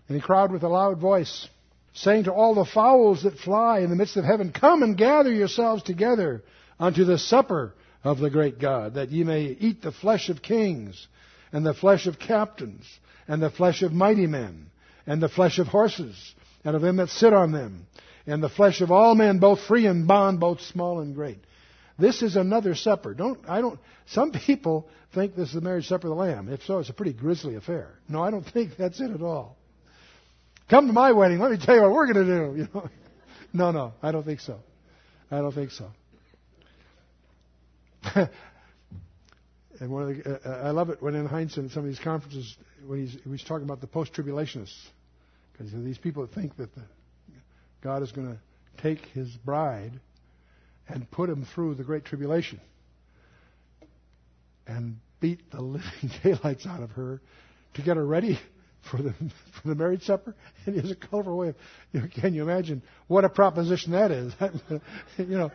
and 0.09 0.17
he 0.17 0.21
cried 0.21 0.51
with 0.51 0.63
a 0.63 0.69
loud 0.69 0.99
voice, 0.99 1.49
saying 1.95 2.25
to 2.25 2.33
all 2.33 2.55
the 2.55 2.65
fowls 2.65 3.23
that 3.23 3.39
fly 3.39 3.81
in 3.81 3.91
the 3.91 3.97
midst 3.97 4.17
of 4.17 4.25
heaven, 4.25 4.53
Come 4.53 4.83
and 4.83 4.97
gather 4.97 5.33
yourselves 5.33 5.83
together 5.83 6.43
unto 6.79 7.05
the 7.05 7.19
supper 7.19 7.75
of 8.03 8.19
the 8.19 8.31
great 8.31 8.59
God, 8.59 8.95
that 8.95 9.11
ye 9.11 9.25
may 9.25 9.45
eat 9.45 9.83
the 9.83 9.93
flesh 9.93 10.29
of 10.29 10.43
kings, 10.43 11.07
and 11.53 11.65
the 11.65 11.75
flesh 11.75 12.07
of 12.07 12.19
captains, 12.19 12.85
and 13.31 13.41
the 13.41 13.49
flesh 13.49 13.83
of 13.83 13.93
mighty 13.93 14.27
men, 14.27 14.67
and 15.07 15.23
the 15.23 15.29
flesh 15.29 15.61
of 15.61 15.69
horses, 15.69 16.35
and 16.65 16.75
of 16.75 16.83
them 16.83 16.97
that 16.97 17.11
sit 17.11 17.33
on 17.33 17.53
them, 17.53 17.87
and 18.27 18.43
the 18.43 18.49
flesh 18.49 18.81
of 18.81 18.91
all 18.91 19.15
men, 19.15 19.39
both 19.39 19.61
free 19.61 19.87
and 19.87 20.09
bond, 20.09 20.41
both 20.41 20.61
small 20.61 20.99
and 20.99 21.15
great. 21.15 21.39
This 21.97 22.23
is 22.23 22.35
another 22.35 22.75
supper. 22.75 23.15
Don't 23.15 23.39
I 23.49 23.61
don't 23.61 23.79
some 24.07 24.33
people 24.33 24.89
think 25.15 25.37
this 25.37 25.47
is 25.47 25.55
the 25.55 25.61
marriage 25.61 25.87
supper 25.87 26.09
of 26.09 26.17
the 26.17 26.21
Lamb. 26.21 26.49
If 26.49 26.65
so, 26.65 26.81
it's 26.81 26.89
a 26.89 26.93
pretty 26.93 27.13
grisly 27.13 27.55
affair. 27.55 27.93
No, 28.09 28.21
I 28.21 28.33
don't 28.33 28.43
think 28.43 28.73
that's 28.77 29.01
it 29.01 29.13
at 29.13 29.23
all. 29.23 29.57
Come 30.69 30.89
to 30.89 30.93
my 30.93 31.13
wedding, 31.13 31.39
let 31.39 31.53
me 31.53 31.59
tell 31.59 31.77
you 31.77 31.83
what 31.83 31.93
we're 31.93 32.13
gonna 32.13 32.25
do, 32.25 32.57
you 32.57 32.69
know. 32.75 32.91
No, 33.53 33.73
no, 33.73 33.95
I 34.01 34.13
don't 34.13 34.25
think 34.25 34.39
so. 34.39 34.59
I 35.29 35.39
don't 35.39 35.53
think 35.53 35.73
so. 35.73 35.91
and 39.81 39.91
one 39.91 40.03
of 40.03 40.09
the, 40.09 40.49
uh, 40.49 40.69
I 40.69 40.71
love 40.71 40.91
it 40.91 41.03
when 41.03 41.17
Ed 41.17 41.27
Hindson 41.27 41.67
at 41.67 41.71
some 41.71 41.85
of 41.85 41.89
these 41.89 41.99
conferences 41.99 42.57
when 42.87 43.07
he's, 43.07 43.45
talking 43.45 43.65
about 43.65 43.81
the 43.81 43.87
post-tribulationists, 43.87 44.87
because 45.53 45.73
these 45.73 45.99
people 45.99 46.27
think 46.27 46.57
that 46.59 46.75
the, 46.75 46.83
God 47.83 48.03
is 48.03 48.13
going 48.13 48.29
to 48.29 48.83
take 48.83 49.07
His 49.07 49.29
bride 49.45 49.93
and 50.87 51.11
put 51.11 51.31
him 51.31 51.47
through 51.55 51.75
the 51.75 51.85
Great 51.85 52.05
Tribulation 52.05 52.61
and 54.67 54.97
beat 55.21 55.51
the 55.51 55.61
living 55.61 56.11
daylights 56.23 56.67
out 56.67 56.83
of 56.83 56.91
her 56.91 57.21
to 57.75 57.83
get 57.83 57.97
her 57.97 58.05
ready 58.05 58.39
for 58.91 59.01
the 59.01 59.13
for 59.63 59.69
the 59.69 59.75
marriage 59.75 60.05
supper. 60.05 60.35
And 60.67 60.79
he 60.79 60.91
a 60.91 60.95
colorful 60.95 61.37
way 61.39 61.49
of, 61.49 61.57
you 61.93 62.01
know, 62.01 62.09
can 62.15 62.35
you 62.35 62.43
imagine 62.43 62.83
what 63.09 63.25
a 63.25 63.29
proposition 63.29 63.93
that 63.93 64.11
is? 64.11 64.33
you 65.19 65.39
know, 65.39 65.51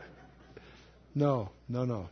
no, 1.13 1.49
no, 1.69 1.85
no. 1.85 2.09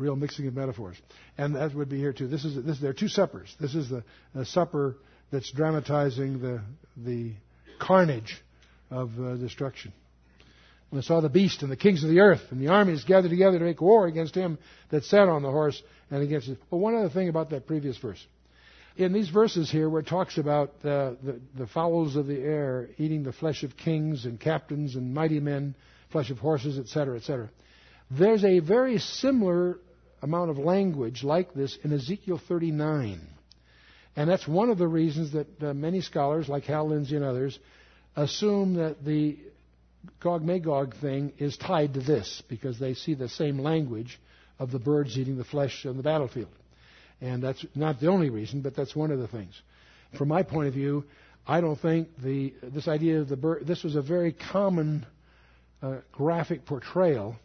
Real 0.00 0.16
mixing 0.16 0.46
of 0.46 0.54
metaphors, 0.54 0.96
and 1.36 1.54
that 1.56 1.74
would 1.74 1.90
be 1.90 1.98
here 1.98 2.14
too. 2.14 2.26
This 2.26 2.46
is 2.46 2.64
this. 2.64 2.80
There 2.80 2.90
are 2.90 2.94
two 2.94 3.08
suppers. 3.08 3.54
This 3.60 3.74
is 3.74 3.90
the, 3.90 4.02
the 4.34 4.46
supper 4.46 4.96
that's 5.30 5.52
dramatizing 5.52 6.40
the 6.40 6.62
the 6.96 7.34
carnage 7.78 8.42
of 8.90 9.10
uh, 9.20 9.36
destruction. 9.36 9.92
And 10.90 11.00
I 11.00 11.02
saw 11.02 11.20
the 11.20 11.28
beast 11.28 11.62
and 11.62 11.70
the 11.70 11.76
kings 11.76 12.02
of 12.02 12.10
the 12.10 12.20
earth 12.20 12.42
and 12.50 12.60
the 12.60 12.68
armies 12.68 13.04
gathered 13.04 13.30
together 13.30 13.58
to 13.58 13.64
make 13.64 13.80
war 13.80 14.06
against 14.06 14.34
him 14.34 14.58
that 14.90 15.04
sat 15.04 15.28
on 15.28 15.42
the 15.42 15.50
horse 15.50 15.80
and 16.10 16.22
against 16.22 16.48
it. 16.48 16.58
But 16.70 16.78
one 16.78 16.96
other 16.96 17.10
thing 17.10 17.28
about 17.28 17.50
that 17.50 17.66
previous 17.66 17.96
verse. 17.98 18.24
In 18.96 19.12
these 19.12 19.28
verses 19.28 19.70
here, 19.70 19.88
where 19.88 20.00
it 20.00 20.08
talks 20.08 20.36
about 20.36 20.82
the, 20.82 21.16
the, 21.22 21.40
the 21.56 21.66
fowls 21.68 22.16
of 22.16 22.26
the 22.26 22.38
air 22.40 22.88
eating 22.98 23.22
the 23.22 23.32
flesh 23.32 23.62
of 23.62 23.76
kings 23.76 24.24
and 24.24 24.38
captains 24.38 24.96
and 24.96 25.14
mighty 25.14 25.40
men, 25.40 25.74
flesh 26.10 26.30
of 26.30 26.38
horses, 26.38 26.78
etc., 26.78 27.16
etc., 27.16 27.50
there's 28.10 28.44
a 28.44 28.58
very 28.58 28.98
similar 28.98 29.78
amount 30.22 30.50
of 30.50 30.58
language 30.58 31.22
like 31.22 31.54
this 31.54 31.78
in 31.82 31.92
Ezekiel 31.92 32.40
39. 32.48 33.20
And 34.16 34.28
that's 34.28 34.46
one 34.46 34.70
of 34.70 34.78
the 34.78 34.88
reasons 34.88 35.32
that 35.32 35.62
uh, 35.62 35.72
many 35.72 36.00
scholars, 36.00 36.48
like 36.48 36.64
Hal 36.64 36.88
Lindsey 36.88 37.16
and 37.16 37.24
others, 37.24 37.58
assume 38.16 38.74
that 38.74 39.04
the 39.04 39.38
Gog 40.20 40.42
Magog 40.42 40.96
thing 40.96 41.32
is 41.38 41.56
tied 41.56 41.94
to 41.94 42.00
this 42.00 42.42
because 42.48 42.78
they 42.78 42.94
see 42.94 43.14
the 43.14 43.28
same 43.28 43.58
language 43.58 44.18
of 44.58 44.70
the 44.70 44.78
birds 44.78 45.16
eating 45.18 45.36
the 45.36 45.44
flesh 45.44 45.86
on 45.86 45.96
the 45.96 46.02
battlefield. 46.02 46.50
And 47.20 47.42
that's 47.42 47.64
not 47.74 48.00
the 48.00 48.08
only 48.08 48.30
reason, 48.30 48.62
but 48.62 48.74
that's 48.74 48.96
one 48.96 49.10
of 49.10 49.18
the 49.18 49.28
things. 49.28 49.60
From 50.16 50.28
my 50.28 50.42
point 50.42 50.68
of 50.68 50.74
view, 50.74 51.04
I 51.46 51.60
don't 51.60 51.80
think 51.80 52.08
the 52.18 52.54
this 52.62 52.88
idea 52.88 53.20
of 53.20 53.28
the 53.28 53.36
bird. 53.36 53.66
This 53.66 53.82
was 53.82 53.96
a 53.96 54.02
very 54.02 54.32
common 54.32 55.06
uh, 55.82 55.96
graphic 56.12 56.64
portrayal 56.66 57.36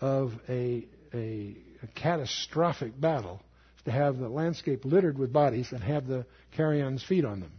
of 0.00 0.32
a, 0.48 0.86
a, 1.14 1.56
a 1.82 1.86
catastrophic 1.88 2.98
battle 2.98 3.40
to 3.84 3.90
have 3.90 4.18
the 4.18 4.28
landscape 4.28 4.84
littered 4.84 5.18
with 5.18 5.32
bodies 5.32 5.72
and 5.72 5.82
have 5.82 6.06
the 6.06 6.26
carrions 6.56 7.04
feed 7.04 7.24
on 7.24 7.40
them. 7.40 7.52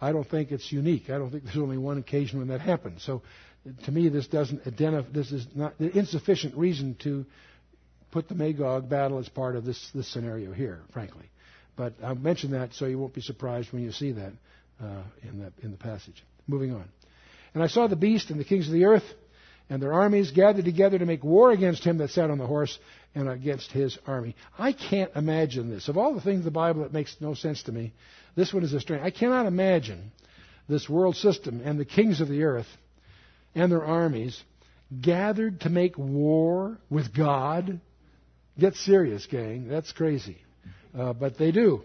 I 0.00 0.12
don't 0.12 0.28
think 0.28 0.50
it's 0.50 0.70
unique. 0.72 1.10
I 1.10 1.18
don't 1.18 1.30
think 1.30 1.44
there's 1.44 1.56
only 1.56 1.78
one 1.78 1.98
occasion 1.98 2.38
when 2.38 2.48
that 2.48 2.60
happened. 2.60 3.00
So, 3.00 3.22
to 3.84 3.92
me, 3.92 4.08
this 4.08 4.26
doesn't 4.26 4.66
identify. 4.66 5.08
This 5.10 5.32
is 5.32 5.46
not 5.54 5.78
the 5.78 5.96
insufficient 5.96 6.56
reason 6.56 6.96
to 7.04 7.24
put 8.10 8.28
the 8.28 8.34
Magog 8.34 8.88
battle 8.88 9.18
as 9.18 9.28
part 9.28 9.56
of 9.56 9.64
this 9.64 9.90
this 9.94 10.08
scenario 10.08 10.52
here, 10.52 10.82
frankly. 10.92 11.30
But 11.76 11.94
I'll 12.02 12.14
mention 12.14 12.52
that 12.52 12.74
so 12.74 12.86
you 12.86 12.98
won't 12.98 13.14
be 13.14 13.22
surprised 13.22 13.72
when 13.72 13.82
you 13.82 13.92
see 13.92 14.12
that 14.12 14.32
uh, 14.82 15.02
in 15.22 15.38
the 15.38 15.52
in 15.62 15.70
the 15.70 15.78
passage. 15.78 16.22
Moving 16.46 16.74
on. 16.74 16.84
And 17.54 17.62
I 17.62 17.68
saw 17.68 17.86
the 17.86 17.96
beast 17.96 18.30
and 18.30 18.38
the 18.38 18.44
kings 18.44 18.66
of 18.66 18.72
the 18.72 18.84
earth 18.84 19.04
and 19.70 19.80
their 19.80 19.92
armies 19.92 20.30
gathered 20.30 20.64
together 20.64 20.98
to 20.98 21.06
make 21.06 21.24
war 21.24 21.50
against 21.50 21.84
him 21.84 21.98
that 21.98 22.10
sat 22.10 22.30
on 22.30 22.38
the 22.38 22.46
horse 22.46 22.78
and 23.14 23.28
against 23.28 23.70
his 23.70 23.96
army. 24.06 24.34
I 24.58 24.72
can't 24.72 25.10
imagine 25.14 25.70
this. 25.70 25.88
Of 25.88 25.96
all 25.96 26.14
the 26.14 26.20
things 26.20 26.40
in 26.40 26.44
the 26.44 26.50
Bible 26.50 26.82
that 26.82 26.92
makes 26.92 27.16
no 27.20 27.34
sense 27.34 27.62
to 27.64 27.72
me, 27.72 27.92
this 28.34 28.52
one 28.52 28.64
is 28.64 28.72
a 28.72 28.80
strange. 28.80 29.02
I 29.02 29.10
cannot 29.10 29.46
imagine 29.46 30.12
this 30.68 30.88
world 30.88 31.16
system 31.16 31.62
and 31.64 31.78
the 31.78 31.84
kings 31.84 32.20
of 32.20 32.28
the 32.28 32.44
earth 32.44 32.66
and 33.54 33.70
their 33.70 33.84
armies 33.84 34.42
gathered 35.00 35.60
to 35.60 35.68
make 35.68 35.96
war 35.96 36.78
with 36.90 37.14
God. 37.14 37.80
Get 38.58 38.74
serious, 38.74 39.26
gang. 39.26 39.68
That's 39.68 39.92
crazy. 39.92 40.38
Uh, 40.96 41.12
but 41.12 41.38
they 41.38 41.52
do. 41.52 41.82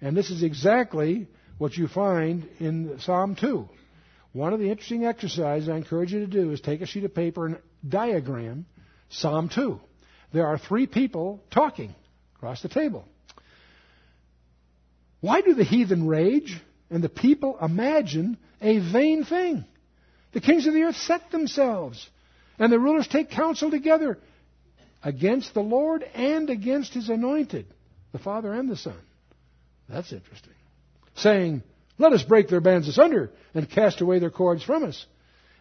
And 0.00 0.16
this 0.16 0.30
is 0.30 0.42
exactly 0.42 1.28
what 1.58 1.76
you 1.76 1.88
find 1.88 2.48
in 2.58 2.98
Psalm 3.00 3.36
2. 3.36 3.68
One 4.32 4.52
of 4.52 4.58
the 4.58 4.70
interesting 4.70 5.04
exercises 5.04 5.68
I 5.68 5.76
encourage 5.76 6.12
you 6.12 6.20
to 6.20 6.26
do 6.26 6.50
is 6.50 6.60
take 6.60 6.80
a 6.80 6.86
sheet 6.86 7.04
of 7.04 7.14
paper 7.14 7.46
and 7.46 7.58
diagram 7.88 8.66
Psalm 9.08 9.48
2. 9.48 9.80
There 10.34 10.48
are 10.48 10.58
three 10.58 10.88
people 10.88 11.40
talking 11.52 11.94
across 12.34 12.60
the 12.60 12.68
table. 12.68 13.04
Why 15.20 15.42
do 15.42 15.54
the 15.54 15.62
heathen 15.62 16.08
rage 16.08 16.60
and 16.90 17.04
the 17.04 17.08
people 17.08 17.56
imagine 17.62 18.36
a 18.60 18.80
vain 18.80 19.24
thing? 19.24 19.64
The 20.32 20.40
kings 20.40 20.66
of 20.66 20.74
the 20.74 20.82
earth 20.82 20.96
set 20.96 21.30
themselves, 21.30 22.04
and 22.58 22.72
the 22.72 22.80
rulers 22.80 23.06
take 23.06 23.30
counsel 23.30 23.70
together 23.70 24.18
against 25.04 25.54
the 25.54 25.62
Lord 25.62 26.02
and 26.02 26.50
against 26.50 26.94
his 26.94 27.08
anointed, 27.08 27.66
the 28.10 28.18
Father 28.18 28.52
and 28.52 28.68
the 28.68 28.76
Son. 28.76 28.98
That's 29.88 30.12
interesting. 30.12 30.52
Saying, 31.14 31.62
let 31.96 32.12
us 32.12 32.24
break 32.24 32.48
their 32.48 32.60
bands 32.60 32.88
asunder 32.88 33.30
and 33.54 33.70
cast 33.70 34.00
away 34.00 34.18
their 34.18 34.30
cords 34.30 34.64
from 34.64 34.82
us. 34.82 35.06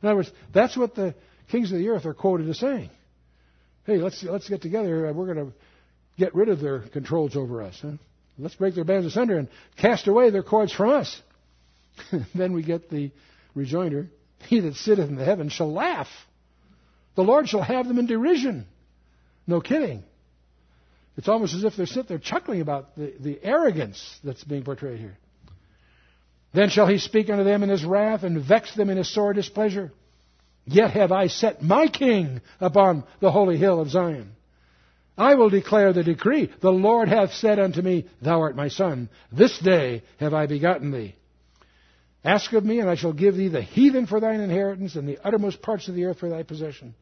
In 0.01 0.09
other 0.09 0.15
words, 0.15 0.31
that's 0.51 0.75
what 0.75 0.95
the 0.95 1.13
kings 1.51 1.71
of 1.71 1.77
the 1.77 1.89
earth 1.89 2.07
are 2.07 2.15
quoted 2.15 2.49
as 2.49 2.57
saying. 2.57 2.89
Hey, 3.85 3.97
let's, 3.97 4.23
let's 4.23 4.47
get 4.47 4.61
together. 4.61 5.11
We're 5.13 5.33
going 5.33 5.47
to 5.47 5.53
get 6.17 6.33
rid 6.35 6.49
of 6.49 6.59
their 6.59 6.79
controls 6.79 7.35
over 7.35 7.61
us. 7.61 7.77
Huh? 7.81 7.93
Let's 8.37 8.55
break 8.55 8.75
their 8.75 8.85
bands 8.85 9.05
asunder 9.05 9.37
and 9.37 9.49
cast 9.77 10.07
away 10.07 10.29
their 10.29 10.43
cords 10.43 10.73
from 10.73 10.89
us. 10.89 11.21
then 12.35 12.53
we 12.53 12.63
get 12.63 12.89
the 12.89 13.11
rejoinder 13.53 14.07
He 14.47 14.61
that 14.61 14.75
sitteth 14.75 15.09
in 15.09 15.15
the 15.15 15.25
heavens 15.25 15.53
shall 15.53 15.71
laugh. 15.71 16.07
The 17.15 17.23
Lord 17.23 17.47
shall 17.47 17.61
have 17.61 17.87
them 17.87 17.99
in 17.99 18.07
derision. 18.07 18.65
No 19.45 19.61
kidding. 19.61 20.03
It's 21.17 21.27
almost 21.27 21.53
as 21.53 21.63
if 21.63 21.75
they're 21.75 21.85
sitting 21.85 22.07
there 22.07 22.17
chuckling 22.17 22.61
about 22.61 22.95
the, 22.95 23.13
the 23.19 23.39
arrogance 23.43 24.19
that's 24.23 24.43
being 24.43 24.63
portrayed 24.63 24.99
here. 24.99 25.17
Then 26.53 26.69
shall 26.69 26.87
he 26.87 26.97
speak 26.97 27.29
unto 27.29 27.43
them 27.43 27.61
in 27.61 27.69
his 27.69 27.85
wrath 27.85 28.23
and 28.23 28.43
vex 28.43 28.75
them 28.75 28.89
in 28.89 28.97
his 28.97 29.13
sore 29.13 29.33
displeasure. 29.33 29.91
Yet 30.65 30.91
have 30.91 31.11
I 31.11 31.27
set 31.27 31.61
my 31.61 31.87
king 31.87 32.41
upon 32.59 33.03
the 33.19 33.31
holy 33.31 33.57
hill 33.57 33.81
of 33.81 33.89
Zion. 33.89 34.31
I 35.17 35.35
will 35.35 35.49
declare 35.49 35.93
the 35.93 36.03
decree. 36.03 36.51
The 36.61 36.71
Lord 36.71 37.07
hath 37.07 37.33
said 37.33 37.59
unto 37.59 37.81
me, 37.81 38.07
Thou 38.21 38.41
art 38.41 38.55
my 38.55 38.69
son. 38.69 39.09
This 39.31 39.57
day 39.59 40.03
have 40.19 40.33
I 40.33 40.47
begotten 40.47 40.91
thee. 40.91 41.15
Ask 42.23 42.53
of 42.53 42.63
me, 42.63 42.79
and 42.79 42.89
I 42.89 42.95
shall 42.95 43.13
give 43.13 43.35
thee 43.35 43.49
the 43.49 43.61
heathen 43.61 44.07
for 44.07 44.19
thine 44.19 44.39
inheritance, 44.39 44.95
and 44.95 45.07
the 45.07 45.19
uttermost 45.23 45.61
parts 45.61 45.87
of 45.87 45.95
the 45.95 46.05
earth 46.05 46.19
for 46.19 46.29
thy 46.29 46.43
possession. 46.43 46.95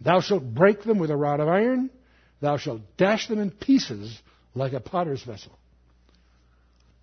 Thou 0.00 0.20
shalt 0.20 0.42
break 0.42 0.82
them 0.82 0.98
with 0.98 1.10
a 1.10 1.16
rod 1.16 1.40
of 1.40 1.48
iron. 1.48 1.88
Thou 2.40 2.56
shalt 2.56 2.80
dash 2.96 3.28
them 3.28 3.38
in 3.38 3.50
pieces 3.52 4.20
like 4.54 4.72
a 4.72 4.80
potter's 4.80 5.22
vessel. 5.22 5.56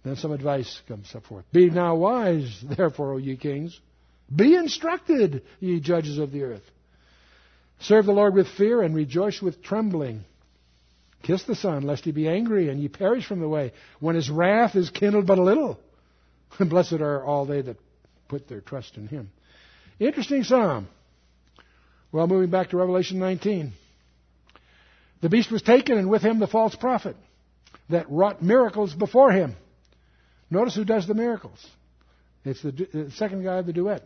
Then 0.03 0.17
some 0.17 0.31
advice 0.33 0.81
comes 0.87 1.13
up 1.15 1.25
forth. 1.25 1.45
Be 1.51 1.69
now 1.69 1.95
wise, 1.95 2.63
therefore, 2.77 3.13
O 3.13 3.17
ye 3.17 3.37
kings. 3.37 3.79
Be 4.33 4.55
instructed, 4.55 5.43
ye 5.59 5.79
judges 5.79 6.17
of 6.17 6.31
the 6.31 6.43
earth. 6.43 6.63
Serve 7.79 8.05
the 8.05 8.11
Lord 8.11 8.33
with 8.33 8.47
fear 8.47 8.81
and 8.81 8.95
rejoice 8.95 9.41
with 9.41 9.61
trembling. 9.61 10.23
Kiss 11.23 11.43
the 11.43 11.55
Son, 11.55 11.83
lest 11.83 12.05
he 12.05 12.11
be 12.11 12.27
angry 12.27 12.69
and 12.69 12.79
ye 12.79 12.87
perish 12.87 13.25
from 13.25 13.39
the 13.39 13.47
way, 13.47 13.73
when 13.99 14.15
his 14.15 14.29
wrath 14.29 14.75
is 14.75 14.89
kindled 14.89 15.27
but 15.27 15.37
a 15.37 15.43
little. 15.43 15.79
And 16.59 16.69
blessed 16.69 16.93
are 16.93 17.23
all 17.23 17.45
they 17.45 17.61
that 17.61 17.77
put 18.27 18.47
their 18.47 18.61
trust 18.61 18.97
in 18.97 19.07
him. 19.07 19.31
Interesting 19.99 20.43
psalm. 20.43 20.87
Well, 22.11 22.27
moving 22.27 22.49
back 22.49 22.69
to 22.69 22.77
Revelation 22.77 23.19
19. 23.19 23.73
The 25.21 25.29
beast 25.29 25.51
was 25.51 25.61
taken, 25.61 25.97
and 25.97 26.09
with 26.09 26.23
him 26.23 26.39
the 26.39 26.47
false 26.47 26.75
prophet 26.75 27.15
that 27.89 28.09
wrought 28.09 28.41
miracles 28.41 28.93
before 28.93 29.31
him 29.31 29.55
Notice 30.51 30.75
who 30.75 30.83
does 30.83 31.07
the 31.07 31.13
miracles. 31.13 31.65
It's 32.43 32.61
the, 32.61 32.71
the 32.71 33.05
uh, 33.05 33.09
second 33.11 33.43
guy 33.43 33.57
of 33.57 33.65
the 33.65 33.73
duet. 33.73 34.03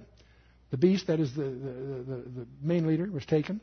The 0.75 0.87
beast, 0.87 1.07
that 1.07 1.21
is 1.21 1.33
the, 1.33 1.43
the, 1.43 1.47
the, 1.47 2.15
the 2.35 2.47
main 2.61 2.85
leader, 2.85 3.09
was 3.09 3.25
taken. 3.25 3.61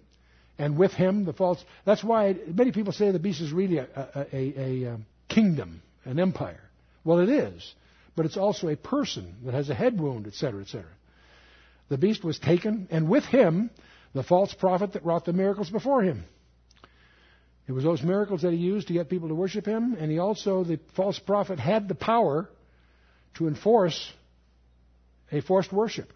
And 0.58 0.78
with 0.78 0.92
him, 0.92 1.26
the 1.26 1.34
false. 1.34 1.62
That's 1.84 2.02
why 2.02 2.34
many 2.46 2.72
people 2.72 2.94
say 2.94 3.10
the 3.10 3.18
beast 3.18 3.42
is 3.42 3.52
really 3.52 3.76
a, 3.76 3.84
a, 3.84 4.26
a, 4.34 4.86
a 4.86 4.94
um, 4.94 5.04
kingdom, 5.28 5.82
an 6.06 6.18
empire. 6.18 6.62
Well, 7.04 7.18
it 7.18 7.28
is. 7.28 7.74
But 8.16 8.24
it's 8.24 8.38
also 8.38 8.68
a 8.68 8.76
person 8.76 9.34
that 9.44 9.52
has 9.52 9.68
a 9.68 9.74
head 9.74 10.00
wound, 10.00 10.26
etc., 10.26 10.62
etc. 10.62 10.86
The 11.90 11.98
beast 11.98 12.24
was 12.24 12.38
taken, 12.38 12.88
and 12.90 13.10
with 13.10 13.24
him, 13.24 13.68
the 14.14 14.22
false 14.22 14.54
prophet 14.54 14.94
that 14.94 15.04
wrought 15.04 15.26
the 15.26 15.34
miracles 15.34 15.68
before 15.68 16.00
him. 16.00 16.24
It 17.68 17.72
was 17.72 17.84
those 17.84 18.02
miracles 18.02 18.40
that 18.40 18.52
he 18.52 18.58
used 18.58 18.86
to 18.86 18.94
get 18.94 19.10
people 19.10 19.28
to 19.28 19.34
worship 19.34 19.66
him, 19.66 19.98
and 19.98 20.10
he 20.10 20.18
also, 20.18 20.64
the 20.64 20.80
false 20.96 21.18
prophet, 21.18 21.58
had 21.58 21.88
the 21.88 21.94
power 21.94 22.48
to 23.34 23.48
enforce 23.48 24.10
a 25.30 25.42
forced 25.42 25.74
worship. 25.74 26.10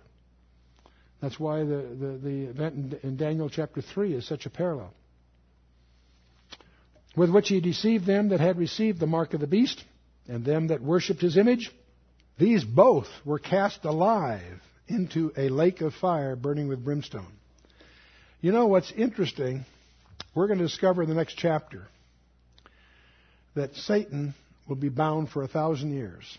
That's 1.21 1.41
why 1.41 1.61
the, 1.61 1.87
the, 1.99 2.19
the 2.23 2.43
event 2.51 2.75
in, 2.75 2.99
in 3.03 3.17
Daniel 3.17 3.49
chapter 3.49 3.81
3 3.81 4.15
is 4.15 4.27
such 4.27 4.47
a 4.47 4.51
parallel. 4.51 4.93
With 7.17 7.31
which 7.31 7.49
he 7.49 7.61
deceived 7.61 8.05
them 8.05 8.29
that 8.29 8.41
had 8.41 8.59
received 8.59 9.01
the 9.01 9.07
mark 9.07 9.33
of 9.33 9.41
the 9.41 9.47
beast, 9.47 9.83
and 10.29 10.45
them 10.45 10.69
that 10.69 10.83
worshipped 10.83 11.21
his 11.21 11.37
image. 11.37 11.71
These 12.39 12.65
both 12.65 13.09
were 13.25 13.39
cast 13.39 13.85
alive 13.85 14.61
into 14.89 15.33
a 15.37 15.49
lake 15.49 15.81
of 15.81 15.95
fire 15.95 16.37
burning 16.37 16.69
with 16.69 16.85
brimstone. 16.85 17.33
You 18.41 18.53
know 18.53 18.67
what's 18.67 18.93
interesting? 18.93 19.65
We're 20.35 20.47
going 20.47 20.59
to 20.59 20.67
discover 20.67 21.03
in 21.03 21.09
the 21.09 21.15
next 21.15 21.35
chapter 21.35 21.87
that 23.55 23.75
Satan 23.75 24.35
will 24.69 24.77
be 24.77 24.91
bound 24.91 25.31
for 25.31 25.43
a 25.43 25.49
thousand 25.49 25.93
years. 25.93 26.39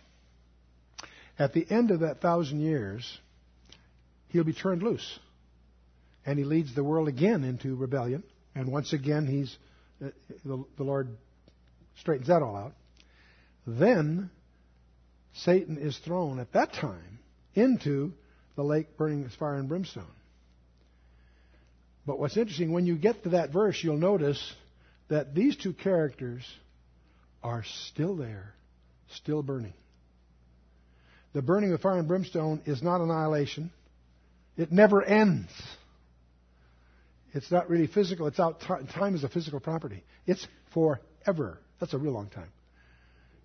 At 1.40 1.54
the 1.54 1.66
end 1.70 1.92
of 1.92 2.02
that 2.02 2.22
thousand 2.22 2.62
years, 2.62 3.20
he'll 4.30 4.44
be 4.44 4.54
turned 4.54 4.84
loose. 4.84 5.20
And 6.26 6.38
he 6.38 6.46
leads 6.46 6.76
the 6.76 6.84
world 6.84 7.08
again 7.08 7.44
into 7.44 7.76
rebellion. 7.76 8.24
And 8.56 8.72
once 8.72 8.94
again, 8.94 9.28
he's, 9.28 9.56
uh, 10.06 10.12
the, 10.46 10.64
the 10.78 10.84
Lord 10.84 11.10
straightens 12.00 12.28
that 12.28 12.42
all 12.42 12.56
out. 12.56 12.74
Then, 13.66 14.30
Satan 15.36 15.78
is 15.78 15.98
thrown 16.00 16.40
at 16.40 16.54
that 16.54 16.74
time 16.74 17.20
into 17.54 18.14
the 18.56 18.64
lake 18.64 18.98
burning 18.98 19.24
with 19.24 19.34
fire 19.34 19.56
and 19.56 19.70
brimstone. 19.70 20.06
But 22.06 22.20
what's 22.20 22.38
interesting, 22.38 22.72
when 22.72 22.86
you 22.86 22.96
get 22.96 23.24
to 23.24 23.30
that 23.30 23.52
verse, 23.52 23.82
you'll 23.84 23.98
notice 23.98 24.54
that 25.10 25.36
these 25.36 25.56
two 25.56 25.74
characters 25.74 26.44
are 27.44 27.64
still 27.90 28.16
there 28.16 28.54
still 29.16 29.44
burning. 29.44 29.74
The 31.34 31.42
burning 31.42 31.74
of 31.74 31.82
fire 31.82 31.98
and 31.98 32.08
brimstone 32.08 32.62
is 32.66 32.82
not 32.82 33.02
annihilation. 33.02 33.72
It 34.58 34.72
never 34.72 35.04
ends. 35.04 35.52
It's 37.34 37.52
not 37.52 37.70
really 37.70 37.88
physical. 37.88 38.28
It's 38.28 38.40
out. 38.40 38.62
Time 38.62 39.16
is 39.16 39.24
a 39.24 39.30
physical 39.30 39.60
property. 39.60 40.04
It's 40.26 40.46
forever. 40.74 41.60
That's 41.80 41.94
a 41.94 41.98
real 41.98 42.14
long 42.14 42.30
time. 42.30 42.50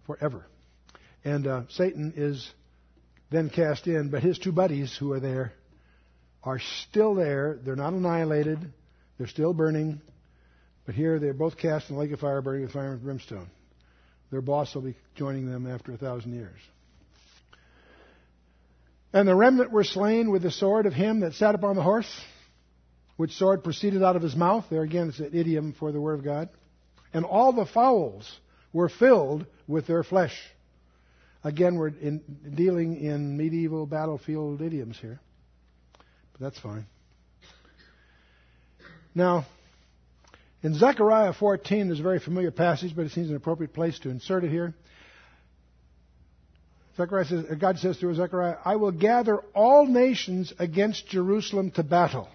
Forever. 0.06 0.46
And 1.24 1.46
uh, 1.46 1.62
Satan 1.68 2.14
is 2.16 2.50
then 3.30 3.50
cast 3.50 3.86
in, 3.86 4.08
but 4.10 4.22
his 4.22 4.38
two 4.38 4.52
buddies 4.52 4.96
who 4.98 5.12
are 5.12 5.20
there 5.20 5.52
are 6.42 6.60
still 6.88 7.14
there. 7.14 7.58
They're 7.62 7.76
not 7.76 7.92
annihilated. 7.92 8.58
They're 9.18 9.26
still 9.26 9.52
burning. 9.52 10.00
But 10.86 10.94
here 10.94 11.18
they're 11.18 11.34
both 11.34 11.58
cast 11.58 11.90
in 11.90 11.96
the 11.96 12.00
lake 12.00 12.12
of 12.12 12.20
fire, 12.20 12.40
burning 12.40 12.62
with 12.62 12.72
fire 12.72 12.92
and 12.92 13.02
brimstone. 13.02 13.48
Their 14.30 14.40
boss 14.40 14.74
will 14.74 14.82
be 14.82 14.96
joining 15.14 15.50
them 15.50 15.66
after 15.66 15.92
a 15.92 15.98
thousand 15.98 16.34
years. 16.34 16.58
And 19.12 19.28
the 19.28 19.34
remnant 19.34 19.70
were 19.70 19.84
slain 19.84 20.30
with 20.30 20.42
the 20.42 20.50
sword 20.50 20.86
of 20.86 20.94
him 20.94 21.20
that 21.20 21.34
sat 21.34 21.54
upon 21.54 21.76
the 21.76 21.82
horse, 21.82 22.10
which 23.16 23.32
sword 23.32 23.62
proceeded 23.62 24.02
out 24.02 24.16
of 24.16 24.22
his 24.22 24.34
mouth. 24.34 24.64
There 24.70 24.82
again, 24.82 25.10
it's 25.10 25.18
an 25.18 25.30
idiom 25.34 25.74
for 25.78 25.92
the 25.92 26.00
word 26.00 26.18
of 26.18 26.24
God. 26.24 26.48
And 27.12 27.24
all 27.24 27.52
the 27.52 27.66
fowls 27.66 28.30
were 28.72 28.88
filled 28.88 29.46
with 29.68 29.86
their 29.86 30.02
flesh. 30.02 30.34
Again, 31.44 31.76
we're 31.76 31.88
in, 31.88 32.22
dealing 32.54 32.96
in 32.96 33.36
medieval 33.36 33.84
battlefield 33.84 34.62
idioms 34.62 34.98
here. 34.98 35.20
But 36.32 36.40
that's 36.40 36.58
fine. 36.58 36.86
Now, 39.14 39.44
in 40.62 40.74
Zechariah 40.74 41.34
14, 41.34 41.88
there's 41.88 42.00
a 42.00 42.04
very 42.04 42.20
familiar 42.20 42.50
passage, 42.50 42.94
but 42.96 43.04
it 43.04 43.12
seems 43.12 43.28
an 43.28 43.36
appropriate 43.36 43.74
place 43.74 43.98
to 44.00 44.10
insert 44.10 44.44
it 44.44 44.50
here. 44.50 44.72
Zechariah 47.02 47.24
says, 47.24 47.44
uh, 47.50 47.54
God 47.54 47.78
says 47.78 47.98
through 47.98 48.14
Zechariah, 48.14 48.56
I 48.64 48.76
will 48.76 48.92
gather 48.92 49.38
all 49.54 49.86
nations 49.86 50.52
against 50.58 51.08
Jerusalem 51.08 51.70
to 51.72 51.82
battle. 51.82 52.28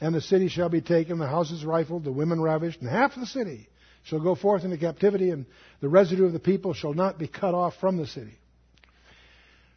And 0.00 0.14
the 0.14 0.20
city 0.20 0.48
shall 0.48 0.68
be 0.68 0.80
taken, 0.80 1.18
the 1.18 1.26
houses 1.26 1.64
rifled, 1.64 2.04
the 2.04 2.12
women 2.12 2.40
ravished, 2.40 2.80
and 2.80 2.88
half 2.88 3.14
the 3.14 3.26
city 3.26 3.68
shall 4.04 4.20
go 4.20 4.34
forth 4.34 4.64
into 4.64 4.76
captivity, 4.76 5.30
and 5.30 5.46
the 5.80 5.88
residue 5.88 6.26
of 6.26 6.32
the 6.32 6.38
people 6.38 6.74
shall 6.74 6.94
not 6.94 7.18
be 7.18 7.26
cut 7.26 7.54
off 7.54 7.74
from 7.80 7.96
the 7.96 8.06
city. 8.06 8.36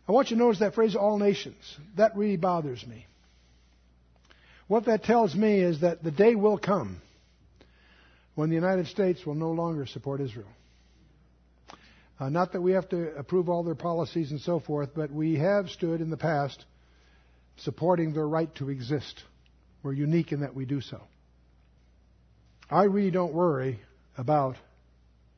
I 0.08 0.12
want 0.12 0.30
you 0.30 0.38
to 0.38 0.44
notice 0.44 0.60
that 0.60 0.76
phrase, 0.76 0.96
all 0.96 1.18
nations. 1.18 1.56
That 1.96 2.16
really 2.16 2.38
bothers 2.38 2.86
me. 2.86 3.06
What 4.68 4.86
that 4.86 5.04
tells 5.04 5.34
me 5.36 5.60
is 5.60 5.82
that 5.82 6.04
the 6.04 6.12
day 6.12 6.36
will 6.36 6.58
come 6.58 7.02
when 8.36 8.50
the 8.50 8.56
United 8.56 8.88
States 8.88 9.26
will 9.26 9.36
no 9.36 9.52
longer 9.52 9.86
support 9.86 10.22
Israel. 10.22 10.48
Uh, 12.20 12.30
not 12.30 12.54
that 12.54 12.62
we 12.62 12.72
have 12.72 12.90
to 12.90 13.16
approve 13.16 13.48
all 13.48 13.64
their 13.64 13.76
policies 13.76 14.32
and 14.32 14.42
so 14.42 14.60
forth, 14.60 14.90
but 14.96 15.12
we 15.12 15.36
have 15.36 15.70
stood 15.70 16.02
in 16.02 16.10
the 16.10 16.18
past 16.18 16.66
supporting 17.58 18.14
their 18.14 18.28
right 18.28 18.54
to 18.56 18.70
exist. 18.70 19.24
We're 19.84 19.94
unique 19.94 20.32
in 20.32 20.42
that 20.42 20.56
we 20.56 20.66
do 20.66 20.82
so. 20.82 21.02
I 22.70 22.84
really 22.84 23.12
don't 23.12 23.34
worry 23.34 23.80
about 24.18 24.58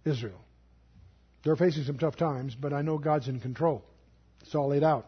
Israel. 0.06 0.40
They're 1.44 1.56
facing 1.56 1.84
some 1.84 1.98
tough 1.98 2.16
times, 2.16 2.56
but 2.56 2.74
I 2.74 2.82
know 2.82 2.98
God's 2.98 3.28
in 3.28 3.40
control. 3.40 3.84
It's 4.42 4.56
all 4.56 4.70
laid 4.70 4.84
out. 4.84 5.06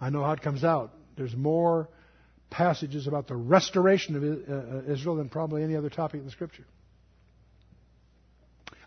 I 0.00 0.10
know 0.10 0.24
how 0.24 0.32
it 0.32 0.42
comes 0.42 0.64
out. 0.64 0.92
There's 1.16 1.36
more 1.36 1.88
passages 2.50 3.06
about 3.06 3.28
the 3.28 3.36
restoration 3.36 4.16
of 4.16 4.22
uh, 4.22 4.92
Israel 4.92 5.16
than 5.16 5.28
probably 5.28 5.62
any 5.62 5.76
other 5.76 5.90
topic 5.90 6.20
in 6.20 6.24
the 6.24 6.32
Scripture. 6.32 6.64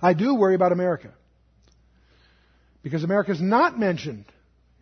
I 0.01 0.13
do 0.13 0.35
worry 0.35 0.55
about 0.55 0.71
America. 0.71 1.13
Because 2.85 3.03
America 3.03 3.31
is 3.31 3.41
not 3.41 3.79
mentioned 3.79 4.25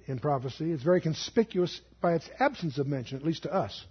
in 0.07 0.19
prophecy. 0.19 0.73
It's 0.73 0.83
very 0.83 0.99
conspicuous 0.99 1.79
by 2.01 2.15
its 2.15 2.29
absence 2.37 2.77
of 2.77 2.85
mention, 2.85 3.17
at 3.17 3.23
least 3.23 3.43
to 3.43 3.53
us. 3.53 3.81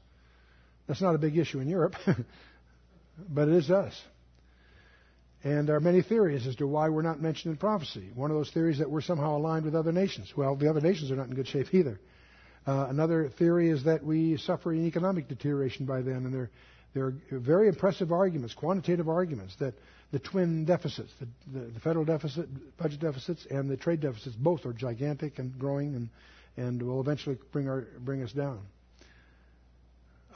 That's 0.86 1.00
not 1.00 1.14
a 1.14 1.18
big 1.18 1.38
issue 1.38 1.60
in 1.60 1.68
Europe, 1.70 1.94
but 3.30 3.48
it 3.48 3.54
is 3.54 3.70
us. 3.70 3.98
And 5.42 5.66
there 5.66 5.76
are 5.76 5.80
many 5.80 6.02
theories 6.02 6.46
as 6.46 6.56
to 6.56 6.66
why 6.66 6.90
we're 6.90 7.00
not 7.00 7.22
mentioned 7.22 7.52
in 7.52 7.56
prophecy. 7.56 8.10
One 8.14 8.30
of 8.30 8.36
those 8.36 8.50
theories 8.50 8.80
that 8.80 8.90
we're 8.90 9.00
somehow 9.00 9.38
aligned 9.38 9.64
with 9.64 9.74
other 9.74 9.92
nations. 9.92 10.30
Well, 10.36 10.56
the 10.56 10.68
other 10.68 10.82
nations 10.82 11.10
are 11.10 11.16
not 11.16 11.28
in 11.28 11.34
good 11.34 11.48
shape 11.48 11.72
either. 11.72 11.98
Uh, 12.66 12.88
another 12.90 13.30
theory 13.38 13.70
is 13.70 13.84
that 13.84 14.04
we 14.04 14.36
suffer 14.36 14.72
an 14.72 14.86
economic 14.86 15.26
deterioration 15.26 15.86
by 15.86 16.02
then, 16.02 16.26
and 16.26 16.34
there, 16.34 16.50
there 16.94 17.06
are 17.06 17.14
very 17.30 17.68
impressive 17.68 18.12
arguments, 18.12 18.54
quantitative 18.54 19.08
arguments, 19.08 19.56
that 19.56 19.74
the 20.10 20.18
twin 20.18 20.64
deficits, 20.66 21.10
the, 21.18 21.58
the, 21.58 21.66
the, 21.66 21.80
federal 21.80 22.04
deficit, 22.04 22.48
budget 22.76 23.00
deficits, 23.00 23.46
and 23.50 23.70
the 23.70 23.78
trade 23.78 24.00
deficits, 24.00 24.36
both 24.36 24.66
are 24.66 24.74
gigantic 24.74 25.38
and 25.38 25.58
growing, 25.58 25.94
and, 25.94 26.08
and 26.56 26.82
will 26.82 27.00
eventually 27.00 27.38
bring, 27.50 27.68
our, 27.68 27.86
bring 28.00 28.22
us 28.22 28.32
down. 28.32 28.60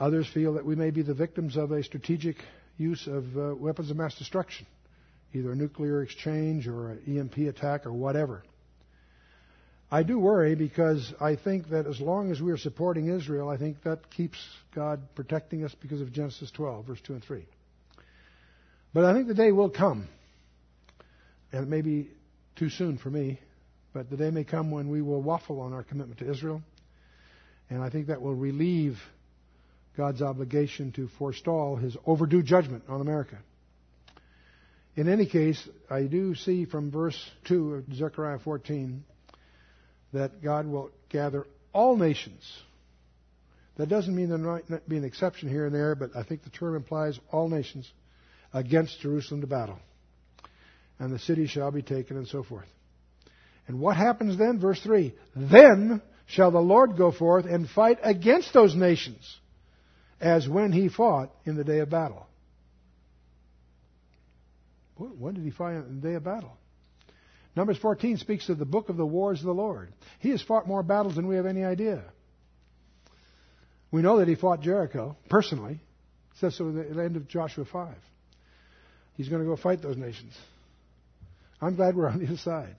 Others 0.00 0.28
feel 0.32 0.54
that 0.54 0.64
we 0.64 0.76
may 0.76 0.90
be 0.90 1.02
the 1.02 1.14
victims 1.14 1.56
of 1.56 1.72
a 1.72 1.82
strategic 1.82 2.36
use 2.78 3.06
of 3.06 3.36
uh, 3.36 3.54
weapons 3.54 3.90
of 3.90 3.96
mass 3.96 4.14
destruction, 4.16 4.66
either 5.34 5.52
a 5.52 5.56
nuclear 5.56 6.02
exchange 6.02 6.66
or 6.66 6.90
an 6.90 7.02
EMP 7.06 7.36
attack 7.48 7.84
or 7.84 7.92
whatever. 7.92 8.42
I 9.90 10.02
do 10.02 10.18
worry 10.18 10.56
because 10.56 11.14
I 11.20 11.36
think 11.36 11.68
that 11.70 11.86
as 11.86 12.00
long 12.00 12.32
as 12.32 12.42
we 12.42 12.50
are 12.50 12.56
supporting 12.56 13.06
Israel, 13.06 13.48
I 13.48 13.56
think 13.56 13.82
that 13.84 14.10
keeps 14.10 14.38
God 14.74 15.00
protecting 15.14 15.64
us 15.64 15.74
because 15.80 16.00
of 16.00 16.12
Genesis 16.12 16.50
12, 16.50 16.86
verse 16.86 17.00
2 17.02 17.12
and 17.14 17.24
3. 17.24 17.46
But 18.92 19.04
I 19.04 19.14
think 19.14 19.28
the 19.28 19.34
day 19.34 19.52
will 19.52 19.70
come, 19.70 20.08
and 21.52 21.62
it 21.62 21.68
may 21.68 21.82
be 21.82 22.08
too 22.56 22.68
soon 22.68 22.98
for 22.98 23.10
me, 23.10 23.38
but 23.92 24.10
the 24.10 24.16
day 24.16 24.30
may 24.30 24.42
come 24.42 24.72
when 24.72 24.88
we 24.88 25.02
will 25.02 25.22
waffle 25.22 25.60
on 25.60 25.72
our 25.72 25.84
commitment 25.84 26.18
to 26.18 26.30
Israel, 26.30 26.62
and 27.70 27.80
I 27.80 27.88
think 27.88 28.08
that 28.08 28.20
will 28.20 28.34
relieve 28.34 29.00
God's 29.96 30.20
obligation 30.20 30.90
to 30.92 31.08
forestall 31.18 31.76
his 31.76 31.96
overdue 32.04 32.42
judgment 32.42 32.84
on 32.88 33.00
America. 33.00 33.38
In 34.96 35.08
any 35.08 35.26
case, 35.26 35.68
I 35.88 36.02
do 36.02 36.34
see 36.34 36.64
from 36.64 36.90
verse 36.90 37.18
2 37.44 37.74
of 37.74 37.94
Zechariah 37.94 38.40
14 38.40 39.04
that 40.16 40.42
God 40.42 40.66
will 40.66 40.90
gather 41.10 41.46
all 41.72 41.96
nations. 41.96 42.42
That 43.76 43.88
doesn't 43.88 44.14
mean 44.14 44.30
there 44.30 44.38
might 44.38 44.88
be 44.88 44.96
an 44.96 45.04
exception 45.04 45.48
here 45.48 45.66
and 45.66 45.74
there, 45.74 45.94
but 45.94 46.16
I 46.16 46.22
think 46.22 46.42
the 46.42 46.50
term 46.50 46.74
implies 46.74 47.18
all 47.30 47.48
nations 47.48 47.90
against 48.52 49.00
Jerusalem 49.00 49.42
to 49.42 49.46
battle. 49.46 49.78
And 50.98 51.12
the 51.12 51.18
city 51.18 51.46
shall 51.46 51.70
be 51.70 51.82
taken, 51.82 52.16
and 52.16 52.26
so 52.26 52.42
forth. 52.42 52.66
And 53.68 53.78
what 53.78 53.96
happens 53.96 54.38
then? 54.38 54.58
Verse 54.58 54.80
3 54.80 55.14
Then 55.34 56.00
shall 56.26 56.50
the 56.50 56.58
Lord 56.60 56.96
go 56.96 57.12
forth 57.12 57.44
and 57.44 57.68
fight 57.68 57.98
against 58.02 58.54
those 58.54 58.74
nations, 58.74 59.38
as 60.18 60.48
when 60.48 60.72
he 60.72 60.88
fought 60.88 61.30
in 61.44 61.56
the 61.56 61.64
day 61.64 61.80
of 61.80 61.90
battle. 61.90 62.26
When 64.96 65.34
did 65.34 65.44
he 65.44 65.50
fight 65.50 65.74
in 65.74 66.00
the 66.00 66.08
day 66.08 66.14
of 66.14 66.24
battle? 66.24 66.56
Numbers 67.56 67.78
14 67.78 68.18
speaks 68.18 68.50
of 68.50 68.58
the 68.58 68.66
book 68.66 68.90
of 68.90 68.98
the 68.98 69.06
wars 69.06 69.40
of 69.40 69.46
the 69.46 69.54
Lord. 69.54 69.90
He 70.20 70.30
has 70.30 70.42
fought 70.42 70.68
more 70.68 70.82
battles 70.82 71.16
than 71.16 71.26
we 71.26 71.36
have 71.36 71.46
any 71.46 71.64
idea. 71.64 72.04
We 73.90 74.02
know 74.02 74.18
that 74.18 74.28
he 74.28 74.34
fought 74.34 74.60
Jericho 74.60 75.16
personally. 75.30 75.80
It 76.32 76.38
says 76.38 76.54
so 76.54 76.68
at 76.68 76.94
the 76.94 77.02
end 77.02 77.16
of 77.16 77.26
Joshua 77.28 77.64
5. 77.64 77.94
He's 79.14 79.30
going 79.30 79.40
to 79.40 79.48
go 79.48 79.56
fight 79.56 79.80
those 79.80 79.96
nations. 79.96 80.34
I'm 81.60 81.76
glad 81.76 81.96
we're 81.96 82.08
on 82.08 82.18
the 82.18 82.26
other 82.26 82.36
side. 82.36 82.76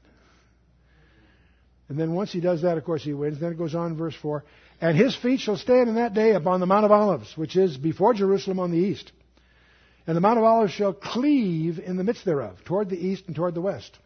And 1.89 1.99
then 1.99 2.13
once 2.13 2.31
he 2.31 2.39
does 2.39 2.61
that, 2.61 2.77
of 2.77 2.83
course, 2.83 3.03
he 3.03 3.13
wins. 3.13 3.39
Then 3.39 3.53
it 3.53 3.57
goes 3.57 3.73
on, 3.73 3.97
verse 3.97 4.15
4. 4.21 4.43
And 4.79 4.95
his 4.95 5.15
feet 5.15 5.39
shall 5.39 5.57
stand 5.57 5.89
in 5.89 5.95
that 5.95 6.13
day 6.13 6.33
upon 6.33 6.59
the 6.59 6.67
Mount 6.67 6.85
of 6.85 6.91
Olives, 6.91 7.35
which 7.35 7.55
is 7.55 7.77
before 7.77 8.13
Jerusalem 8.13 8.59
on 8.59 8.69
the 8.69 8.77
east. 8.77 9.11
And 10.05 10.15
the 10.15 10.21
Mount 10.21 10.37
of 10.37 10.43
Olives 10.43 10.73
shall 10.73 10.93
cleave 10.93 11.79
in 11.79 11.97
the 11.97 12.03
midst 12.03 12.25
thereof, 12.25 12.57
toward 12.65 12.89
the 12.89 12.99
east 12.99 13.23
and 13.25 13.35
toward 13.35 13.55
the 13.55 13.61
west. 13.61 13.97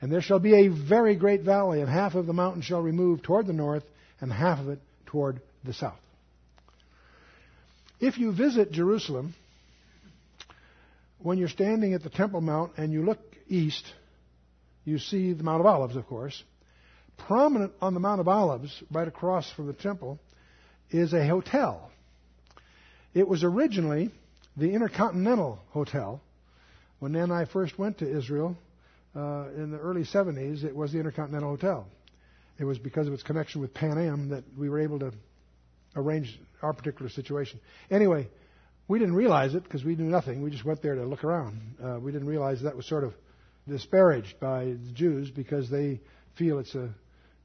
And 0.00 0.12
there 0.12 0.20
shall 0.20 0.38
be 0.38 0.66
a 0.66 0.68
very 0.68 1.16
great 1.16 1.42
valley, 1.42 1.80
and 1.80 1.88
half 1.88 2.14
of 2.14 2.26
the 2.26 2.32
mountain 2.32 2.62
shall 2.62 2.82
remove 2.82 3.22
toward 3.22 3.46
the 3.46 3.52
north, 3.52 3.84
and 4.20 4.32
half 4.32 4.60
of 4.60 4.68
it 4.68 4.80
toward 5.06 5.40
the 5.64 5.72
south. 5.72 5.98
If 7.98 8.18
you 8.18 8.32
visit 8.32 8.72
Jerusalem, 8.72 9.34
when 11.18 11.38
you're 11.38 11.48
standing 11.48 11.94
at 11.94 12.02
the 12.02 12.10
Temple 12.10 12.42
Mount 12.42 12.72
and 12.76 12.92
you 12.92 13.04
look 13.04 13.18
east, 13.48 13.84
you 14.84 14.98
see 14.98 15.32
the 15.32 15.42
Mount 15.42 15.60
of 15.60 15.66
Olives, 15.66 15.96
of 15.96 16.06
course. 16.06 16.42
Prominent 17.16 17.72
on 17.80 17.94
the 17.94 18.00
Mount 18.00 18.20
of 18.20 18.28
Olives, 18.28 18.82
right 18.92 19.08
across 19.08 19.50
from 19.50 19.66
the 19.66 19.72
temple, 19.72 20.18
is 20.90 21.14
a 21.14 21.26
hotel. 21.26 21.90
It 23.14 23.26
was 23.26 23.42
originally 23.42 24.10
the 24.56 24.72
Intercontinental 24.72 25.58
Hotel. 25.70 26.20
When 26.98 27.12
Nan 27.12 27.24
and 27.24 27.32
I 27.32 27.46
first 27.46 27.78
went 27.78 27.98
to 27.98 28.16
Israel 28.16 28.56
uh, 29.16 29.48
in 29.56 29.70
the 29.70 29.78
early 29.78 30.02
70s, 30.02 30.64
it 30.64 30.74
was 30.74 30.92
the 30.92 30.98
Intercontinental 30.98 31.50
Hotel. 31.50 31.86
It 32.58 32.64
was 32.64 32.78
because 32.78 33.06
of 33.06 33.12
its 33.12 33.22
connection 33.22 33.60
with 33.60 33.74
Pan 33.74 33.98
Am 33.98 34.28
that 34.30 34.44
we 34.58 34.68
were 34.68 34.80
able 34.80 34.98
to 35.00 35.12
arrange 35.94 36.38
our 36.62 36.72
particular 36.72 37.10
situation. 37.10 37.60
Anyway, 37.90 38.28
we 38.88 38.98
didn't 38.98 39.14
realize 39.14 39.54
it 39.54 39.64
because 39.64 39.84
we 39.84 39.96
knew 39.96 40.04
nothing. 40.04 40.42
We 40.42 40.50
just 40.50 40.64
went 40.64 40.82
there 40.82 40.94
to 40.94 41.04
look 41.04 41.24
around. 41.24 41.60
Uh, 41.82 41.98
we 42.00 42.12
didn't 42.12 42.28
realize 42.28 42.62
that 42.62 42.76
was 42.76 42.86
sort 42.88 43.04
of 43.04 43.14
disparaged 43.68 44.38
by 44.38 44.64
the 44.64 44.92
Jews 44.94 45.30
because 45.30 45.68
they 45.70 46.00
feel 46.38 46.58
it's 46.58 46.74
a 46.74 46.90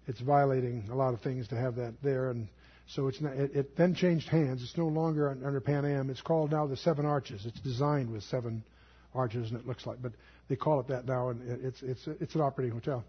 it's 0.07 0.19
violating 0.19 0.89
a 0.91 0.95
lot 0.95 1.13
of 1.13 1.22
things 1.22 1.47
to 1.49 1.55
have 1.55 1.76
that 1.76 1.93
there, 2.01 2.32
and 2.32 2.47
so 2.88 3.07
it's 3.07 3.22
not, 3.22 3.34
it, 3.34 3.55
it 3.55 3.78
then 3.78 3.93
changed 3.95 4.28
hands. 4.28 4.61
It's 4.63 4.78
no 4.78 4.88
longer 4.88 5.30
under 5.30 5.61
Pan 5.61 5.86
Am. 5.86 6.09
It's 6.09 6.22
called 6.22 6.51
now 6.51 6.67
the 6.67 6.76
Seven 6.76 7.05
Arches. 7.05 7.45
It's 7.45 7.59
designed 7.61 8.11
with 8.11 8.24
seven 8.24 8.63
arches, 9.13 9.51
and 9.51 9.59
it 9.59 9.67
looks 9.67 9.86
like, 9.86 10.01
but 10.01 10.13
they 10.51 10.57
call 10.57 10.81
it 10.81 10.87
that 10.89 11.07
now, 11.07 11.29
and 11.29 11.41
it's 11.63 11.81
it's 11.81 12.07
it's 12.19 12.35
an 12.35 12.41
operating 12.41 12.73
hotel. 12.73 13.03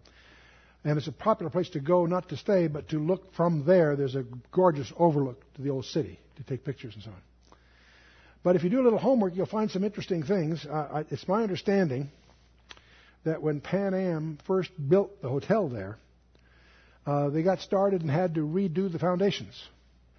And 0.85 0.99
it's 0.99 1.07
a 1.07 1.13
popular 1.13 1.51
place 1.51 1.69
to 1.71 1.81
go, 1.81 2.07
not 2.07 2.29
to 2.31 2.37
stay, 2.37 2.67
but 2.67 2.89
to 2.89 2.99
look 2.99 3.35
from 3.35 3.65
there. 3.65 3.95
There's 3.95 4.17
a 4.17 4.25
gorgeous 4.51 4.93
overlook 4.97 5.41
to 5.55 5.63
the 5.63 5.71
old 5.71 5.85
city 5.85 6.19
to 6.37 6.43
take 6.43 6.65
pictures 6.65 6.95
and 6.95 7.05
so 7.05 7.11
on. 7.11 7.23
But 8.43 8.57
if 8.57 8.65
you 8.65 8.71
do 8.71 8.81
a 8.81 8.83
little 8.83 8.99
homework, 8.99 9.37
you'll 9.37 9.47
find 9.47 9.71
some 9.71 9.85
interesting 9.85 10.25
things. 10.25 10.67
Uh, 10.67 11.05
it's 11.11 11.29
my 11.29 11.43
understanding 11.43 12.11
that 13.25 13.41
when 13.41 13.61
Pan 13.61 13.95
Am 13.95 14.39
first 14.45 14.71
built 14.89 15.23
the 15.23 15.29
hotel 15.29 15.69
there, 15.69 15.99
uh, 17.07 17.31
they 17.31 17.43
got 17.43 17.61
started 17.61 18.03
and 18.03 18.11
had 18.11 18.35
to 18.35 18.41
redo 18.41 18.91
the 18.91 18.99
foundations 18.99 19.61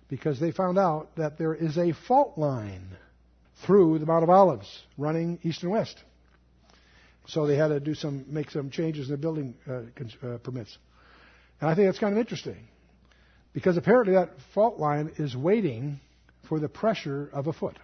because 0.09 0.39
they 0.39 0.51
found 0.51 0.78
out 0.78 1.15
that 1.17 1.38
there 1.38 1.53
is 1.53 1.78
a 1.78 1.93
fault 2.07 2.38
line 2.38 2.88
through 3.65 3.99
the 3.99 4.05
Mount 4.05 4.24
of 4.24 4.30
Olives 4.30 4.82
running 4.97 5.39
east 5.43 5.63
and 5.63 5.71
west. 5.71 5.97
So 7.28 7.47
they 7.47 7.55
had 7.55 7.69
to 7.69 7.80
do 7.80 7.93
some, 7.93 8.26
make 8.28 8.51
some 8.51 8.69
changes 8.69 9.07
in 9.07 9.13
the 9.13 9.17
building 9.17 9.55
uh, 9.69 9.82
uh, 10.28 10.38
permits. 10.39 10.78
And 11.61 11.69
I 11.69 11.76
think 11.76 11.88
that's 11.88 11.99
kind 11.99 12.13
of 12.13 12.19
interesting 12.19 12.67
because 13.53 13.78
apparently 13.78 14.15
that 14.15 14.32
fault 14.53 14.80
line 14.80 15.11
is 15.17 15.36
waiting 15.36 15.99
for 16.49 16.59
the 16.59 16.67
pressure 16.67 17.30
of 17.32 17.47
a 17.47 17.53
foot. 17.53 17.78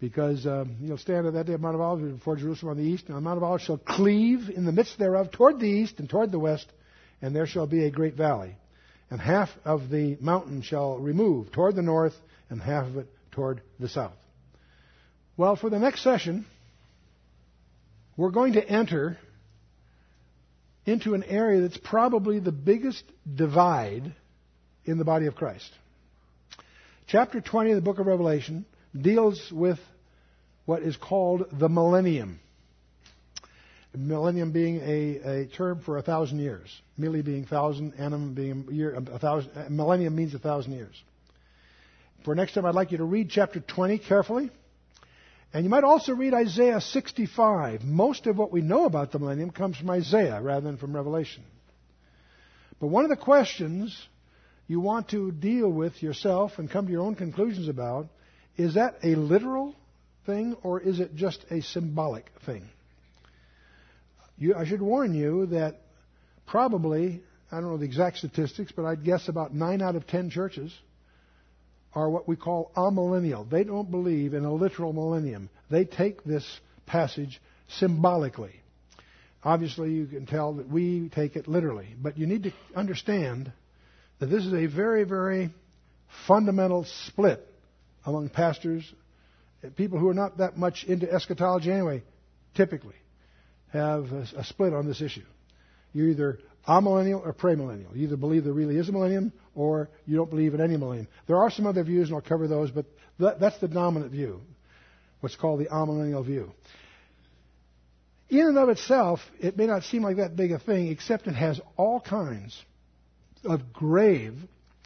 Because 0.00 0.46
um, 0.46 0.76
you'll 0.80 0.98
stand 0.98 1.26
at 1.26 1.34
that 1.34 1.46
day 1.46 1.52
of 1.52 1.60
Mount 1.60 1.76
of 1.76 1.80
Olives 1.80 2.12
before 2.12 2.36
Jerusalem 2.36 2.70
on 2.70 2.76
the 2.82 2.90
east, 2.90 3.04
and 3.06 3.16
the 3.16 3.20
Mount 3.20 3.36
of 3.36 3.44
Olives 3.44 3.64
shall 3.64 3.78
cleave 3.78 4.48
in 4.48 4.64
the 4.64 4.72
midst 4.72 4.98
thereof 4.98 5.30
toward 5.30 5.60
the 5.60 5.68
east 5.68 6.00
and 6.00 6.10
toward 6.10 6.32
the 6.32 6.40
west, 6.40 6.66
and 7.20 7.36
there 7.36 7.46
shall 7.46 7.66
be 7.66 7.84
a 7.84 7.90
great 7.90 8.14
valley. 8.14 8.56
And 9.10 9.20
half 9.20 9.50
of 9.64 9.90
the 9.90 10.16
mountain 10.20 10.62
shall 10.62 10.98
remove 10.98 11.52
toward 11.52 11.76
the 11.76 11.82
north, 11.82 12.14
and 12.50 12.60
half 12.60 12.86
of 12.86 12.96
it 12.96 13.06
toward 13.30 13.62
the 13.78 13.88
south. 13.88 14.14
Well, 15.36 15.56
for 15.56 15.70
the 15.70 15.78
next 15.78 16.02
session, 16.02 16.46
we're 18.16 18.30
going 18.30 18.54
to 18.54 18.68
enter 18.68 19.18
into 20.84 21.14
an 21.14 21.24
area 21.24 21.62
that's 21.62 21.78
probably 21.78 22.38
the 22.38 22.52
biggest 22.52 23.02
divide 23.32 24.14
in 24.84 24.98
the 24.98 25.04
body 25.04 25.26
of 25.26 25.34
Christ. 25.34 25.70
Chapter 27.06 27.40
20 27.40 27.70
of 27.70 27.76
the 27.76 27.82
book 27.82 27.98
of 27.98 28.06
Revelation 28.06 28.66
deals 28.98 29.50
with 29.50 29.78
what 30.66 30.82
is 30.82 30.96
called 30.96 31.46
the 31.52 31.68
millennium. 31.68 32.38
Millennium 33.94 34.52
being 34.52 34.80
a, 34.80 35.42
a 35.42 35.46
term 35.46 35.80
for 35.80 35.98
a 35.98 36.02
thousand 36.02 36.38
years. 36.38 36.80
Milli 36.98 37.24
being 37.24 37.44
thousand, 37.44 37.94
annum 37.98 38.34
being 38.34 38.66
year, 38.70 38.94
a 38.94 39.18
thousand, 39.18 39.70
millennium 39.70 40.14
means 40.14 40.34
a 40.34 40.38
thousand 40.38 40.72
years. 40.72 40.94
For 42.24 42.34
next 42.34 42.54
time, 42.54 42.64
I'd 42.64 42.74
like 42.74 42.92
you 42.92 42.98
to 42.98 43.04
read 43.04 43.28
chapter 43.30 43.60
20 43.60 43.98
carefully. 43.98 44.50
And 45.54 45.64
you 45.64 45.70
might 45.70 45.84
also 45.84 46.14
read 46.14 46.32
Isaiah 46.32 46.80
65. 46.80 47.84
Most 47.84 48.26
of 48.26 48.38
what 48.38 48.52
we 48.52 48.62
know 48.62 48.86
about 48.86 49.12
the 49.12 49.18
millennium 49.18 49.50
comes 49.50 49.76
from 49.76 49.90
Isaiah 49.90 50.40
rather 50.40 50.64
than 50.64 50.78
from 50.78 50.96
Revelation. 50.96 51.44
But 52.80 52.86
one 52.86 53.04
of 53.04 53.10
the 53.10 53.16
questions 53.16 53.96
you 54.66 54.80
want 54.80 55.10
to 55.10 55.30
deal 55.30 55.68
with 55.68 56.02
yourself 56.02 56.52
and 56.58 56.70
come 56.70 56.86
to 56.86 56.92
your 56.92 57.02
own 57.02 57.16
conclusions 57.16 57.68
about 57.68 58.08
is 58.56 58.74
that 58.74 58.96
a 59.02 59.14
literal 59.14 59.74
thing 60.24 60.56
or 60.62 60.80
is 60.80 61.00
it 61.00 61.14
just 61.14 61.44
a 61.50 61.60
symbolic 61.60 62.30
thing? 62.46 62.66
You, 64.38 64.54
I 64.54 64.64
should 64.64 64.80
warn 64.80 65.14
you 65.14 65.46
that 65.46 65.80
probably, 66.46 67.22
I 67.50 67.60
don't 67.60 67.70
know 67.70 67.76
the 67.76 67.84
exact 67.84 68.18
statistics, 68.18 68.72
but 68.72 68.86
I'd 68.86 69.04
guess 69.04 69.28
about 69.28 69.54
9 69.54 69.82
out 69.82 69.96
of 69.96 70.06
10 70.06 70.30
churches 70.30 70.72
are 71.94 72.08
what 72.08 72.26
we 72.26 72.36
call 72.36 72.70
amillennial. 72.76 73.48
They 73.48 73.64
don't 73.64 73.90
believe 73.90 74.34
in 74.34 74.44
a 74.44 74.52
literal 74.52 74.92
millennium. 74.92 75.50
They 75.70 75.84
take 75.84 76.24
this 76.24 76.44
passage 76.86 77.40
symbolically. 77.78 78.54
Obviously, 79.44 79.90
you 79.90 80.06
can 80.06 80.26
tell 80.26 80.54
that 80.54 80.68
we 80.68 81.08
take 81.08 81.36
it 81.36 81.48
literally, 81.48 81.88
but 82.00 82.16
you 82.16 82.26
need 82.26 82.44
to 82.44 82.52
understand 82.76 83.52
that 84.20 84.26
this 84.26 84.44
is 84.44 84.52
a 84.52 84.66
very, 84.66 85.04
very 85.04 85.50
fundamental 86.26 86.86
split 87.06 87.44
among 88.04 88.28
pastors, 88.28 88.84
people 89.76 89.98
who 89.98 90.08
are 90.08 90.14
not 90.14 90.38
that 90.38 90.56
much 90.56 90.84
into 90.84 91.12
eschatology 91.12 91.70
anyway, 91.70 92.02
typically 92.54 92.94
have 93.72 94.04
a, 94.12 94.44
split 94.44 94.72
on 94.72 94.86
this 94.86 95.00
issue. 95.00 95.24
You're 95.92 96.08
either 96.08 96.38
amillennial 96.68 97.24
or 97.24 97.32
premillennial. 97.32 97.94
You 97.96 98.04
either 98.04 98.16
believe 98.16 98.44
there 98.44 98.52
really 98.52 98.76
is 98.76 98.88
a 98.88 98.92
millennium 98.92 99.32
or 99.54 99.88
you 100.06 100.16
don't 100.16 100.30
believe 100.30 100.54
in 100.54 100.60
any 100.60 100.76
millennium. 100.76 101.08
There 101.26 101.36
are 101.36 101.50
some 101.50 101.66
other 101.66 101.82
views, 101.84 102.08
and 102.08 102.16
I'll 102.16 102.22
cover 102.22 102.48
those, 102.48 102.70
but 102.70 102.86
that, 103.18 103.40
that's 103.40 103.58
the 103.58 103.68
dominant 103.68 104.12
view, 104.12 104.40
what's 105.20 105.36
called 105.36 105.60
the 105.60 105.66
amillennial 105.66 106.24
view. 106.24 106.52
In 108.30 108.46
and 108.46 108.58
of 108.58 108.70
itself, 108.70 109.20
it 109.40 109.58
may 109.58 109.66
not 109.66 109.84
seem 109.84 110.02
like 110.02 110.16
that 110.16 110.36
big 110.36 110.52
a 110.52 110.58
thing, 110.58 110.88
except 110.88 111.26
it 111.26 111.34
has 111.34 111.60
all 111.76 112.00
kinds 112.00 112.58
of 113.44 113.72
grave 113.72 114.34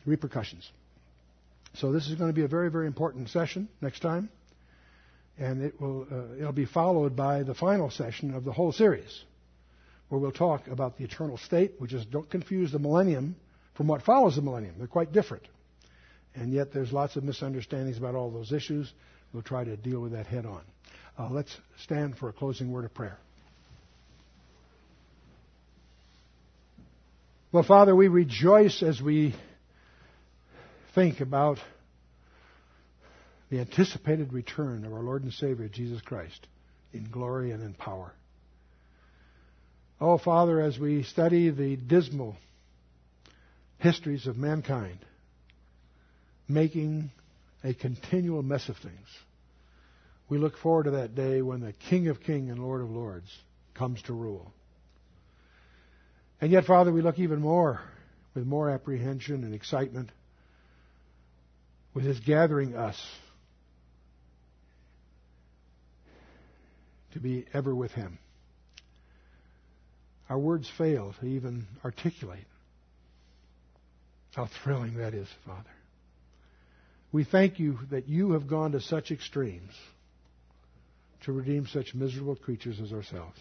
repercussions. 0.05 0.69
So 1.75 1.93
this 1.93 2.09
is 2.09 2.15
going 2.17 2.31
to 2.31 2.35
be 2.35 2.43
a 2.43 2.49
very, 2.49 2.71
very 2.71 2.87
important 2.87 3.29
session 3.29 3.69
next 3.81 4.01
time, 4.01 4.31
and 5.39 5.63
it 5.63 5.81
will 5.81 6.07
uh, 6.11 6.41
it'll 6.41 6.53
be 6.53 6.65
followed 6.65 7.15
by 7.15 7.43
the 7.43 7.55
final 7.55 7.91
session 7.91 8.35
of 8.35 8.45
the 8.45 8.53
whole 8.53 8.73
series 8.73 9.23
where 10.09 10.21
we'll 10.21 10.33
talk 10.33 10.69
about 10.69 10.97
the 10.97 11.05
eternal 11.05 11.37
state, 11.37 11.75
which 11.79 11.93
is 11.93 12.05
don't 12.07 12.31
confuse 12.31 12.73
the 12.73 12.79
millennium 12.79 13.37
from 13.77 13.89
what 13.89 14.03
follows 14.03 14.37
the 14.37 14.43
millennium. 14.43 14.75
They're 14.79 14.87
quite 14.87 15.13
different. 15.13 15.45
And 16.35 16.53
yet 16.53 16.73
there's 16.73 16.93
lots 16.93 17.17
of 17.17 17.25
misunderstandings 17.25 17.99
about 17.99 18.15
all 18.15 18.31
those 18.31 18.53
issues. 18.53 18.93
We'll 19.33 19.43
try 19.43 19.65
to 19.65 19.77
deal 19.77 20.01
with 20.01 20.13
that 20.13 20.27
head 20.27 20.47
on. 20.47 20.63
Uh, 21.19 21.29
let's 21.31 21.55
stand 21.83 22.17
for 22.19 22.29
a 22.29 22.33
closing 22.33 22.73
word 22.73 22.85
of 22.85 22.95
prayer. 22.95 23.19
Well, 27.53 27.63
Father, 27.63 27.97
we 27.97 28.09
rejoice 28.09 28.83
as 28.83 29.01
we 29.01 29.35
think 30.95 31.21
about 31.21 31.59
the 33.51 33.61
anticipated 33.61 34.33
return 34.33 34.85
of 34.85 34.93
our 34.93 35.01
Lord 35.01 35.23
and 35.23 35.33
Savior, 35.33 35.69
Jesus 35.69 36.03
Christ, 36.03 36.47
in 36.93 37.09
glory 37.11 37.53
and 37.53 37.63
in 37.63 37.73
power. 37.73 38.13
Oh, 40.01 40.19
Father, 40.19 40.61
as 40.61 40.79
we 40.79 41.05
study 41.05 41.49
the 41.49 41.77
dismal 41.77 42.37
histories 43.79 44.27
of 44.27 44.37
mankind, 44.37 44.99
making 46.49 47.11
a 47.63 47.75
continual 47.75 48.43
mess 48.43 48.69
of 48.69 48.77
things, 48.79 49.09
we 50.29 50.39
look 50.39 50.57
forward 50.59 50.85
to 50.85 50.91
that 50.93 51.15
day 51.15 51.43
when 51.43 51.61
the 51.61 51.73
King 51.73 52.09
of 52.09 52.21
Kings 52.21 52.51
and 52.51 52.59
Lord 52.59 52.81
of 52.81 52.91
Lords 52.91 53.31
comes 53.75 54.03
to 54.03 54.13
rule. 54.13 54.53
And 56.41 56.51
yet, 56.51 56.65
Father, 56.65 56.93
we 56.93 57.01
look 57.01 57.19
even 57.19 57.41
more 57.41 57.81
with 58.35 58.45
more 58.45 58.71
apprehension 58.71 59.45
and 59.45 59.55
excitement 59.55 60.11
with 61.95 62.05
His 62.05 62.21
gathering 62.21 62.75
us 62.75 63.01
to 67.13 67.21
be 67.21 67.47
ever 67.55 67.75
with 67.75 67.93
Him. 67.93 68.19
Our 70.29 70.39
words 70.39 70.71
fail 70.77 71.15
to 71.21 71.27
even 71.27 71.67
articulate 71.85 72.45
how 74.37 74.47
thrilling 74.63 74.99
that 74.99 75.15
is, 75.15 75.27
Father. 75.47 75.71
We 77.11 77.25
thank 77.25 77.59
you 77.59 77.79
that 77.91 78.07
you 78.07 78.33
have 78.33 78.47
gone 78.47 78.73
to 78.73 78.81
such 78.83 79.11
extremes 79.11 79.73
to 81.25 81.33
redeem 81.33 81.67
such 81.67 81.95
miserable 81.95 82.37
creatures 82.37 82.79
as 82.79 82.93
ourselves. 82.93 83.39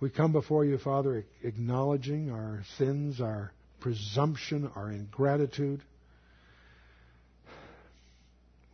We 0.00 0.10
come 0.10 0.32
before 0.32 0.64
you, 0.64 0.76
Father, 0.78 1.24
acknowledging 1.44 2.32
our 2.32 2.64
sins, 2.78 3.20
our 3.20 3.52
presumption, 3.80 4.68
our 4.74 4.90
ingratitude. 4.90 5.82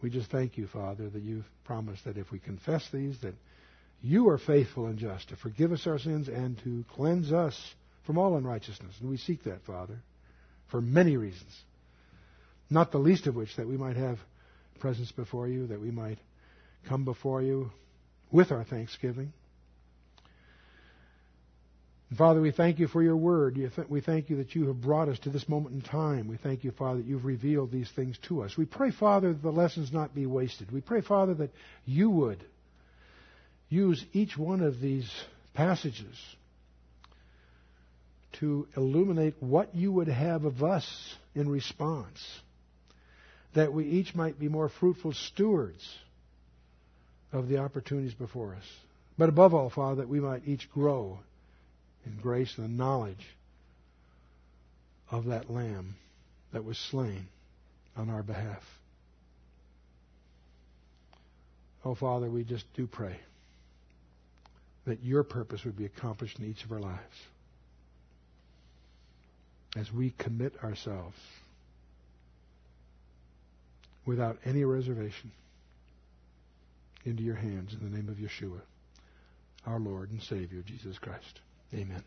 We 0.02 0.08
just 0.08 0.30
thank 0.30 0.56
you, 0.56 0.66
Father, 0.66 1.10
that 1.10 1.22
you've 1.22 1.48
promised 1.64 2.04
that 2.06 2.16
if 2.16 2.32
we 2.32 2.38
confess 2.38 2.88
these, 2.90 3.20
that 3.20 3.34
you 4.00 4.30
are 4.30 4.38
faithful 4.38 4.86
and 4.86 4.98
just 4.98 5.28
to 5.28 5.36
forgive 5.36 5.72
us 5.72 5.86
our 5.86 5.98
sins 5.98 6.28
and 6.28 6.58
to 6.64 6.86
cleanse 6.94 7.32
us 7.32 7.74
from 8.06 8.16
all 8.16 8.36
unrighteousness. 8.38 8.94
And 9.00 9.10
we 9.10 9.18
seek 9.18 9.44
that, 9.44 9.62
Father, 9.66 9.98
for 10.70 10.80
many 10.80 11.16
reasons. 11.16 11.52
Not 12.70 12.92
the 12.92 12.98
least 12.98 13.26
of 13.26 13.36
which 13.36 13.56
that 13.56 13.68
we 13.68 13.76
might 13.76 13.96
have 13.96 14.18
presence 14.80 15.12
before 15.12 15.48
you, 15.48 15.66
that 15.68 15.80
we 15.80 15.90
might 15.90 16.18
come 16.88 17.04
before 17.04 17.42
you 17.42 17.70
with 18.32 18.50
our 18.50 18.64
thanksgiving. 18.64 19.32
Father, 22.16 22.40
we 22.40 22.52
thank 22.52 22.78
you 22.78 22.86
for 22.86 23.02
your 23.02 23.16
word. 23.16 23.58
We 23.88 24.00
thank 24.00 24.30
you 24.30 24.36
that 24.36 24.54
you 24.54 24.68
have 24.68 24.80
brought 24.80 25.08
us 25.08 25.18
to 25.20 25.30
this 25.30 25.48
moment 25.48 25.74
in 25.74 25.80
time. 25.80 26.28
We 26.28 26.36
thank 26.36 26.62
you, 26.62 26.70
Father, 26.70 26.98
that 26.98 27.06
you've 27.06 27.24
revealed 27.24 27.72
these 27.72 27.90
things 27.90 28.16
to 28.28 28.42
us. 28.42 28.56
We 28.56 28.66
pray, 28.66 28.92
Father, 28.92 29.32
that 29.32 29.42
the 29.42 29.50
lessons 29.50 29.92
not 29.92 30.14
be 30.14 30.26
wasted. 30.26 30.70
We 30.70 30.80
pray, 30.80 31.00
Father, 31.00 31.34
that 31.34 31.50
you 31.86 32.10
would 32.10 32.44
use 33.68 34.04
each 34.12 34.36
one 34.36 34.60
of 34.60 34.80
these 34.80 35.10
passages 35.54 36.16
to 38.40 38.66
illuminate 38.76 39.34
what 39.40 39.74
you 39.74 39.92
would 39.92 40.08
have 40.08 40.44
of 40.44 40.62
us 40.62 41.14
in 41.34 41.48
response, 41.48 42.22
that 43.54 43.72
we 43.72 43.84
each 43.84 44.14
might 44.14 44.38
be 44.38 44.48
more 44.48 44.68
fruitful 44.68 45.12
stewards 45.12 45.88
of 47.32 47.48
the 47.48 47.58
opportunities 47.58 48.14
before 48.14 48.54
us. 48.54 48.64
But 49.16 49.28
above 49.28 49.54
all, 49.54 49.70
Father, 49.70 50.02
that 50.02 50.08
we 50.08 50.20
might 50.20 50.46
each 50.46 50.70
grow 50.70 51.18
in 52.04 52.16
grace 52.20 52.52
and 52.56 52.64
the 52.64 52.72
knowledge 52.72 53.26
of 55.10 55.26
that 55.26 55.50
Lamb 55.50 55.94
that 56.52 56.64
was 56.64 56.78
slain 56.78 57.28
on 57.96 58.10
our 58.10 58.22
behalf. 58.22 58.62
Oh, 61.84 61.94
Father, 61.94 62.28
we 62.28 62.44
just 62.44 62.64
do 62.74 62.86
pray 62.86 63.16
that 64.86 65.02
your 65.02 65.22
purpose 65.22 65.64
would 65.64 65.76
be 65.76 65.84
accomplished 65.84 66.38
in 66.38 66.46
each 66.46 66.64
of 66.64 66.72
our 66.72 66.80
lives 66.80 67.00
as 69.76 69.92
we 69.92 70.10
commit 70.18 70.54
ourselves 70.62 71.16
without 74.06 74.38
any 74.44 74.64
reservation 74.64 75.32
into 77.04 77.22
your 77.22 77.34
hands 77.34 77.74
in 77.74 77.80
the 77.80 77.96
name 77.96 78.08
of 78.08 78.16
Yeshua, 78.16 78.60
our 79.66 79.78
Lord 79.78 80.10
and 80.10 80.22
Savior, 80.22 80.62
Jesus 80.64 80.98
Christ. 80.98 81.40
Amen. 81.74 82.02